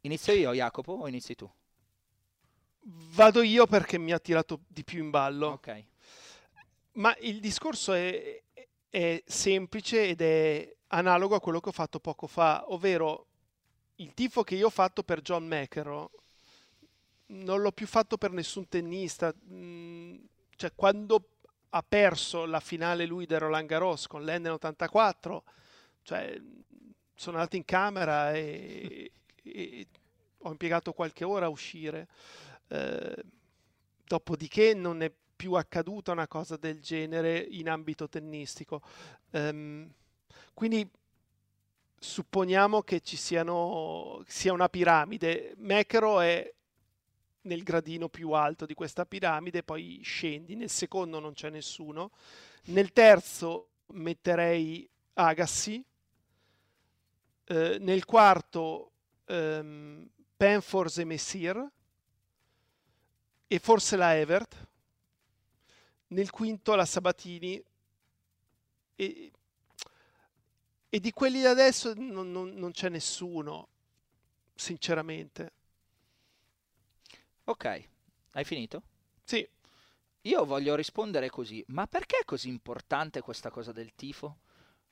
Inizio 0.02 0.34
io, 0.34 0.54
Jacopo, 0.54 0.92
o 0.92 1.08
inizi 1.08 1.34
tu? 1.34 1.52
Vado 2.82 3.42
io 3.42 3.66
perché 3.66 3.98
mi 3.98 4.12
ha 4.12 4.20
tirato 4.20 4.60
di 4.68 4.84
più 4.84 5.04
in 5.04 5.10
ballo. 5.10 5.48
Ok. 5.48 5.86
Ma 6.94 7.16
il 7.22 7.40
discorso 7.40 7.94
è, 7.94 8.44
è 8.90 9.24
semplice 9.26 10.08
ed 10.08 10.22
è 10.22 10.78
analogo 10.90 11.36
a 11.36 11.40
quello 11.40 11.60
che 11.60 11.70
ho 11.70 11.74
fatto 11.74 12.00
poco 12.00 12.28
fa, 12.28 12.66
ovvero 12.68 13.26
il 13.96 14.14
tifo 14.14 14.44
che 14.44 14.56
io 14.56 14.68
ho 14.68 14.72
fatto 14.72 15.04
per 15.04 15.22
John 15.22 15.46
McEnroe 15.46 16.10
non 17.30 17.62
l'ho 17.62 17.72
più 17.72 17.88
fatto 17.88 18.18
per 18.18 18.32
nessun 18.32 18.68
tennista. 18.68 19.34
Mm, 19.52 20.18
cioè, 20.56 20.72
quando 20.76 21.30
ha 21.70 21.84
perso 21.88 22.46
la 22.46 22.60
finale 22.60 23.06
lui 23.06 23.26
del 23.26 23.40
Roland 23.40 23.68
Garros 23.68 24.08
con 24.08 24.24
l'Enden 24.24 24.54
84, 24.54 25.44
cioè, 26.04 26.42
sono 27.14 27.38
andato 27.38 27.56
in 27.56 27.66
camera 27.66 28.34
e, 28.34 29.12
e 29.44 29.88
ho 30.40 30.50
impiegato 30.50 30.94
qualche 30.94 31.24
ora 31.24 31.46
a 31.46 31.50
uscire. 31.50 32.08
Eh, 32.68 33.24
dopodiché 34.06 34.74
non 34.74 35.02
è 35.02 35.12
più 35.36 35.54
accaduta 35.54 36.12
una 36.12 36.28
cosa 36.28 36.58
del 36.58 36.82
genere 36.82 37.38
in 37.38 37.70
ambito 37.70 38.10
tennistico. 38.10 38.82
Um, 39.32 39.90
quindi 40.54 40.88
supponiamo 42.00 42.82
che 42.82 43.02
ci 43.02 43.18
siano, 43.18 44.24
sia 44.28 44.54
una 44.54 44.70
piramide. 44.70 45.54
Mecro 45.58 46.22
è 46.22 46.54
nel 47.42 47.64
gradino 47.64 48.10
più 48.10 48.32
alto 48.32 48.66
di 48.66 48.74
questa 48.74 49.06
piramide, 49.06 49.64
poi 49.64 50.02
scendi, 50.04 50.56
nel 50.56 50.70
secondo 50.70 51.20
non 51.20 51.34
c'è 51.34 51.50
nessuno, 51.50 52.12
nel 52.66 52.92
terzo 52.92 53.68
metterei 53.88 54.88
Agassi, 55.14 55.84
eh, 57.46 57.78
nel 57.80 58.06
quarto 58.06 58.92
ehm, 59.26 60.08
Penforce 60.38 61.02
e 61.02 61.06
Messir. 61.06 61.72
E 63.52 63.58
forse 63.58 63.96
la 63.96 64.16
Evert, 64.16 64.68
nel 66.08 66.30
quinto 66.30 66.76
la 66.76 66.86
Sabatini. 66.86 67.62
E, 68.96 69.32
e 70.90 71.00
di 71.00 71.12
quelli 71.12 71.40
di 71.40 71.46
adesso 71.46 71.94
non, 71.96 72.32
non, 72.32 72.54
non 72.56 72.72
c'è 72.72 72.90
nessuno, 72.90 73.68
sinceramente. 74.56 75.52
Ok, 77.46 77.84
hai 78.34 78.44
finito? 78.44 78.82
Sì. 79.24 79.48
Io 80.24 80.46
voglio 80.46 80.76
rispondere 80.76 81.30
così, 81.30 81.64
ma 81.68 81.88
perché 81.88 82.20
è 82.20 82.26
così 82.26 82.50
importante 82.50 83.22
questa 83.22 83.50
cosa 83.50 83.72
del 83.72 83.94
tifo? 83.96 84.40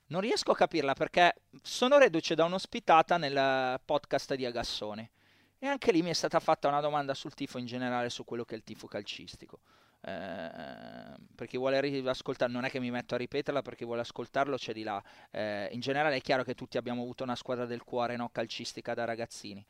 Non 0.06 0.22
riesco 0.22 0.52
a 0.52 0.56
capirla 0.56 0.94
perché 0.94 1.42
sono 1.62 1.98
reduce 1.98 2.34
da 2.34 2.44
un'ospitata 2.44 3.18
nel 3.18 3.78
podcast 3.84 4.34
di 4.34 4.46
Agassone 4.46 5.10
e 5.58 5.66
anche 5.66 5.92
lì 5.92 6.00
mi 6.02 6.10
è 6.10 6.14
stata 6.14 6.40
fatta 6.40 6.68
una 6.68 6.80
domanda 6.80 7.12
sul 7.12 7.34
tifo 7.34 7.58
in 7.58 7.66
generale, 7.66 8.08
su 8.08 8.24
quello 8.24 8.44
che 8.44 8.54
è 8.54 8.56
il 8.56 8.64
tifo 8.64 8.86
calcistico. 8.86 9.60
Eh, 10.00 11.16
per 11.34 11.46
chi 11.46 11.56
vuole 11.56 11.78
ascoltare, 12.08 12.50
non 12.52 12.64
è 12.64 12.70
che 12.70 12.80
mi 12.80 12.90
metto 12.90 13.14
a 13.14 13.18
ripeterla, 13.18 13.62
perché 13.62 13.84
vuole 13.84 14.00
ascoltarlo 14.00 14.56
c'è 14.56 14.72
di 14.72 14.82
là. 14.82 15.02
Eh, 15.30 15.68
in 15.72 15.80
generale 15.80 16.16
è 16.16 16.20
chiaro 16.20 16.44
che 16.44 16.54
tutti 16.54 16.76
abbiamo 16.76 17.02
avuto 17.02 17.22
una 17.24 17.36
squadra 17.36 17.66
del 17.66 17.82
cuore 17.82 18.16
no? 18.16 18.28
calcistica 18.30 18.94
da 18.94 19.04
ragazzini. 19.04 19.64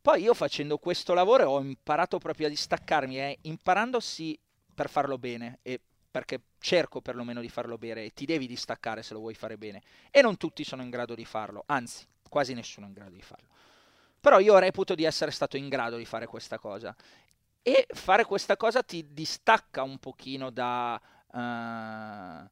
Poi 0.00 0.22
io 0.22 0.32
facendo 0.32 0.78
questo 0.78 1.12
lavoro 1.12 1.50
ho 1.50 1.60
imparato 1.60 2.18
proprio 2.18 2.46
a 2.46 2.50
distaccarmi, 2.50 3.18
eh, 3.18 3.38
imparandosi 3.42 4.38
per 4.74 4.88
farlo 4.88 5.18
bene 5.18 5.58
e 5.62 5.80
perché 6.10 6.40
cerco 6.58 7.00
perlomeno 7.00 7.40
di 7.40 7.48
farlo 7.48 7.76
bene 7.76 8.04
e 8.04 8.12
ti 8.14 8.24
devi 8.24 8.46
distaccare 8.46 9.02
se 9.02 9.12
lo 9.12 9.20
vuoi 9.20 9.34
fare 9.34 9.58
bene. 9.58 9.82
E 10.10 10.22
non 10.22 10.36
tutti 10.36 10.64
sono 10.64 10.82
in 10.82 10.90
grado 10.90 11.14
di 11.14 11.24
farlo, 11.24 11.64
anzi, 11.66 12.06
quasi 12.28 12.54
nessuno 12.54 12.86
è 12.86 12.88
in 12.88 12.94
grado 12.94 13.14
di 13.14 13.22
farlo. 13.22 13.48
Però 14.20 14.40
io 14.40 14.58
reputo 14.58 14.94
di 14.94 15.04
essere 15.04 15.30
stato 15.30 15.56
in 15.56 15.68
grado 15.68 15.96
di 15.96 16.04
fare 16.04 16.26
questa 16.26 16.58
cosa 16.58 16.94
e 17.62 17.86
fare 17.90 18.24
questa 18.24 18.56
cosa 18.56 18.82
ti 18.82 19.12
distacca 19.12 19.82
un 19.82 19.98
pochino 19.98 20.50
da, 20.50 21.00
uh, 21.26 22.50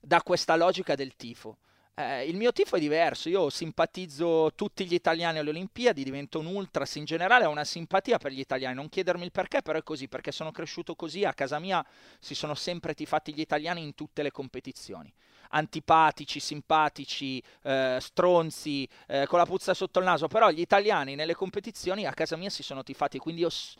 da 0.00 0.22
questa 0.22 0.56
logica 0.56 0.94
del 0.94 1.14
tifo. 1.16 1.58
Eh, 1.98 2.28
il 2.28 2.36
mio 2.36 2.52
tifo 2.52 2.76
è 2.76 2.78
diverso, 2.78 3.28
io 3.28 3.50
simpatizzo 3.50 4.52
tutti 4.54 4.86
gli 4.86 4.94
italiani 4.94 5.38
alle 5.38 5.50
Olimpiadi, 5.50 6.04
divento 6.04 6.38
un 6.38 6.46
ultras 6.46 6.94
in 6.94 7.04
generale, 7.04 7.44
ho 7.44 7.50
una 7.50 7.64
simpatia 7.64 8.18
per 8.18 8.30
gli 8.30 8.38
italiani, 8.38 8.76
non 8.76 8.88
chiedermi 8.88 9.24
il 9.24 9.32
perché, 9.32 9.62
però 9.62 9.78
è 9.78 9.82
così, 9.82 10.06
perché 10.06 10.30
sono 10.30 10.52
cresciuto 10.52 10.94
così, 10.94 11.24
a 11.24 11.34
casa 11.34 11.58
mia 11.58 11.84
si 12.20 12.36
sono 12.36 12.54
sempre 12.54 12.94
tifati 12.94 13.34
gli 13.34 13.40
italiani 13.40 13.82
in 13.82 13.96
tutte 13.96 14.22
le 14.22 14.30
competizioni. 14.30 15.12
Antipatici, 15.50 16.40
simpatici, 16.40 17.42
eh, 17.62 17.98
stronzi, 18.00 18.88
eh, 19.06 19.26
con 19.26 19.38
la 19.38 19.46
puzza 19.46 19.74
sotto 19.74 19.98
il 19.98 20.04
naso, 20.04 20.28
però 20.28 20.50
gli 20.50 20.60
italiani 20.60 21.14
nelle 21.14 21.34
competizioni 21.34 22.06
a 22.06 22.12
casa 22.12 22.36
mia 22.36 22.50
si 22.50 22.62
sono 22.62 22.82
tifati, 22.82 23.18
quindi 23.18 23.42
io... 23.42 23.50
S- 23.50 23.74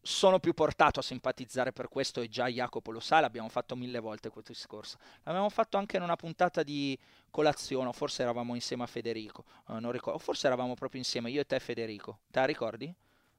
sono 0.00 0.38
più 0.38 0.54
portato 0.54 1.00
a 1.00 1.02
simpatizzare 1.02 1.72
per 1.72 1.88
questo 1.88 2.22
e 2.22 2.28
già 2.28 2.46
Jacopo 2.46 2.92
lo 2.92 3.00
sa, 3.00 3.20
l'abbiamo 3.20 3.48
fatto 3.48 3.76
mille 3.76 3.98
volte 3.98 4.30
questo 4.30 4.52
discorso. 4.52 4.96
L'abbiamo 5.24 5.50
fatto 5.50 5.76
anche 5.76 5.96
in 5.96 6.02
una 6.02 6.16
puntata 6.16 6.62
di 6.62 6.98
colazione, 7.30 7.92
forse 7.92 8.22
eravamo 8.22 8.54
insieme 8.54 8.84
a 8.84 8.86
Federico, 8.86 9.44
uh, 9.66 9.78
non 9.78 9.92
ricordo, 9.92 10.18
forse 10.18 10.46
eravamo 10.46 10.74
proprio 10.74 11.00
insieme, 11.00 11.30
io 11.30 11.40
e 11.40 11.46
te 11.46 11.58
Federico. 11.58 12.20
Te 12.30 12.38
la 12.38 12.46
ricordi? 12.46 12.94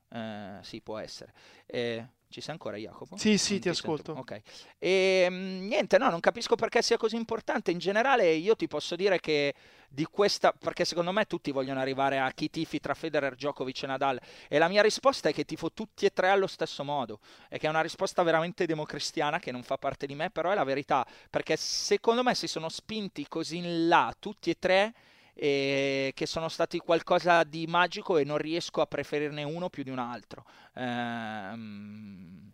Uh, 0.10 0.62
sì, 0.62 0.82
può 0.82 1.00
essere. 1.00 1.34
Eh, 1.66 2.06
ci 2.30 2.42
sei 2.42 2.54
ancora 2.54 2.78
Jacopo? 2.78 3.18
Sì, 3.18 3.38
sì, 3.38 3.54
non 3.54 3.62
ti, 3.62 3.64
ti 3.64 3.70
ascolto. 3.70 4.12
Ok. 4.14 4.42
E 4.78 5.24
ehm, 5.26 5.66
niente, 5.68 5.98
no, 5.98 6.10
non 6.10 6.20
capisco 6.20 6.56
perché 6.56 6.82
sia 6.82 6.96
così 6.98 7.16
importante. 7.16 7.72
In 7.72 7.80
generale 7.80 8.32
io 8.34 8.56
ti 8.56 8.68
posso 8.68 8.96
dire 8.96 9.20
che 9.20 9.54
di 9.90 10.06
questa, 10.06 10.54
perché 10.54 10.86
secondo 10.86 11.12
me 11.12 11.26
tutti 11.26 11.52
vogliono 11.52 11.80
arrivare 11.80 12.20
a 12.20 12.32
chi 12.32 12.52
tifi 12.52 12.80
tra 12.80 12.94
Federer, 12.94 13.34
Djokovic 13.34 13.82
e 13.82 13.88
Nadal 13.88 14.22
e 14.48 14.60
la 14.60 14.68
mia 14.68 14.84
risposta 14.84 15.30
è 15.30 15.34
che 15.34 15.44
tifo 15.44 15.74
tutti 15.74 16.06
e 16.06 16.12
tre 16.12 16.30
allo 16.30 16.46
stesso 16.46 16.84
modo 16.84 17.20
e 17.50 17.58
che 17.58 17.66
è 17.66 17.70
una 17.70 17.82
risposta 17.82 18.22
veramente 18.22 18.68
democristiana 18.68 19.40
che 19.40 19.52
non 19.52 19.64
fa 19.64 19.78
parte 19.78 20.06
di 20.06 20.14
me, 20.14 20.30
però 20.30 20.52
è 20.52 20.56
la 20.56 20.64
verità, 20.64 21.06
perché 21.32 21.58
secondo 21.58 22.22
me 22.22 22.36
si 22.36 22.46
sono 22.46 22.70
spinti 22.70 23.28
così 23.28 23.58
in 23.58 23.88
là 23.88 24.14
tutti 24.20 24.52
e 24.52 24.58
tre 24.60 24.94
e 25.42 26.12
che 26.14 26.26
sono 26.26 26.50
stati 26.50 26.80
qualcosa 26.80 27.46
di 27.46 27.66
magico 27.66 28.18
e 28.18 28.26
non 28.26 28.38
riesco 28.38 28.82
a 28.82 28.86
preferirne 28.86 29.44
uno 29.44 29.70
più 29.70 29.84
di 29.84 29.90
un 29.90 30.00
altro. 30.00 30.44
Ehm... 30.76 32.52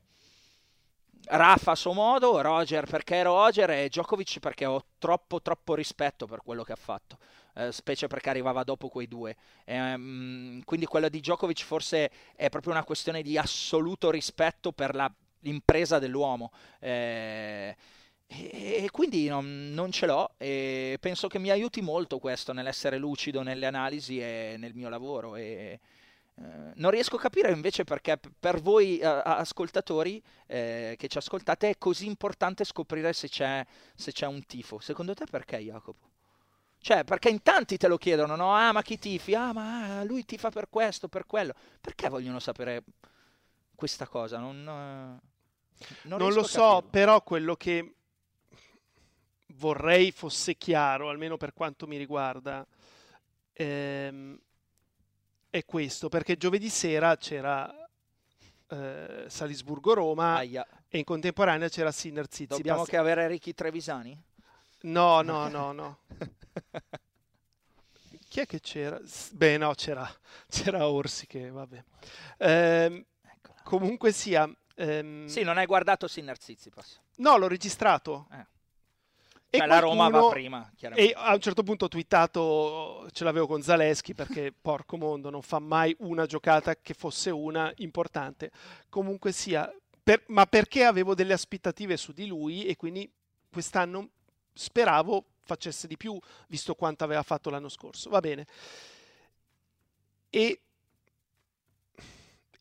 Rafa 1.27 1.71
a 1.71 1.75
suo 1.75 1.93
modo, 1.93 2.39
Roger 2.41 2.85
perché 2.85 3.23
Roger 3.23 3.71
e 3.71 3.87
Djokovic 3.87 4.37
perché 4.39 4.65
ho 4.65 4.85
troppo 4.99 5.41
troppo 5.41 5.73
rispetto 5.73 6.27
per 6.27 6.43
quello 6.43 6.61
che 6.61 6.73
ha 6.73 6.75
fatto, 6.75 7.17
eh, 7.55 7.71
specie 7.71 8.05
perché 8.05 8.29
arrivava 8.29 8.63
dopo 8.63 8.89
quei 8.89 9.07
due. 9.07 9.35
Ehm, 9.63 10.61
quindi 10.63 10.85
quello 10.85 11.09
di 11.09 11.21
Djokovic 11.21 11.63
forse 11.63 12.11
è 12.35 12.49
proprio 12.49 12.73
una 12.73 12.83
questione 12.83 13.23
di 13.23 13.39
assoluto 13.39 14.11
rispetto 14.11 14.71
per 14.71 14.93
la, 14.93 15.11
l'impresa 15.39 15.97
dell'uomo. 15.97 16.51
Eh, 16.79 17.75
e 18.27 18.89
quindi 18.91 19.27
non, 19.27 19.71
non, 19.73 19.91
ce 19.91 20.07
l'ho 20.07 20.33
e 20.37 20.97
penso 20.99 21.27
che 21.27 21.39
mi 21.39 21.51
aiuti 21.51 21.81
molto 21.81 22.17
questo 22.19 22.53
nell'essere 22.53 22.97
lucido 22.97 23.43
nelle 23.43 23.65
analisi 23.67 24.19
e 24.19 24.55
nel 24.57 24.73
mio 24.73 24.89
lavoro. 24.89 25.35
E, 25.35 25.79
eh, 26.37 26.71
non 26.75 26.91
riesco 26.91 27.15
a 27.15 27.19
capire 27.19 27.51
invece 27.51 27.83
perché 27.83 28.19
per 28.39 28.59
voi 28.61 28.97
eh, 28.97 29.05
ascoltatori 29.05 30.21
eh, 30.47 30.95
che 30.97 31.07
ci 31.07 31.17
ascoltate 31.17 31.69
è 31.69 31.77
così 31.77 32.07
importante 32.07 32.65
scoprire 32.65 33.13
se 33.13 33.29
c'è, 33.29 33.65
se 33.93 34.11
c'è 34.11 34.25
un 34.25 34.45
tifo. 34.45 34.79
Secondo 34.79 35.13
te 35.13 35.25
perché 35.29 35.57
Jacopo? 35.57 36.09
Cioè, 36.79 37.03
perché 37.03 37.29
in 37.29 37.41
tanti 37.41 37.77
te 37.77 37.87
lo 37.87 37.97
chiedono, 37.97 38.35
no? 38.35 38.53
Ah, 38.53 38.71
ma 38.71 38.83
chi 38.83 38.99
tifi? 38.99 39.33
Ah, 39.33 39.53
ma 39.53 40.03
lui 40.03 40.23
tifa 40.23 40.49
per 40.49 40.67
questo, 40.69 41.07
per 41.07 41.25
quello. 41.25 41.53
Perché 41.81 42.09
vogliono 42.09 42.39
sapere 42.39 42.83
questa 43.73 44.07
cosa? 44.07 44.37
Non, 44.37 44.63
non, 44.63 45.19
non 46.03 46.33
lo 46.33 46.43
so, 46.43 46.85
però 46.87 47.23
quello 47.23 47.55
che 47.55 47.94
vorrei 49.57 50.11
fosse 50.11 50.55
chiaro, 50.55 51.09
almeno 51.09 51.37
per 51.37 51.53
quanto 51.53 51.87
mi 51.87 51.97
riguarda, 51.97 52.65
ehm, 53.53 54.39
è 55.49 55.65
questo, 55.65 56.09
perché 56.09 56.37
giovedì 56.37 56.69
sera 56.69 57.15
c'era 57.17 57.73
eh, 58.67 59.25
Salisburgo-Roma 59.27 60.35
Aia. 60.35 60.65
e 60.87 60.97
in 60.97 61.03
contemporanea 61.03 61.69
c'era 61.69 61.91
Sinner 61.91 62.27
Tsitsipas. 62.27 62.57
Dobbiamo 62.57 62.83
che 62.83 62.97
avere 62.97 63.27
Ricky 63.27 63.53
Trevisani? 63.53 64.19
No, 64.81 65.21
no, 65.21 65.47
no, 65.47 65.71
no. 65.71 65.99
Chi 68.27 68.41
è 68.41 68.45
che 68.45 68.59
c'era? 68.59 68.99
Beh, 69.31 69.57
no, 69.57 69.73
c'era, 69.75 70.05
c'era 70.49 70.87
Orsi 70.89 71.25
che, 71.25 71.49
vabbè. 71.49 71.83
Ehm, 72.39 73.05
comunque 73.63 74.11
sia... 74.11 74.49
Ehm... 74.75 75.25
Sì, 75.27 75.43
non 75.43 75.57
hai 75.57 75.65
guardato 75.65 76.07
Sinner 76.07 76.37
Tsitsipas? 76.37 76.99
No, 77.17 77.37
l'ho 77.37 77.47
registrato. 77.47 78.27
Eh. 78.31 78.45
E 79.55 79.59
cioè, 79.59 79.67
la 79.67 79.79
Roma 79.79 80.09
va 80.09 80.29
prima, 80.29 80.71
E 80.93 81.13
a 81.15 81.33
un 81.33 81.39
certo 81.39 81.63
punto 81.63 81.85
ho 81.85 81.87
twittato, 81.87 83.07
ce 83.11 83.23
l'avevo 83.23 83.47
con 83.47 83.61
Zaleschi 83.61 84.13
perché 84.13 84.53
porco 84.59 84.97
mondo, 84.97 85.29
non 85.29 85.41
fa 85.41 85.59
mai 85.59 85.95
una 85.99 86.25
giocata 86.25 86.75
che 86.75 86.93
fosse 86.93 87.29
una 87.29 87.71
importante. 87.77 88.51
Comunque 88.89 89.31
sia, 89.31 89.73
per, 90.03 90.23
ma 90.27 90.45
perché 90.45 90.83
avevo 90.83 91.15
delle 91.15 91.33
aspettative 91.33 91.97
su 91.97 92.11
di 92.11 92.27
lui 92.27 92.65
e 92.65 92.75
quindi 92.75 93.09
quest'anno 93.49 94.09
speravo 94.53 95.25
facesse 95.43 95.87
di 95.87 95.95
più, 95.95 96.19
visto 96.47 96.75
quanto 96.75 97.03
aveva 97.03 97.23
fatto 97.23 97.49
l'anno 97.49 97.69
scorso. 97.69 98.09
Va 98.09 98.19
bene. 98.19 98.45
E 100.29 100.59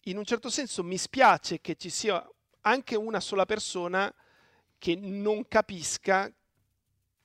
in 0.02 0.16
un 0.16 0.24
certo 0.24 0.50
senso 0.50 0.84
mi 0.84 0.98
spiace 0.98 1.60
che 1.60 1.76
ci 1.76 1.90
sia 1.90 2.24
anche 2.60 2.94
una 2.94 3.20
sola 3.20 3.46
persona 3.46 4.12
che 4.78 4.96
non 4.96 5.48
capisca 5.48 6.30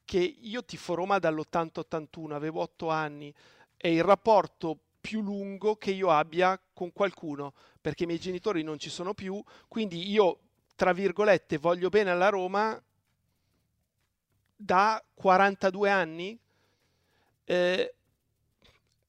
che 0.10 0.18
io 0.18 0.66
tifo 0.66 0.96
Roma 0.96 1.20
dall'80-81, 1.20 2.32
avevo 2.32 2.62
8 2.62 2.90
anni, 2.90 3.32
è 3.78 3.90
il 3.90 4.04
rapporto 4.04 4.76
più 5.00 5.22
lungo 5.22 5.76
che 5.76 5.92
io 5.92 6.10
abbia 6.10 6.60
con 6.74 6.92
qualcuno, 6.92 7.54
perché 7.80 8.06
i 8.06 8.06
miei 8.08 8.18
genitori 8.18 8.64
non 8.64 8.80
ci 8.80 8.90
sono 8.90 9.14
più, 9.14 9.40
quindi 9.68 10.10
io, 10.10 10.40
tra 10.76 10.94
virgolette, 10.94 11.60
voglio 11.60 11.90
bene 11.90 12.10
alla 12.10 12.30
Roma 12.30 12.82
da 14.56 15.06
42 15.14 15.90
anni. 15.92 16.40
Eh, 17.46 17.94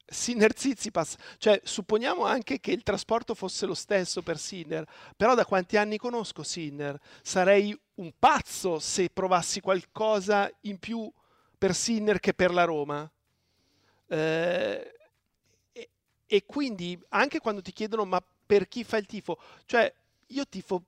Sinner 0.04 0.52
Zizipas, 0.54 1.16
cioè 1.38 1.62
supponiamo 1.64 2.24
anche 2.24 2.60
che 2.60 2.72
il 2.72 2.82
trasporto 2.82 3.34
fosse 3.34 3.64
lo 3.64 3.74
stesso 3.74 4.20
per 4.20 4.38
Sinner, 4.38 4.86
però 5.16 5.34
da 5.34 5.46
quanti 5.46 5.78
anni 5.78 5.96
conosco 5.96 6.42
Sinner? 6.42 7.00
Sarei 7.22 7.74
un 8.00 8.12
pazzo 8.18 8.78
se 8.78 9.10
provassi 9.10 9.60
qualcosa 9.60 10.50
in 10.62 10.78
più 10.78 11.10
per 11.56 11.74
Sinner 11.74 12.18
che 12.18 12.34
per 12.34 12.52
la 12.52 12.64
Roma. 12.64 13.08
Eh, 14.06 14.94
e, 15.72 15.90
e, 16.26 16.46
quindi 16.46 17.00
anche 17.10 17.38
quando 17.38 17.62
ti 17.62 17.72
chiedono 17.72 18.04
ma 18.04 18.22
per 18.46 18.66
chi 18.66 18.82
fa 18.84 18.96
il 18.96 19.06
tifo, 19.06 19.38
cioè 19.66 19.92
io 20.28 20.46
tifo 20.48 20.82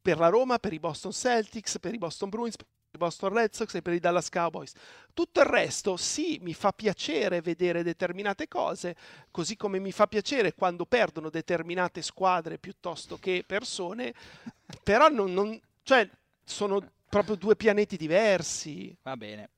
per 0.00 0.18
la 0.18 0.28
Roma, 0.28 0.58
per 0.58 0.72
i 0.72 0.80
Boston 0.80 1.12
Celtics, 1.12 1.78
per 1.78 1.94
i 1.94 1.98
Boston 1.98 2.30
Bruins, 2.30 2.56
Boston 2.90 3.32
Red 3.32 3.52
Sox 3.52 3.74
e 3.74 3.82
per 3.82 3.92
i 3.92 4.00
Dallas 4.00 4.30
Cowboys. 4.30 4.72
Tutto 5.12 5.40
il 5.40 5.46
resto 5.46 5.96
sì, 5.96 6.38
mi 6.40 6.54
fa 6.54 6.72
piacere 6.72 7.42
vedere 7.42 7.82
determinate 7.82 8.48
cose, 8.48 8.96
così 9.30 9.56
come 9.56 9.78
mi 9.78 9.92
fa 9.92 10.06
piacere 10.06 10.54
quando 10.54 10.86
perdono 10.86 11.28
determinate 11.28 12.00
squadre 12.02 12.58
piuttosto 12.58 13.18
che 13.18 13.44
persone, 13.46 14.14
però 14.82 15.08
non, 15.08 15.32
non 15.32 15.60
cioè, 15.88 16.06
sono 16.48 16.80
proprio 17.08 17.36
due 17.36 17.56
pianeti 17.56 17.96
diversi. 17.96 18.96
Va 19.02 19.16
bene 19.16 19.50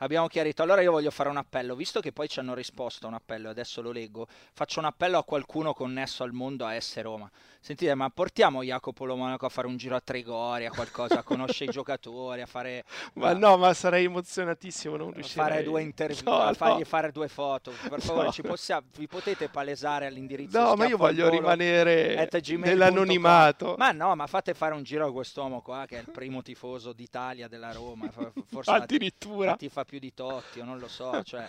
abbiamo 0.00 0.26
chiarito. 0.28 0.62
Allora 0.62 0.80
io 0.82 0.92
voglio 0.92 1.10
fare 1.10 1.28
un 1.28 1.36
appello, 1.36 1.74
visto 1.74 2.00
che 2.00 2.12
poi 2.12 2.28
ci 2.28 2.38
hanno 2.38 2.54
risposto 2.54 3.06
a 3.06 3.08
un 3.08 3.14
appello, 3.14 3.48
adesso 3.48 3.80
lo 3.80 3.90
leggo, 3.90 4.26
faccio 4.52 4.78
un 4.80 4.86
appello 4.86 5.18
a 5.18 5.24
qualcuno 5.24 5.72
connesso 5.72 6.22
al 6.22 6.32
mondo 6.32 6.66
a 6.66 6.78
S 6.78 7.00
Roma. 7.00 7.30
Sentite, 7.62 7.94
ma 7.94 8.08
portiamo 8.08 8.62
Jacopo 8.62 9.04
Lomonaco 9.04 9.44
a 9.44 9.50
fare 9.50 9.66
un 9.66 9.76
giro 9.76 9.94
a 9.94 10.00
Trigoria, 10.00 10.70
qualcosa, 10.70 11.18
a 11.18 11.22
conoscere 11.22 11.70
i 11.70 11.72
giocatori, 11.72 12.40
a 12.40 12.46
fare... 12.46 12.84
Ma 13.14 13.34
no, 13.34 13.58
ma 13.58 13.74
sarei 13.74 14.06
emozionatissimo, 14.06 14.96
non 14.96 15.12
riuscirei. 15.12 15.44
A 15.44 15.48
fare 15.48 15.62
due 15.62 15.82
interviste, 15.82 16.24
no, 16.24 16.38
a 16.38 16.54
fargli 16.54 16.78
no. 16.78 16.84
fare 16.84 17.12
due 17.12 17.28
foto. 17.28 17.70
Per 17.88 18.00
favore, 18.00 18.26
no. 18.26 18.32
ci 18.32 18.40
possiamo, 18.40 18.86
vi 18.96 19.06
potete 19.06 19.48
palesare 19.48 20.06
all'indirizzo 20.06 20.58
No, 20.58 20.74
ma 20.74 20.86
io 20.86 20.96
voglio 20.96 21.28
rimanere 21.28 22.28
nell'anonimato. 22.56 23.74
Ma 23.76 23.92
no, 23.92 24.14
ma 24.14 24.26
fate 24.26 24.54
fare 24.54 24.74
un 24.74 24.82
giro 24.82 25.06
a 25.06 25.12
quest'uomo 25.12 25.60
qua, 25.60 25.84
che 25.86 25.98
è 25.98 26.00
il 26.00 26.10
primo 26.10 26.40
tifoso 26.40 26.94
d'Italia 26.94 27.46
della 27.46 27.72
Roma. 27.72 28.08
Forse 28.10 28.70
Addirittura. 28.70 29.50
La 29.50 29.56
tifa 29.56 29.84
più 29.84 29.98
di 29.98 30.14
Totti, 30.14 30.60
o 30.60 30.64
non 30.64 30.78
lo 30.78 30.88
so, 30.88 31.22
cioè... 31.22 31.46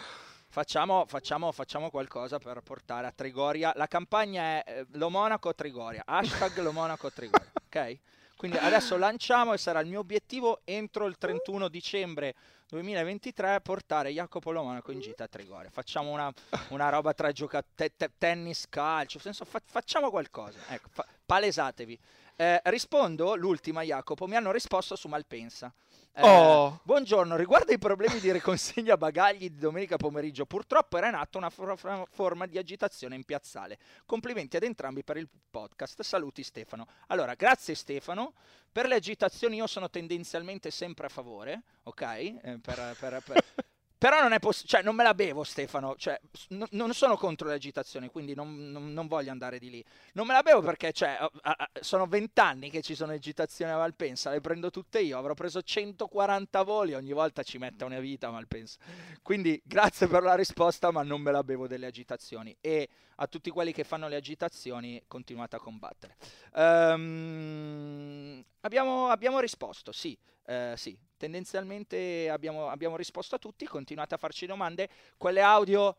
Facciamo, 0.51 1.05
facciamo, 1.07 1.49
facciamo, 1.53 1.89
qualcosa 1.89 2.37
per 2.37 2.59
portare 2.59 3.07
a 3.07 3.11
Trigoria. 3.15 3.71
La 3.77 3.87
campagna 3.87 4.61
è 4.61 4.63
eh, 4.65 4.85
Lo 4.97 5.09
Monaco 5.09 5.55
Trigoria. 5.55 6.03
Hashtag 6.05 6.57
Lo 6.59 6.73
Monaco 6.73 7.09
Trigoria. 7.09 7.49
Ok? 7.71 7.99
Quindi 8.35 8.57
adesso 8.57 8.97
lanciamo 8.97 9.53
e 9.53 9.57
sarà 9.57 9.79
il 9.79 9.87
mio 9.87 9.99
obiettivo 9.99 10.59
entro 10.65 11.05
il 11.05 11.17
31 11.17 11.69
dicembre 11.69 12.35
2023 12.67 13.61
portare 13.61 14.11
Jacopo 14.11 14.51
Lo 14.51 14.63
Monaco 14.63 14.91
in 14.91 14.99
gita 14.99 15.23
a 15.23 15.27
Trigoria. 15.29 15.69
Facciamo 15.69 16.11
una, 16.11 16.29
una 16.69 16.89
roba 16.89 17.13
tra 17.13 17.31
giocatori, 17.31 17.73
te- 17.73 17.93
te- 17.95 18.11
tennis, 18.17 18.65
calcio, 18.67 19.19
senso, 19.19 19.45
fa- 19.45 19.61
facciamo 19.63 20.09
qualcosa. 20.09 20.59
Ecco, 20.67 20.89
fa- 20.91 21.07
palesatevi. 21.25 21.97
Eh, 22.41 22.59
rispondo, 22.65 23.35
l'ultima 23.35 23.83
Jacopo, 23.83 24.25
mi 24.25 24.35
hanno 24.35 24.51
risposto 24.51 24.95
su 24.95 25.07
Malpensa. 25.07 25.71
Eh, 26.11 26.21
Oh. 26.23 26.79
Buongiorno, 26.81 27.35
riguardo 27.35 27.71
ai 27.71 27.77
problemi 27.77 28.19
di 28.19 28.31
riconsegna 28.31 28.97
bagagli 28.97 29.47
di 29.51 29.57
domenica 29.57 29.95
pomeriggio, 29.97 30.47
purtroppo 30.47 30.97
era 30.97 31.07
in 31.09 31.13
atto 31.13 31.37
una 31.37 31.51
for- 31.51 32.07
forma 32.09 32.47
di 32.47 32.57
agitazione 32.57 33.13
in 33.13 33.25
piazzale. 33.25 33.77
Complimenti 34.07 34.55
ad 34.57 34.63
entrambi 34.63 35.03
per 35.03 35.17
il 35.17 35.29
podcast. 35.51 36.01
Saluti 36.01 36.41
Stefano. 36.41 36.87
Allora, 37.09 37.35
grazie 37.35 37.75
Stefano. 37.75 38.33
Per 38.71 38.87
le 38.87 38.95
agitazioni 38.95 39.57
io 39.57 39.67
sono 39.67 39.91
tendenzialmente 39.91 40.71
sempre 40.71 41.05
a 41.05 41.09
favore, 41.09 41.61
ok? 41.83 42.01
Eh, 42.01 42.59
per- 42.59 42.95
per- 42.99 43.21
per- 43.23 43.43
Però 44.01 44.19
non 44.19 44.33
è 44.33 44.39
possibile, 44.39 44.67
cioè 44.71 44.81
non 44.81 44.95
me 44.95 45.03
la 45.03 45.13
bevo 45.13 45.43
Stefano, 45.43 45.93
cioè, 45.95 46.19
n- 46.49 46.65
non 46.71 46.91
sono 46.91 47.15
contro 47.17 47.47
le 47.47 47.53
agitazioni, 47.53 48.07
quindi 48.07 48.33
non, 48.33 48.71
non- 48.71 48.91
non 48.93 49.05
voglio 49.05 49.29
andare 49.29 49.59
di 49.59 49.69
lì. 49.69 49.85
Non 50.13 50.25
me 50.25 50.33
la 50.33 50.41
bevo 50.41 50.61
perché 50.61 50.91
cioè, 50.91 51.09
a- 51.19 51.29
a- 51.41 51.69
sono 51.81 52.07
vent'anni 52.07 52.71
che 52.71 52.81
ci 52.81 52.95
sono 52.95 53.11
agitazioni 53.11 53.71
a 53.71 53.77
Malpensa, 53.77 54.31
le 54.31 54.41
prendo 54.41 54.71
tutte 54.71 54.99
io, 55.01 55.19
avrò 55.19 55.35
preso 55.35 55.61
140 55.61 56.63
voli, 56.63 56.95
ogni 56.95 57.11
volta 57.11 57.43
ci 57.43 57.59
mette 57.59 57.83
una 57.83 57.99
vita 57.99 58.29
a 58.29 58.31
Malpensa. 58.31 58.79
Quindi 59.21 59.61
grazie 59.63 60.07
per 60.07 60.23
la 60.23 60.33
risposta, 60.33 60.89
ma 60.89 61.03
non 61.03 61.21
me 61.21 61.29
la 61.29 61.43
bevo 61.43 61.67
delle 61.67 61.85
agitazioni. 61.85 62.57
E 62.59 62.89
a 63.17 63.27
tutti 63.27 63.51
quelli 63.51 63.71
che 63.71 63.83
fanno 63.83 64.07
le 64.07 64.15
agitazioni, 64.15 64.99
continuate 65.07 65.57
a 65.57 65.59
combattere. 65.59 66.15
Ehm, 66.55 68.43
abbiamo, 68.61 69.09
abbiamo 69.09 69.39
risposto, 69.39 69.91
sì, 69.91 70.17
eh, 70.51 70.73
sì, 70.75 70.97
tendenzialmente 71.15 72.29
abbiamo, 72.29 72.67
abbiamo 72.67 72.97
risposto 72.97 73.35
a 73.35 73.39
tutti, 73.39 73.65
continuate 73.65 74.15
a 74.15 74.17
farci 74.17 74.45
domande. 74.45 74.89
Quelle 75.17 75.41
audio 75.41 75.95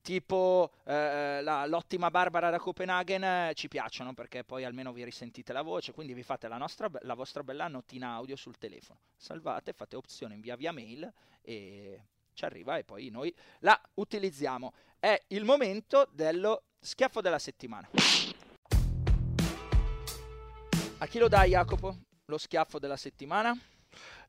tipo 0.00 0.72
eh, 0.84 1.40
la- 1.42 1.66
l'ottima 1.66 2.08
Barbara 2.10 2.50
da 2.50 2.58
Copenaghen 2.58 3.24
eh, 3.24 3.52
ci 3.54 3.68
piacciono 3.68 4.14
perché 4.14 4.44
poi 4.44 4.64
almeno 4.64 4.92
vi 4.92 5.02
risentite 5.02 5.52
la 5.52 5.62
voce, 5.62 5.92
quindi 5.92 6.14
vi 6.14 6.22
fate 6.22 6.46
la, 6.46 6.56
nostra, 6.56 6.88
la 7.00 7.14
vostra 7.14 7.42
bella 7.42 7.66
nottina 7.66 8.12
audio 8.12 8.36
sul 8.36 8.58
telefono. 8.58 9.00
Salvate, 9.16 9.72
fate 9.72 9.96
opzione 9.96 10.34
invia 10.34 10.54
via 10.54 10.70
mail 10.72 11.12
e 11.42 12.04
ci 12.32 12.44
arriva 12.44 12.78
e 12.78 12.84
poi 12.84 13.08
noi 13.10 13.34
la 13.60 13.78
utilizziamo. 13.94 14.72
È 15.00 15.20
il 15.28 15.44
momento 15.44 16.06
dello 16.12 16.62
schiaffo 16.78 17.20
della 17.20 17.40
settimana. 17.40 17.88
A 20.98 21.06
chi 21.06 21.18
lo 21.18 21.28
dai 21.28 21.50
Jacopo? 21.50 21.96
Lo 22.26 22.38
schiaffo 22.38 22.78
della 22.78 22.96
settimana? 22.96 23.58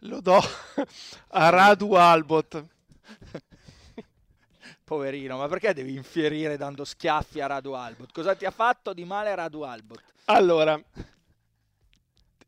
Lo 0.06 0.20
do 0.22 0.40
a 1.30 1.50
Radu 1.50 1.94
Albot. 1.94 2.66
Poverino, 4.84 5.38
ma 5.38 5.48
perché 5.48 5.74
devi 5.74 5.96
infierire 5.96 6.58
dando 6.58 6.84
schiaffi 6.84 7.40
a 7.40 7.48
Radu 7.48 7.72
Albot? 7.74 8.12
Cosa 8.12 8.36
ti 8.36 8.46
ha 8.46 8.52
fatto 8.52 8.94
di 8.94 9.06
male 9.06 9.34
Radu 9.36 9.62
Albot? 9.62 10.02
Allora, 10.26 10.82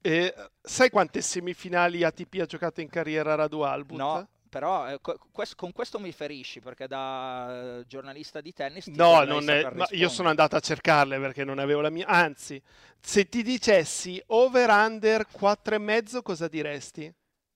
eh, 0.01 0.34
sai 0.61 0.89
quante 0.89 1.21
semifinali 1.21 2.03
ATP 2.03 2.39
ha 2.41 2.45
giocato 2.45 2.81
in 2.81 2.89
carriera 2.89 3.35
Radu 3.35 3.61
Albot? 3.61 3.97
No, 3.97 4.27
però 4.49 4.89
eh, 4.89 4.99
quest- 5.31 5.55
con 5.55 5.71
questo 5.71 5.99
mi 5.99 6.11
ferisci 6.11 6.59
perché 6.59 6.88
da 6.88 7.80
eh, 7.80 7.85
giornalista 7.88 8.41
di 8.41 8.51
tennis 8.51 8.88
No, 8.88 9.23
non 9.23 9.49
è- 9.49 9.69
ma 9.73 9.85
io 9.91 10.09
sono 10.09 10.27
andato 10.30 10.55
a 10.55 10.59
cercarle 10.59 11.19
perché 11.19 11.45
non 11.45 11.59
avevo 11.59 11.80
la 11.81 11.89
mia. 11.89 12.07
Anzi, 12.07 12.61
se 12.99 13.30
ti 13.30 13.41
dicessi 13.43 14.21
over 14.27 14.69
under 14.69 15.27
4 15.31 15.75
e 15.75 15.80
mezzo, 15.80 16.21
cosa 16.21 16.47
diresti? 16.47 17.13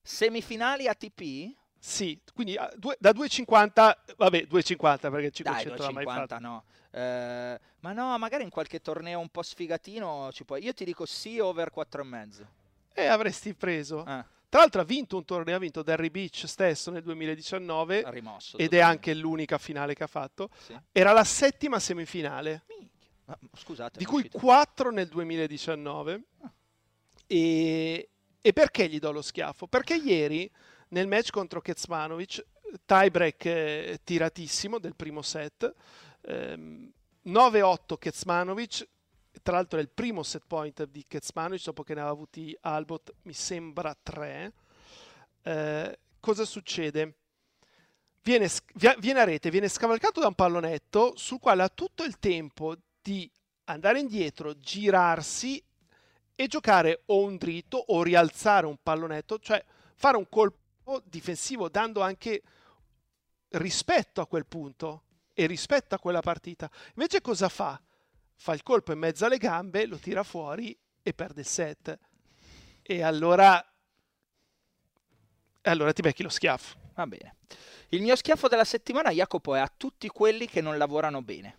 Semifinali 0.07 0.87
ATP? 0.87 1.53
Sì, 1.79 2.19
quindi 2.33 2.55
ah, 2.55 2.71
due- 2.75 2.95
da 2.99 3.11
2,50, 3.11 3.97
vabbè, 4.17 4.47
2,50 4.49 5.11
perché 5.11 5.43
Dai, 5.43 5.63
500 5.63 5.83
l'ha 5.83 5.91
mai 5.91 6.03
250 6.05 6.27
fatto. 6.27 6.39
no. 6.39 6.63
Eh, 6.91 7.59
ma 7.81 7.91
no, 7.91 8.17
magari 8.17 8.43
in 8.43 8.49
qualche 8.49 8.81
torneo 8.81 9.19
un 9.19 9.29
po' 9.29 9.41
sfigatino 9.43 10.29
ci 10.31 10.45
puoi. 10.45 10.63
Io 10.63 10.73
ti 10.73 10.85
dico 10.85 11.05
sì 11.05 11.39
over 11.39 11.69
4 11.71 12.01
e 12.01 12.05
mezzo. 12.05 12.47
E 12.93 13.05
avresti 13.05 13.53
preso. 13.53 13.99
Eh, 13.99 14.25
Tra 14.49 14.61
l'altro 14.61 14.81
ha 14.81 14.85
vinto 14.85 15.17
un 15.17 15.25
torneo, 15.25 15.55
ha 15.57 15.59
vinto 15.59 15.83
Derry 15.83 16.09
Beach 16.09 16.45
stesso 16.47 16.89
nel 16.89 17.03
2019 17.03 18.03
rimosso. 18.07 18.57
ed 18.57 18.73
è 18.73 18.79
anche 18.79 19.13
l'unica 19.13 19.57
finale 19.57 19.93
che 19.93 20.03
ha 20.03 20.07
fatto. 20.07 20.49
Sì. 20.57 20.75
Era 20.93 21.11
la 21.11 21.25
settima 21.25 21.79
semifinale. 21.79 22.63
Ah, 23.25 23.37
scusate, 23.53 23.99
di 23.99 24.05
cui 24.05 24.19
uscito. 24.19 24.39
4 24.39 24.89
nel 24.89 25.07
2019. 25.09 26.23
Ah. 26.41 26.51
E, 27.27 28.09
e 28.47 28.53
perché 28.53 28.87
gli 28.87 28.97
do 28.97 29.11
lo 29.11 29.21
schiaffo? 29.21 29.67
Perché 29.67 29.95
ieri 29.95 30.49
nel 30.89 31.05
match 31.05 31.31
contro 31.31 31.59
Kecmanovic, 31.59 32.45
tiebreak 32.85 33.45
eh, 33.45 33.99
tiratissimo 34.01 34.79
del 34.79 34.95
primo 34.95 35.21
set, 35.21 35.69
ehm, 36.21 36.89
9-8 37.25 37.97
Kecmanovic, 37.97 38.87
tra 39.43 39.55
l'altro 39.55 39.79
è 39.79 39.81
il 39.81 39.89
primo 39.89 40.23
set 40.23 40.43
point 40.47 40.85
di 40.85 41.03
Kecmanovic 41.05 41.65
dopo 41.65 41.83
che 41.83 41.93
ne 41.93 41.99
aveva 41.99 42.15
avuti 42.15 42.57
Albot, 42.61 43.15
mi 43.23 43.33
sembra 43.33 43.93
3. 44.01 44.53
Eh, 45.41 45.99
cosa 46.21 46.45
succede? 46.45 47.15
Viene, 48.21 48.49
viene 48.99 49.19
a 49.19 49.25
rete, 49.25 49.51
viene 49.51 49.67
scavalcato 49.67 50.21
da 50.21 50.27
un 50.27 50.35
pallonetto 50.35 51.17
sul 51.17 51.39
quale 51.39 51.63
ha 51.63 51.69
tutto 51.69 52.05
il 52.05 52.17
tempo 52.17 52.77
di 53.01 53.29
andare 53.65 53.99
indietro, 53.99 54.57
girarsi 54.57 55.61
e 56.39 56.45
giocare 56.45 57.01
o 57.07 57.23
un 57.23 57.35
dritto 57.35 57.77
o 57.77 58.03
rialzare 58.03 58.67
un 58.67 58.77
pallonetto, 58.81 59.39
cioè 59.39 59.63
fare 59.95 60.17
un 60.17 60.29
colpo 60.29 61.01
difensivo 61.03 61.67
dando 61.67 62.01
anche 62.01 62.43
rispetto 63.49 64.21
a 64.21 64.27
quel 64.27 64.45
punto 64.45 65.01
e 65.33 65.47
rispetto 65.47 65.95
a 65.95 65.99
quella 65.99 66.21
partita. 66.21 66.69
Invece 66.93 67.21
cosa 67.21 67.49
fa? 67.49 67.81
Fa 68.35 68.53
il 68.53 68.61
colpo 68.61 68.91
in 68.91 68.99
mezzo 68.99 69.25
alle 69.25 69.39
gambe, 69.39 69.87
lo 69.87 69.97
tira 69.97 70.21
fuori 70.21 70.77
e 71.01 71.13
perde 71.15 71.41
il 71.41 71.47
set. 71.47 71.97
E 72.83 73.01
allora 73.01 73.59
allora 75.63 75.91
ti 75.91 76.03
becchi 76.03 76.21
lo 76.21 76.29
schiaffo. 76.29 76.77
Va 76.93 77.07
bene. 77.07 77.37
Il 77.89 78.03
mio 78.03 78.15
schiaffo 78.15 78.47
della 78.47 78.63
settimana, 78.63 79.09
Jacopo, 79.09 79.55
è 79.55 79.59
a 79.59 79.73
tutti 79.75 80.07
quelli 80.07 80.47
che 80.47 80.61
non 80.61 80.77
lavorano 80.77 81.23
bene. 81.23 81.57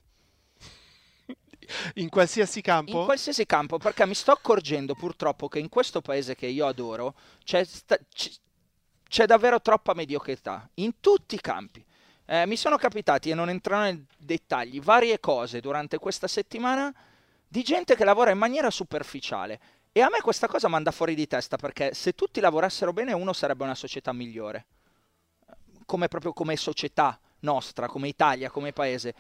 In 1.95 2.09
qualsiasi 2.09 2.61
campo? 2.61 2.99
In 2.99 3.05
qualsiasi 3.05 3.47
campo, 3.47 3.79
perché 3.79 4.07
mi 4.07 4.15
sto 4.15 4.33
accorgendo 4.33 4.95
purtroppo 4.95 5.49
che 5.49 5.59
in 5.59 5.69
questo 5.69 6.01
paese 6.01 6.35
che 6.35 6.47
io 6.47 6.67
adoro 6.67 7.15
c'è, 7.45 7.65
sta- 7.65 7.99
c'è 9.09 9.27
davvero 9.27 9.61
troppa 9.61 9.95
mediocrità, 9.95 10.69
in 10.75 11.01
tutti 11.01 11.35
i 11.35 11.41
campi. 11.41 11.85
Eh, 12.27 12.47
mi 12.47 12.57
sono 12.57 12.77
capitati, 12.77 13.31
e 13.31 13.35
non 13.35 13.49
entrerò 13.49 13.81
nei 13.81 14.05
dettagli, 14.17 14.81
varie 14.81 15.19
cose 15.19 15.61
durante 15.61 15.99
questa 15.99 16.27
settimana 16.27 16.95
di 17.47 17.63
gente 17.63 17.97
che 17.97 18.05
lavora 18.05 18.31
in 18.31 18.39
maniera 18.39 18.71
superficiale. 18.71 19.61
E 19.93 20.03
a 20.03 20.09
me 20.11 20.21
questa 20.21 20.47
cosa 20.47 20.69
manda 20.69 20.91
fuori 20.91 21.15
di 21.15 21.27
testa, 21.27 21.57
perché 21.57 21.95
se 21.95 22.15
tutti 22.15 22.41
lavorassero 22.41 22.93
bene 22.93 23.13
uno 23.15 23.33
sarebbe 23.33 23.65
una 23.65 23.75
società 23.75 24.13
migliore. 24.13 24.67
Come 25.87 26.09
proprio 26.09 26.35
come 26.35 26.57
società 26.57 27.19
nostra, 27.41 27.87
come 27.87 28.09
Italia, 28.09 28.51
come 28.51 28.73
paese. 28.73 29.15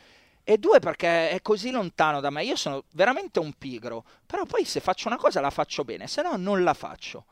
E 0.50 0.56
due 0.56 0.78
perché 0.78 1.28
è 1.28 1.42
così 1.42 1.70
lontano 1.70 2.20
da 2.20 2.30
me. 2.30 2.42
Io 2.42 2.56
sono 2.56 2.84
veramente 2.92 3.38
un 3.38 3.52
pigro, 3.52 4.02
però 4.24 4.46
poi 4.46 4.64
se 4.64 4.80
faccio 4.80 5.06
una 5.08 5.18
cosa 5.18 5.42
la 5.42 5.50
faccio 5.50 5.84
bene, 5.84 6.06
se 6.06 6.22
no 6.22 6.36
non 6.36 6.64
la 6.64 6.72
faccio. 6.72 7.26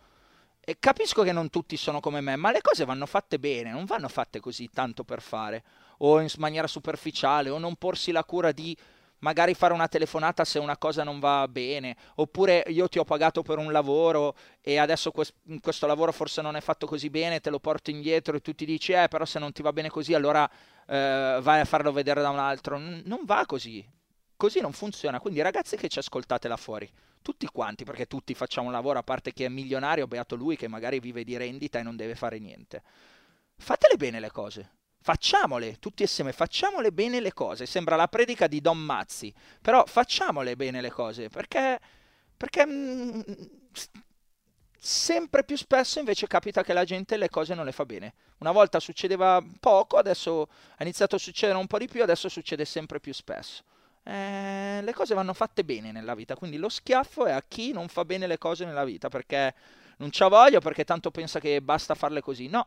E 0.61 0.77
capisco 0.79 1.23
che 1.23 1.33
non 1.33 1.49
tutti 1.49 1.79
sono 1.79 2.01
come 2.01 2.21
me, 2.21 2.37
ma 2.37 2.51
le 2.51 2.61
cose 2.61 2.85
vanno 2.85 3.07
fatte 3.07 3.39
bene, 3.39 3.71
non 3.71 3.87
vanno 3.87 4.09
fatte 4.09 4.39
così 4.39 4.69
tanto 4.69 5.03
per 5.03 5.23
fare, 5.23 5.65
o 6.01 6.21
in 6.21 6.29
maniera 6.37 6.67
superficiale, 6.67 7.49
o 7.49 7.57
non 7.57 7.77
porsi 7.77 8.13
la 8.13 8.23
cura 8.23 8.53
di 8.53 8.77
magari 9.21 9.55
fare 9.55 9.73
una 9.73 9.89
telefonata 9.89 10.45
se 10.45 10.59
una 10.59 10.77
cosa 10.77 11.05
non 11.05 11.19
va 11.19 11.47
bene, 11.49 11.97
oppure 12.17 12.65
io 12.69 12.89
ti 12.89 12.99
ho 12.99 13.05
pagato 13.05 13.43
per 13.43 13.59
un 13.59 13.73
lavoro 13.73 14.35
e 14.61 14.79
adesso 14.79 15.11
quest- 15.11 15.35
questo 15.61 15.87
lavoro 15.87 16.13
forse 16.13 16.43
non 16.43 16.57
è 16.57 16.61
fatto 16.61 16.87
così 16.87 17.11
bene, 17.11 17.41
te 17.41 17.51
lo 17.51 17.59
porto 17.59 17.91
indietro 17.91 18.37
e 18.37 18.41
tu 18.41 18.55
ti 18.55 18.65
dici, 18.65 18.93
eh, 18.93 19.09
però 19.09 19.25
se 19.25 19.39
non 19.39 19.53
ti 19.53 19.63
va 19.63 19.73
bene 19.73 19.89
così, 19.89 20.15
allora 20.15 20.49
eh, 20.87 21.39
vai 21.43 21.61
a 21.61 21.65
farlo 21.65 21.93
vedere 21.93 22.21
da 22.23 22.31
un 22.31 22.39
altro. 22.39 22.79
N- 22.79 23.03
non 23.05 23.21
va 23.25 23.45
così. 23.47 23.85
Così 24.37 24.61
non 24.61 24.73
funziona. 24.73 25.21
Quindi, 25.21 25.41
ragazzi 25.41 25.77
che 25.77 25.89
ci 25.89 25.99
ascoltate 25.99 26.49
là 26.49 26.57
fuori, 26.57 26.91
tutti 27.23 27.47
quanti, 27.47 27.85
perché 27.85 28.07
tutti 28.07 28.35
facciamo 28.35 28.67
un 28.67 28.73
lavoro, 28.73 28.99
a 28.99 29.03
parte 29.03 29.33
chi 29.33 29.45
è 29.45 29.49
milionario, 29.49 30.07
beato 30.07 30.37
lui 30.37 30.57
che 30.57 30.69
magari 30.69 31.01
vive 31.01 31.25
di 31.25 31.37
rendita 31.37 31.79
e 31.79 31.83
non 31.83 31.97
deve 31.97 32.15
fare 32.15 32.39
niente. 32.39 32.83
Fatele 33.57 33.97
bene 33.97 34.21
le 34.21 34.31
cose. 34.31 34.71
Facciamole 35.07 35.79
tutti 35.79 36.03
assieme, 36.03 36.33
facciamole 36.33 36.91
bene 36.91 37.21
le 37.21 37.33
cose. 37.33 37.65
Sembra 37.65 37.95
la 37.95 38.09
predica 38.09 38.49
di 38.49 38.61
Don 38.61 38.77
Mazzi, 38.79 39.33
però 39.63 39.85
facciamole 39.87 40.57
bene 40.57 40.81
le 40.81 40.91
cose 40.91 41.29
perché, 41.29 41.79
perché 42.37 42.67
mm, 42.67 43.21
s- 43.71 43.89
sempre 44.77 45.45
più 45.45 45.57
spesso 45.57 46.01
invece 46.01 46.27
capita 46.27 46.65
che 46.65 46.73
la 46.73 46.85
gente 46.85 47.17
le 47.17 47.29
cose 47.29 47.55
non 47.55 47.65
le 47.65 47.71
fa 47.71 47.85
bene. 47.87 48.15
Una 48.39 48.51
volta 48.51 48.81
succedeva 48.81 49.41
poco, 49.61 49.97
adesso 49.97 50.43
ha 50.77 50.83
iniziato 50.83 51.15
a 51.15 51.19
succedere 51.21 51.57
un 51.57 51.69
po' 51.69 51.79
di 51.79 51.87
più, 51.87 52.03
adesso 52.03 52.29
succede 52.29 52.65
sempre 52.65 52.99
più 52.99 53.15
spesso. 53.15 53.63
Eh, 54.03 54.81
le 54.83 54.93
cose 54.93 55.15
vanno 55.15 55.35
fatte 55.35 55.65
bene 55.65 55.93
nella 55.93 56.17
vita, 56.17 56.35
quindi 56.35 56.57
lo 56.57 56.69
schiaffo 56.69 57.27
è 57.27 57.31
a 57.33 57.45
chi 57.47 57.71
non 57.73 57.87
fa 57.87 58.05
bene 58.05 58.27
le 58.27 58.39
cose 58.39 58.65
nella 58.65 58.85
vita 58.85 59.09
perché 59.09 59.55
non 59.99 60.09
c'ha 60.11 60.27
voglia, 60.27 60.59
perché 60.61 60.83
tanto 60.85 61.13
pensa 61.13 61.39
che 61.39 61.63
basta 61.63 61.95
farle 61.95 62.21
così. 62.21 62.49
No, 62.49 62.67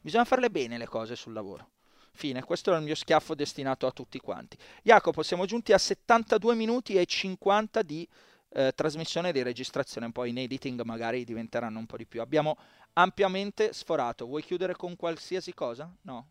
bisogna 0.00 0.24
farle 0.24 0.50
bene 0.50 0.78
le 0.78 0.86
cose 0.86 1.16
sul 1.16 1.32
lavoro. 1.32 1.68
Fine, 2.12 2.42
questo 2.42 2.72
è 2.72 2.76
il 2.76 2.82
mio 2.82 2.94
schiaffo 2.94 3.34
destinato 3.34 3.86
a 3.86 3.92
tutti 3.92 4.18
quanti. 4.18 4.56
Jacopo, 4.82 5.22
siamo 5.22 5.46
giunti 5.46 5.72
a 5.72 5.78
72 5.78 6.54
minuti 6.54 6.94
e 6.96 7.06
50 7.06 7.82
di 7.82 8.06
eh, 8.52 8.72
trasmissione 8.74 9.32
di 9.32 9.42
registrazione, 9.42 10.10
poi 10.10 10.30
in 10.30 10.38
editing 10.38 10.82
magari 10.82 11.24
diventeranno 11.24 11.78
un 11.78 11.86
po' 11.86 11.96
di 11.96 12.06
più. 12.06 12.20
Abbiamo 12.20 12.58
ampiamente 12.94 13.72
sforato. 13.72 14.26
Vuoi 14.26 14.42
chiudere 14.42 14.74
con 14.74 14.96
qualsiasi 14.96 15.54
cosa? 15.54 15.94
No? 16.02 16.30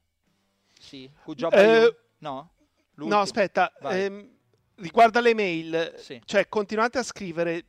Sì. 0.77 1.09
Eh? 1.51 1.95
No? 2.19 2.51
L'ultimo. 2.95 3.15
No, 3.15 3.21
aspetta, 3.21 3.71
ehm, 3.83 4.29
riguardo 4.75 5.19
alle 5.19 5.33
mail, 5.33 5.95
Sì. 5.97 6.21
cioè 6.25 6.49
continuate 6.49 6.97
a 6.97 7.03
scrivere. 7.03 7.65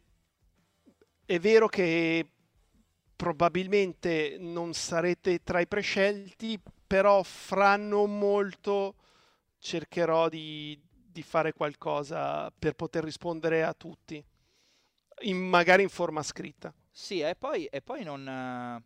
È 1.25 1.39
vero 1.39 1.69
che 1.69 2.29
probabilmente 3.21 4.39
non 4.41 4.73
sarete 4.73 5.43
tra 5.43 5.61
i 5.61 5.67
prescelti, 5.67 6.59
però 6.87 7.23
fra 7.23 7.77
non 7.77 8.19
molto 8.19 8.95
cercherò 9.59 10.31
di, 10.31 10.81
di 10.91 11.23
fare 11.23 11.53
qualcosa 11.53 12.51
per 12.51 12.73
poter 12.73 13.05
rispondere 13.05 13.63
a 13.63 13.75
tutti, 13.75 14.25
in- 15.25 15.37
magari 15.37 15.83
in 15.83 15.91
forma 15.91 16.23
scritta. 16.23 16.73
Sì, 16.91 17.21
e 17.21 17.35
poi, 17.37 17.67
e 17.67 17.83
poi 17.83 18.05
non, 18.05 18.27
eh, 18.27 18.83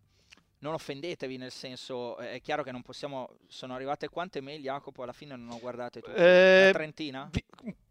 non 0.64 0.72
offendetevi, 0.72 1.36
nel 1.36 1.50
senso, 1.52 2.16
è 2.16 2.40
chiaro 2.40 2.62
che 2.62 2.72
non 2.72 2.80
possiamo... 2.80 3.36
Sono 3.48 3.74
arrivate 3.74 4.08
quante 4.08 4.40
mail, 4.40 4.62
Jacopo? 4.62 5.02
Alla 5.02 5.12
fine 5.12 5.36
non 5.36 5.50
ho 5.50 5.58
guardate 5.58 6.00
tutte. 6.00 6.16
Eh, 6.16 6.62
Una 6.62 6.72
trentina? 6.72 7.28
Vi- 7.30 7.44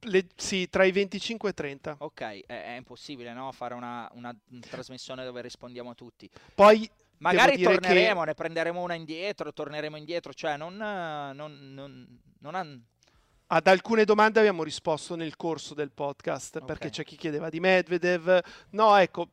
le- 0.10 0.28
sì, 0.36 0.68
tra 0.70 0.84
i 0.84 0.92
25 0.92 1.48
e 1.50 1.52
i 1.52 1.56
30. 1.56 1.96
Ok, 2.00 2.22
è, 2.22 2.44
è 2.46 2.76
impossibile, 2.76 3.32
no? 3.34 3.52
Fare 3.52 3.76
una, 3.76 4.10
una 4.16 4.36
trasmissione 4.70 5.24
dove 5.24 5.42
rispondiamo 5.42 5.92
a 5.92 5.94
tutti. 5.94 6.28
Poi 6.56 6.90
Magari 7.20 7.56
dire 7.58 7.76
che- 7.76 7.80
torneremo, 7.80 8.24
ne 8.24 8.34
prenderemo 8.34 8.82
una 8.82 8.96
indietro, 8.96 9.54
torneremo 9.54 9.96
indietro, 9.96 10.34
cioè 10.34 10.58
non... 10.58 10.76
non, 10.76 11.74
non, 11.74 12.20
non 12.40 12.56
han- 12.56 12.84
Ad 13.48 13.68
alcune 13.68 14.04
domande 14.04 14.40
abbiamo 14.40 14.64
risposto 14.64 15.16
nel 15.16 15.36
corso 15.36 15.76
del 15.76 15.92
podcast, 15.92 16.66
perché 16.66 16.88
Ok. 16.88 16.94
c'è 16.94 17.04
chi 17.04 17.18
chiedeva 17.18 17.50
di 17.50 17.60
Medvedev. 17.60 18.42
No, 18.72 18.96
ecco, 18.98 19.30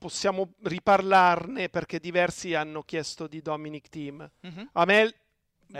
possiamo 0.00 0.54
riparlarne 0.62 1.68
perché 1.68 2.00
diversi 2.00 2.54
hanno 2.54 2.82
chiesto 2.82 3.26
di 3.26 3.42
Dominic 3.42 3.90
Thiem. 3.90 4.30
Mhm. 4.40 4.70
A 4.72 4.84
me, 4.86 5.14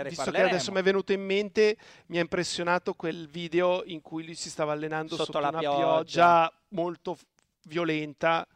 visto 0.03 0.29
che 0.29 0.41
adesso 0.43 0.71
mi 0.71 0.77
è 0.79 0.83
venuto 0.83 1.11
in 1.11 1.25
mente, 1.25 1.75
mi 2.07 2.19
ha 2.19 2.21
impressionato 2.21 2.93
quel 2.93 3.27
video 3.27 3.83
in 3.85 3.99
cui 4.01 4.23
lui 4.23 4.35
si 4.35 4.51
stava 4.51 4.73
allenando 4.73 5.15
Sotto 5.15 5.25
sotto, 5.25 5.39
la 5.39 5.47
una 5.49 5.59
pioggia. 5.59 5.85
pioggia 5.85 6.53
molto 6.69 7.17
violenta. 7.63 8.47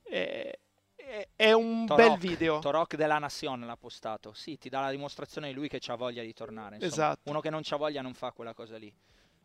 È, 0.00 0.58
è- 0.94 1.28
è 1.34 1.52
un 1.52 1.86
Torok, 1.86 2.08
bel 2.08 2.18
video. 2.18 2.58
Torok 2.60 2.94
della 2.94 3.18
Nation 3.18 3.60
l'ha 3.66 3.76
postato. 3.76 4.32
Sì, 4.32 4.58
ti 4.58 4.68
dà 4.68 4.80
la 4.80 4.90
dimostrazione 4.92 5.48
di 5.48 5.54
lui 5.54 5.68
che 5.68 5.80
ha 5.84 5.94
voglia 5.96 6.22
di 6.22 6.32
tornare. 6.32 6.76
insomma. 6.76 6.92
Esatto. 6.92 7.28
Uno 7.30 7.40
che 7.40 7.50
non 7.50 7.62
c'ha 7.64 7.74
voglia 7.76 8.00
non 8.00 8.14
fa 8.14 8.30
quella 8.30 8.54
cosa 8.54 8.76
lì. 8.76 8.92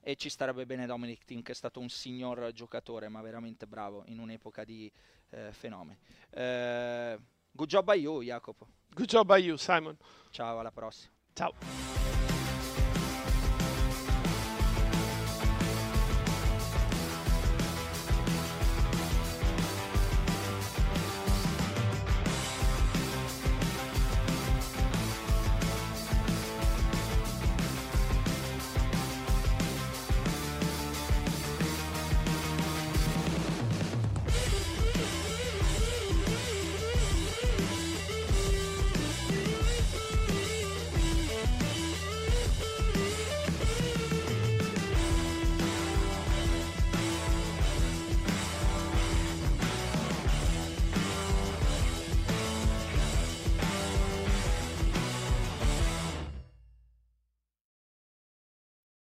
E 0.07 0.17
ci 0.17 0.29
starebbe 0.29 0.67
bene 0.67 0.85
Dominic 0.85 1.25
Thiem, 1.25 1.41
che 1.41 1.53
è 1.53 1.55
stato 1.55 1.79
un 1.79 1.89
signor 1.89 2.51
giocatore, 2.51 3.07
ma 3.09 3.23
veramente 3.23 3.65
bravo 3.65 4.03
in 4.05 4.19
un'epoca 4.19 4.63
di 4.63 4.91
eh, 5.31 5.51
fenomeni. 5.51 5.97
Eh, 6.29 7.17
good 7.49 7.67
job 7.67 7.91
by 7.91 7.99
you, 7.99 8.21
Jacopo. 8.21 8.67
Good 8.89 9.07
job 9.07 9.25
by 9.25 9.43
you, 9.43 9.57
Simon. 9.57 9.97
Ciao, 10.29 10.59
alla 10.59 10.71
prossima. 10.71 11.11
Ciao. 11.33 12.14